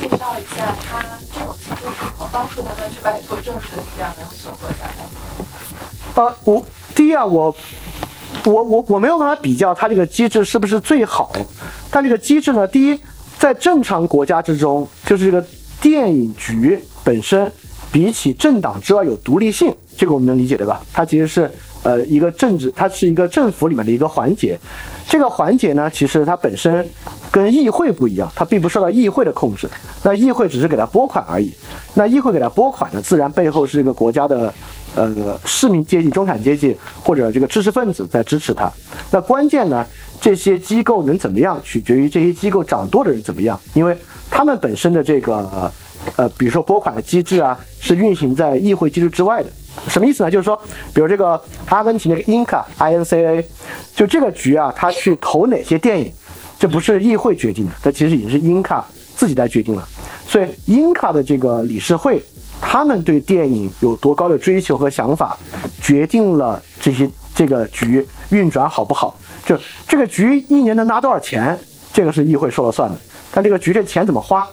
[0.00, 1.02] 介绍一下它
[1.34, 6.22] 这种机制是怎么帮助他们去摆脱政治的这样的所国家的？
[6.22, 6.64] 呃，我
[6.94, 7.54] 第一啊，我
[8.44, 11.32] 我我我没有办法比较它这个机制是不是最好，
[11.90, 13.00] 但这个机制呢，第一，
[13.36, 15.44] 在正常国家之中，就是这个
[15.80, 17.50] 电影局本身
[17.90, 20.82] 比起政党之外有独立性，这个我们能理解对吧？
[20.92, 21.50] 它其实是。
[21.84, 24.56] 呃一个政治，它是一个政府里面的一个环节。
[25.08, 26.88] 这个环节呢，其实它本身
[27.28, 29.68] 跟议会不一样，它并不受到议会的控制。
[30.04, 31.52] 那议会只是给它拨款而已。
[31.94, 34.54] 那议会给它拨款呢，自然背后是这个国家的
[34.94, 38.70] 呃市民阶级、中产阶级或者这个知识分子在支持它。
[39.10, 39.84] 那关键呢，
[40.20, 43.98] 这些机构能怎么样，取决于这些机构掌舵的人怎么样，因为
[44.30, 45.72] 他们本身的这个
[46.14, 49.50] 呃，比如说拨款的机制啊，是运行在议会机制之外的。
[49.88, 50.30] 什么意思呢？
[50.30, 50.56] 就是说，
[50.94, 53.48] 比如这个阿根廷那个 Inca I N C A，
[53.94, 56.12] 就这个局啊，他去投哪些电影，
[56.58, 58.82] 这不是议会决定的，这其实已经是 Inca
[59.16, 59.88] 自己在决定了。
[60.26, 62.22] 所以 Inca 的这个理事会，
[62.60, 65.36] 他们对电影有多高的追求和想法，
[65.80, 69.16] 决定了这些这个局运转好不好。
[69.44, 69.58] 就
[69.88, 71.58] 这个局一年能拿多少钱，
[71.92, 72.96] 这个是议会说了算的。
[73.32, 74.46] 但这个局这钱怎么花，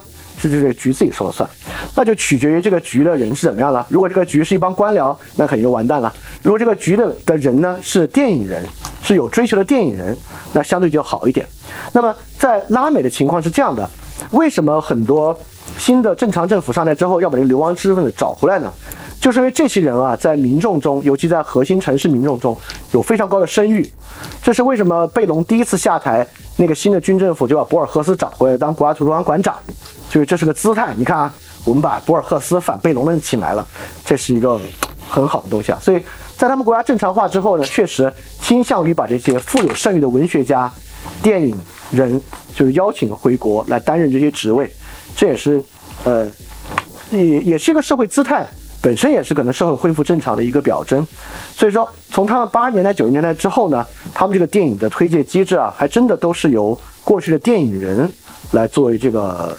[0.48, 1.48] 是这个局自己说了算。
[1.94, 3.86] 那就取决于这个局的人是怎么样了。
[3.88, 6.12] 如果这个局是一帮官僚，那肯定就完蛋了。
[6.42, 8.64] 如果这个局的的人呢是电影人，
[9.02, 10.16] 是有追求的电影人，
[10.52, 11.46] 那相对就好一点。
[11.92, 13.88] 那么在拉美的情况是这样的，
[14.30, 15.38] 为什么很多
[15.78, 18.72] 新的正常政府上台之后要把这个流亡知识分子找回来呢？
[19.20, 22.56] 就是因为这些人啊，在民众中，尤其在核心城市民众中
[22.92, 23.86] 有非常高的声誉。
[24.42, 26.26] 这是为什么贝隆第一次下台，
[26.56, 29.54] 那个新的军政府就把博尔赫斯找回来当国家图书馆馆长，
[30.10, 30.92] 就是这是个姿态。
[30.94, 31.32] 你看啊。
[31.66, 33.64] 我们把博尔赫斯反贝隆的人请来了，
[34.02, 34.58] 这是一个
[35.10, 35.78] 很好的东西啊。
[35.78, 36.02] 所以
[36.34, 38.10] 在他们国家正常化之后呢，确实
[38.40, 40.72] 倾向于把这些富有盛誉的文学家、
[41.22, 41.54] 电影
[41.90, 42.18] 人，
[42.54, 44.74] 就是邀请回国来担任这些职位，
[45.14, 45.62] 这也是
[46.04, 46.26] 呃，
[47.10, 48.48] 也也是一个社会姿态，
[48.80, 51.06] 本身也是可能社会恢复正常的一个表征。
[51.54, 58.10] 所以说，从他们八十年代、九十年代之后呢，他们这个电影的推介机制啊，还真的都是由过去的电影人
[58.52, 59.54] 来作为这个。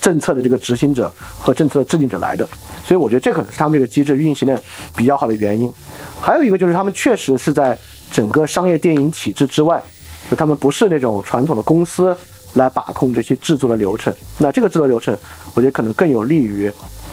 [0.00, 2.46] 政策的这个执行者和政策的制定者来的，
[2.84, 4.60] 所以我觉得这可能是他们这个机制运行的
[4.96, 5.72] 比较好的原因。
[6.20, 7.76] 还有一个就是他们确实是在
[8.10, 9.82] 整个商业电影体制之外，
[10.30, 12.16] 就他们不是那种传统的公司
[12.54, 14.12] 来把控这些制作的流程。
[14.38, 15.16] 那这个制作流程，
[15.54, 16.70] 我觉得可能更有利于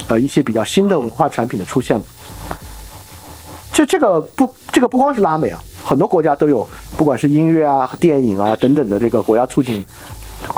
[0.08, 2.02] 呃一些比较新的文化产品的出现。
[3.72, 9.86] 就这个不，这个不光是拉美啊，很多国家都有，不管是音乐啊、电影啊等等的这个国家促进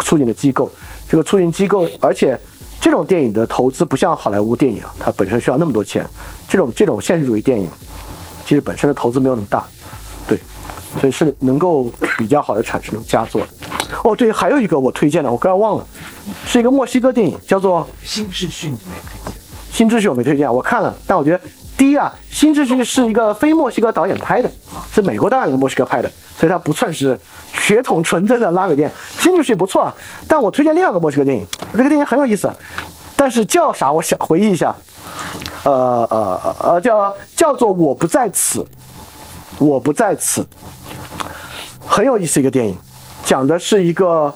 [0.04, 0.72] 促进的机构。
[1.10, 2.40] 这个促进机构，而且
[2.80, 6.06] 这种电影的投资不像好莱坞电影，它本身需要那么多钱。
[6.50, 7.70] 这种这种现实主义电影，
[8.46, 9.66] 其实本身的投资没有那么大，
[10.28, 10.40] 对，
[11.00, 13.48] 所以是能够比较好的产生佳作的。
[14.04, 15.88] 哦，对，还有一个我推荐的，我刚刚忘了，
[16.46, 19.42] 是一个墨西哥电影，叫做《新秩序》，你没推荐？
[19.72, 21.40] 新秩序我没推荐，我看了，但我觉得
[21.78, 24.50] 第一啊，《新秩序》是一个非墨西哥导演拍的，
[24.92, 27.20] 是美国导演墨西哥拍的，所以它不算是。
[27.60, 29.94] 血统纯正的拉美电影，新秩序不错啊，
[30.26, 32.50] 但我推荐另外一个墨西哥电影，这个电影很有意思，
[33.16, 33.92] 但是叫啥？
[33.92, 34.74] 我想回忆一下，
[35.64, 38.66] 呃呃呃，叫叫做我不在此，
[39.58, 40.46] 我不在此，
[41.86, 42.78] 很有意思一个电影，
[43.26, 44.34] 讲的是一个，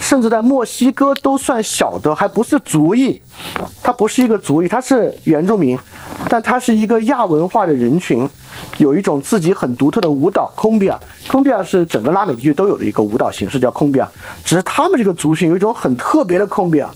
[0.00, 3.20] 甚至在墨西哥都算小的，还不是族裔，
[3.82, 5.78] 它不是一个族裔，它是原住民，
[6.30, 8.26] 但它是一个亚文化的人群。
[8.78, 10.98] 有一种自己很独特的舞蹈，空比亚。
[11.28, 14.08] 空比亚是整个拉美地区都有的一个舞蹈形式，叫空比亚。
[14.44, 16.90] 只是他们这个族群有一种很特别的空比亚。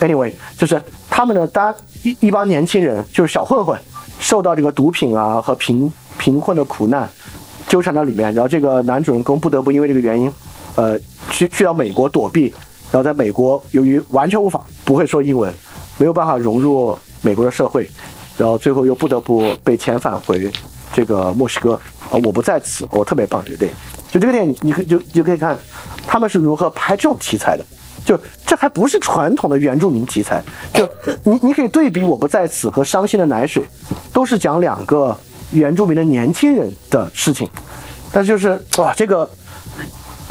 [0.00, 1.72] Anyway，就是他们的当
[2.02, 3.78] 一一帮年轻人，就是小混混，
[4.18, 7.08] 受到这个毒品啊和贫贫困的苦难
[7.68, 8.34] 纠缠到里面。
[8.34, 10.32] 然后这个男主人公不得不因为这个原因，
[10.74, 10.98] 呃，
[11.30, 12.52] 去去到美国躲避。
[12.90, 15.50] 然后在美国，由于完全无法不会说英文，
[15.96, 17.88] 没有办法融入美国的社会，
[18.36, 20.50] 然后最后又不得不被遣返回。
[20.92, 21.74] 这个墨西哥
[22.10, 23.76] 啊，我不在此，我特别棒这个电影。
[24.10, 25.58] 就这个电影，你可就就可以看
[26.06, 27.64] 他们是如何拍这种题材的。
[28.04, 30.42] 就这还不是传统的原住民题材。
[30.74, 30.88] 就
[31.22, 33.62] 你你可以对比《我不在此》和《伤心的奶水》，
[34.12, 35.16] 都是讲两个
[35.52, 37.48] 原住民的年轻人的事情。
[38.12, 39.28] 但是就是哇，这个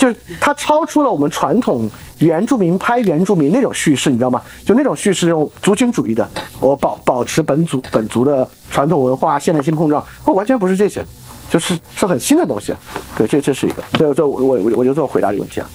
[0.02, 1.88] 就是它超出了我们传统。
[2.18, 4.40] 原住民拍原住民那种叙事，你知道吗？
[4.64, 6.30] 就那种叙事，那种族群主义的，
[6.60, 11.04] 我保保持本族本族的传统文化，现代性碰撞，不完全不是这些，
[11.50, 12.76] 就是是很新的东西。
[13.18, 15.70] 对，这这是一个，这这我我我我就这么回答这个问题啊。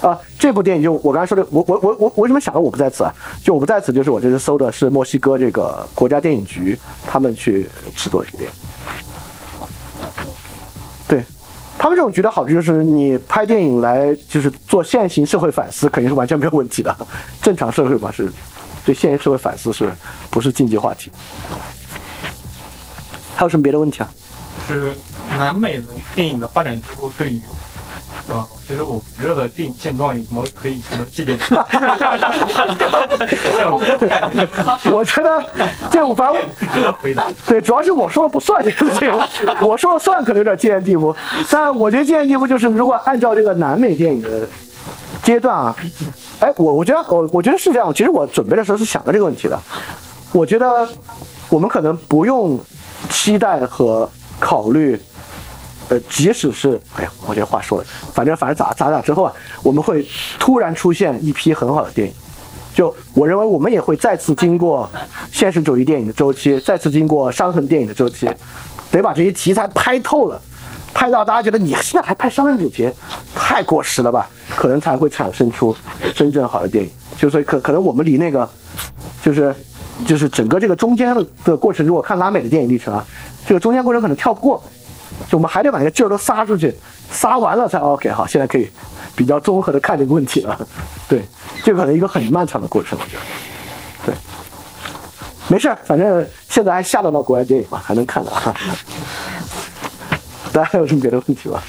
[0.00, 3.12] 啊，这部电影就我刚才说的，我我我我为什么想到我不在此啊？
[3.44, 8.56] 就我不在此，就是我这次搜的是墨西哥这个国家电影局他们去制作这个电影。
[11.06, 11.22] 对。
[11.82, 16.94] 他们这种觉得好处就是你拍电影来就是做现行社会反思，肯定是完全没有问题的。
[17.40, 18.30] 正常社会嘛是，
[18.84, 19.90] 对现行社会反思是
[20.28, 21.10] 不是禁忌话题？
[23.34, 24.10] 还有什么别的问题啊？
[24.68, 24.92] 是
[25.38, 25.84] 南美的
[26.14, 27.40] 电影的发展之路对于
[28.28, 31.38] 啊，其实我不任何电影现状有什么可以什么纪念。
[34.92, 35.42] 我觉得
[35.90, 37.26] 这我反正回答。
[37.46, 39.12] 对，主要是我说了不算这个事情，
[39.60, 41.14] 我说了算可能有点见地不。
[41.50, 44.46] 但我觉得见地不就是如果按照这个南美电影的
[45.22, 45.74] 阶段啊，
[46.40, 47.92] 哎，我我觉得我我觉得是这样。
[47.92, 49.58] 其实我准备的时候是想到这个问题的。
[50.32, 50.88] 我觉得
[51.48, 52.58] 我们可能不用
[53.08, 55.00] 期待和考虑，
[55.90, 60.06] 呃，即使是哎呀，我这话说的，反正反正咋咋咋之后啊，我们会
[60.38, 62.14] 突然出现一批很好的电影。
[62.72, 64.88] 就我认为，我们也会再次经过
[65.32, 68.30] 现实主义电影的周期，再次经过伤痕电影的周期，
[68.92, 70.40] 得把这些题材拍透了，
[70.94, 72.88] 拍到大家觉得你现在还拍伤痕主题，
[73.34, 74.30] 太过时了吧？
[74.56, 75.76] 可能才会产生出
[76.14, 76.90] 真正好的电影。
[77.18, 78.48] 就所以可可能我们离那个，
[79.20, 79.52] 就是
[80.06, 83.04] 就是整个这个中间的的过程，如果看拉美的电影历程啊，
[83.44, 84.62] 这个中间过程可能跳不过，
[85.28, 86.74] 就我们还得把那个劲儿都撒出去，
[87.10, 88.70] 撒完了才 OK 好，现在可以
[89.14, 90.58] 比较综合的看这个问题了。
[91.08, 91.22] 对，
[91.64, 93.22] 这可能一个很漫长的过程，我觉得。
[94.06, 94.14] 对，
[95.48, 98.32] 没事儿，反正现在还下得到国外电影嘛，还能看到。
[100.52, 101.62] 大家还有什么别的问题吗？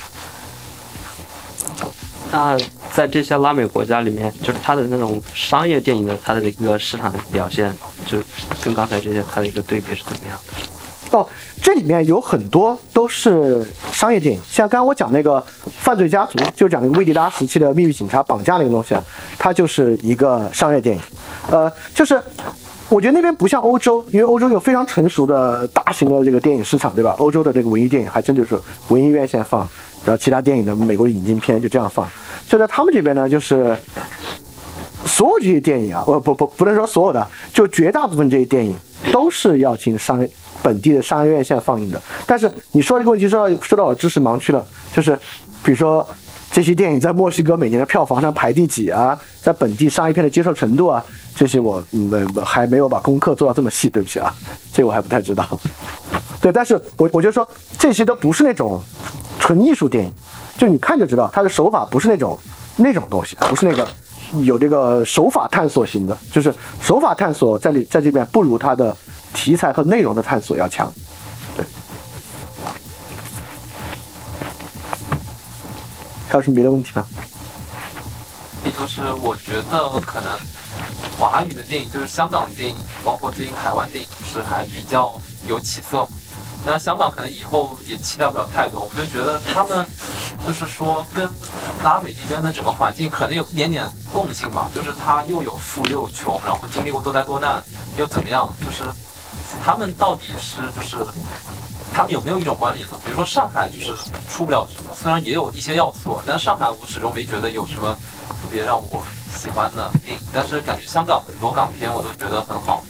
[2.32, 2.58] 那
[2.94, 7.76] 在这些拉美国家里面，就是它的那种商业电影的它的一个市场表现，
[8.06, 8.18] 就
[8.64, 10.54] 跟刚才这些它的一个对比是怎么样的？
[11.12, 11.28] 哦，
[11.62, 15.40] 这里面有很多都是商业电影，像刚刚我讲那个
[15.80, 19.04] 《犯罪家族》，就讲那个威迪拉时期的秘密警察绑架那个东西啊，
[19.38, 21.02] 它就是一个商业电影。
[21.50, 22.22] 呃，就是
[22.88, 27.14] 我觉得那边不像欧洲，因为欧洲有非常成熟的大型的这个电影市场，对吧？
[27.20, 28.58] 欧洲的这个文艺电影还真就是
[28.88, 29.68] 文艺院线放，
[30.06, 32.08] 然后其他电影的美国引进片就这样放。
[32.48, 33.76] 就在他们这边呢，就是
[35.06, 38.74] 所有这些电影啊，我不不不能说所有的，就绝大部分这些电影
[39.12, 40.30] 都是要进商业
[40.62, 42.02] 本地的商业院线放映的。
[42.26, 45.18] 但是你说这个问题说到说到我知识盲区了，就是
[45.64, 46.08] 比如说
[46.52, 51.04] 这些电影在墨西哥每年的票房上排第几啊，在本地商业片的接受程度啊，
[51.36, 52.12] 这些我嗯
[52.44, 54.34] 还没有把功课做到这么细，对不起啊，
[54.74, 55.48] 这我还不太知道。
[56.42, 57.48] 对，但是我我就说
[57.78, 58.82] 这些都不是那种
[59.40, 60.12] 纯艺术电影。
[60.58, 62.38] 就你看就知道，他的手法不是那种
[62.76, 63.88] 那种东西，不是那个
[64.44, 68.96] 有这个手法探索型的，就是手法探索在里在这边不如他的
[69.34, 70.92] 题材和内容的探索要强。
[71.56, 71.66] 对，
[76.30, 77.06] 还有什么别的问题吗？
[78.64, 80.38] 也就是我觉得可能
[81.18, 86.08] 华语的电影，就是香港的电影，包括最近台湾电影，是还比较有起色。
[86.64, 89.84] 那香港可能以后也期待不了太多，我就觉得他们
[90.46, 91.28] 就是说跟
[91.84, 93.84] 拉美那边的整个环境可能有一点点
[94.14, 97.64] 共性吧，就是他又有富又有穷，然后经历过多灾多难，
[97.98, 98.48] 又怎么样？
[98.64, 98.84] 就是
[99.64, 100.98] 他们到底是就是
[101.94, 102.88] 他们有没有一种管理呢？
[103.06, 103.94] 比如说上海就是
[104.30, 107.94] 出不了什么，虽然也有一些要素，但上海我始终没觉得有什么
[108.28, 109.04] 特别让我
[109.36, 112.84] 喜欢的电影，但是感觉香港很多港片我都觉得很好。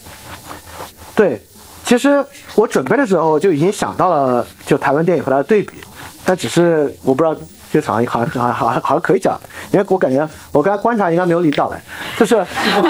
[1.16, 1.42] 对。
[1.84, 2.26] 其实
[2.56, 5.82] 我准备的时候就已经想到了，就台湾电影和它的对比，
[6.24, 7.36] 但只是我不知道
[7.72, 9.40] 这场好像好像好像好像可以讲，
[9.72, 11.82] 因为我感觉我刚才观察应该没有领导来，
[12.18, 12.46] 就是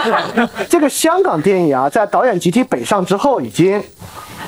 [0.69, 3.81] 这个香港电影啊，在导演集体北上之后已经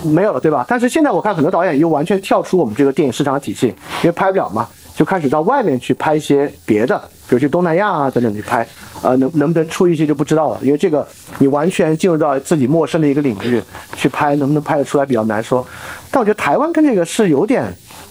[0.03, 0.65] 没有了，对吧？
[0.67, 6.97] 但是现在我看很多导演又完全跳出我们这个电影市场体系，因为拍不了嘛，就开始到外面去拍一些别的，
[7.27, 8.67] 比如去东南亚啊等等去拍。
[9.01, 11.05] 呃，能能不能出一些就不知道了，因为这个
[11.39, 13.61] 你完全进入到自己陌生的一个领域
[13.97, 15.67] 去拍，能不能拍得出来比较难说。
[16.09, 17.65] 但我觉得台湾跟这个是有点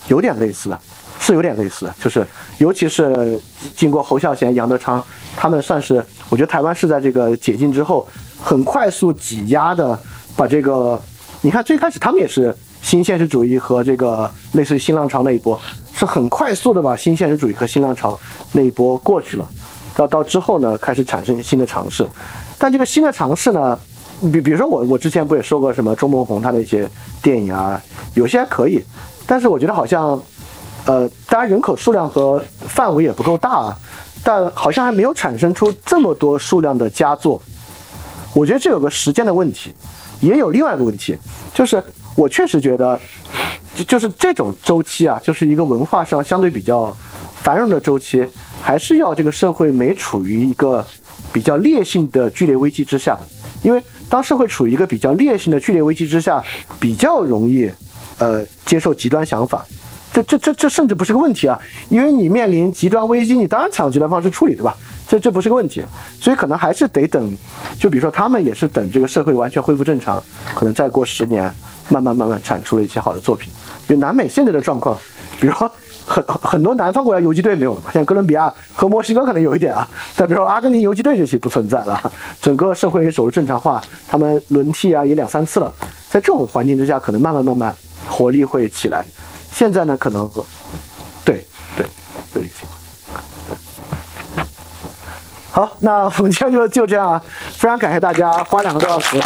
[0.08, 0.78] 有点类似的，
[1.24, 2.26] 是有点类似，就是
[2.58, 3.40] 尤其是
[3.76, 5.02] 经过侯孝贤、杨德昌，
[5.36, 8.06] 他们算是我觉得台湾是在这个解禁之后
[8.42, 9.96] 很快速挤压的
[10.36, 11.00] 把这个，
[11.40, 15.58] 你看最开始他们也是新现实主义和这个类似于新浪潮那一波，
[15.94, 18.18] 是很快速的把新现实主义和新浪潮
[18.50, 19.48] 那一波过去了。
[19.94, 22.04] 到到之后呢，开始产生新的尝试，
[22.58, 23.78] 但这个新的尝试呢，
[24.32, 26.88] 比比如说我我之前不也说过什么周梦红他那些
[27.22, 27.80] 电影啊，
[28.14, 28.82] 有些还可以，
[29.26, 30.20] 但是我觉得好像，
[30.84, 33.78] 呃，当然人口数量和范围也不够大，啊，
[34.24, 37.40] 但好像还没有产生出这么多数量的佳作。
[38.34, 39.72] 我觉得这有个时间的问题，
[40.20, 41.16] 也有另外一个问题，
[41.54, 41.82] 就是
[42.16, 42.98] 我确实觉得，
[43.74, 46.96] 就就是这种周期啊，就是一个文化上相对比较
[47.42, 48.26] 繁荣的周期。
[48.64, 50.86] 还是要这个社会没处于一个
[51.32, 53.18] 比较烈性的剧烈危机之下，
[53.62, 56.40] 因为当社会处于一个比较烈性的剧烈危机之下，
[56.78, 57.68] 比较容易，
[58.18, 59.66] 呃，接受极端想法。
[60.12, 61.58] 这这这这甚至不是个问题啊，
[61.88, 64.76] 因为你面临极端危机，你当然采用极端方式处理，对吧？
[65.08, 65.82] 这这不是个问题，
[66.20, 67.36] 所以可能还是得等，
[67.78, 70.22] 就比如说他们也是等这个社会完全恢复正常，
[70.54, 71.44] 可能再过十年，
[71.88, 73.52] 慢慢慢慢产出了一些好的作品。
[73.86, 74.96] 比如南美现在的状况，
[75.40, 75.70] 比如说。
[76.04, 85.72] 很很多南方国家游击队没有了嘛，像哥伦比亚和墨西哥可能有一点啊，但比如说阿根廷游击队这些不存在了，整个社会也走入正常化，他们轮替啊也两三次了，
[86.10, 87.74] 在这种环境之下，可能慢慢慢慢
[88.08, 89.04] 活力会起来。
[89.52, 90.28] 现在呢，可能
[91.24, 91.46] 对
[91.76, 91.86] 对
[92.32, 92.50] 对。
[95.52, 97.22] 好，那我们今天就就这样啊，
[97.58, 99.20] 非常感谢大家花两个多小时。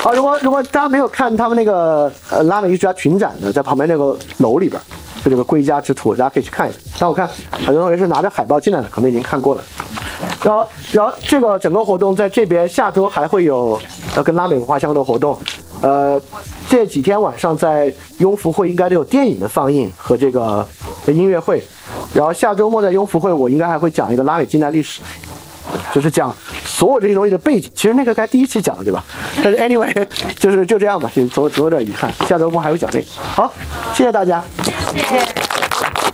[0.00, 4.80] 好，如果如果大家没有看他们那个呃拉美艺术家群展呢，在旁边那个楼里边，
[5.24, 6.78] 就这个归家之土，大家可以去看一下。
[7.00, 9.62] 但我看很多同学是拿着海报进来的，可能已经看过了。
[10.44, 13.80] 然后，然后这个整个活动在这边下周还会有
[14.14, 15.36] 呃跟拉美文化相关的活动。
[15.84, 16.18] 呃，
[16.66, 20.66] 这几天晚上在雍福会应该都有电影的放映和这个
[21.08, 21.62] 音乐会。
[22.14, 25.02] 然后下周末在雍福会，我应该还会讲一个拉美近代历史，
[25.92, 26.34] 就是讲
[26.64, 27.70] 所有这些东西的背景。
[27.74, 29.04] 其实那个该第一期讲了，对吧？
[29.44, 29.92] 但是 anyway，
[30.38, 32.10] 就是就这样吧，就总总有点遗憾。
[32.26, 33.04] 下周末还会讲这个。
[33.20, 33.52] 好，
[33.92, 34.42] 谢谢大家。
[34.94, 36.13] 谢谢。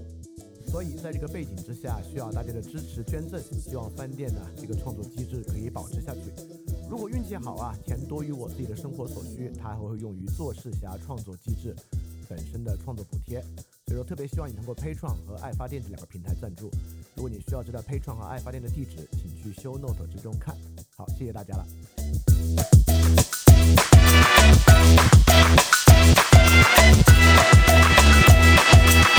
[0.71, 6.21] 所以在这个背景之下，需要大家的支持捐赠，希望饭店呢这个创作机制可以保持下去。
[6.89, 11.75] 如果运气好啊，钱多于我自己的生活所需，它还会用于做事侠创作机制
[12.29, 13.41] 本身的创作补贴。
[13.85, 16.71] 所以说，特别希望你通过 Patreon 和爱发电这两个平台赞助。
[17.15, 20.55] 如果你需要知道 Pay 窗和爱发电的地址，请去 Show Note 之中看。
[20.95, 21.65] 好，谢谢大家了。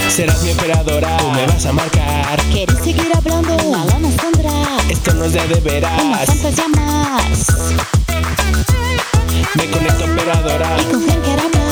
[0.09, 2.41] Serás mi operadora, tú me vas a marcar.
[2.53, 3.57] ¿Quieres seguir hablando?
[3.71, 4.53] Mala no Sandra.
[4.89, 5.93] Esto no es de, de veras.
[6.03, 7.47] Unas cuantas llamas.
[9.55, 10.77] Me conecto operadora.
[10.81, 11.03] Y con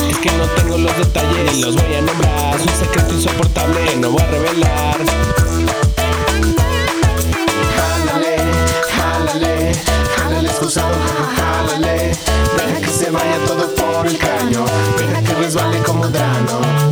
[0.09, 2.59] Es que no tengo los detalles y los voy a nombrar.
[2.59, 4.97] Un secreto insoportable no voy a revelar.
[10.43, 10.95] Excusado,
[11.35, 12.11] jálale.
[12.57, 14.65] Deja que se vaya todo por el caño.
[14.97, 16.90] Deja que resbale como drano.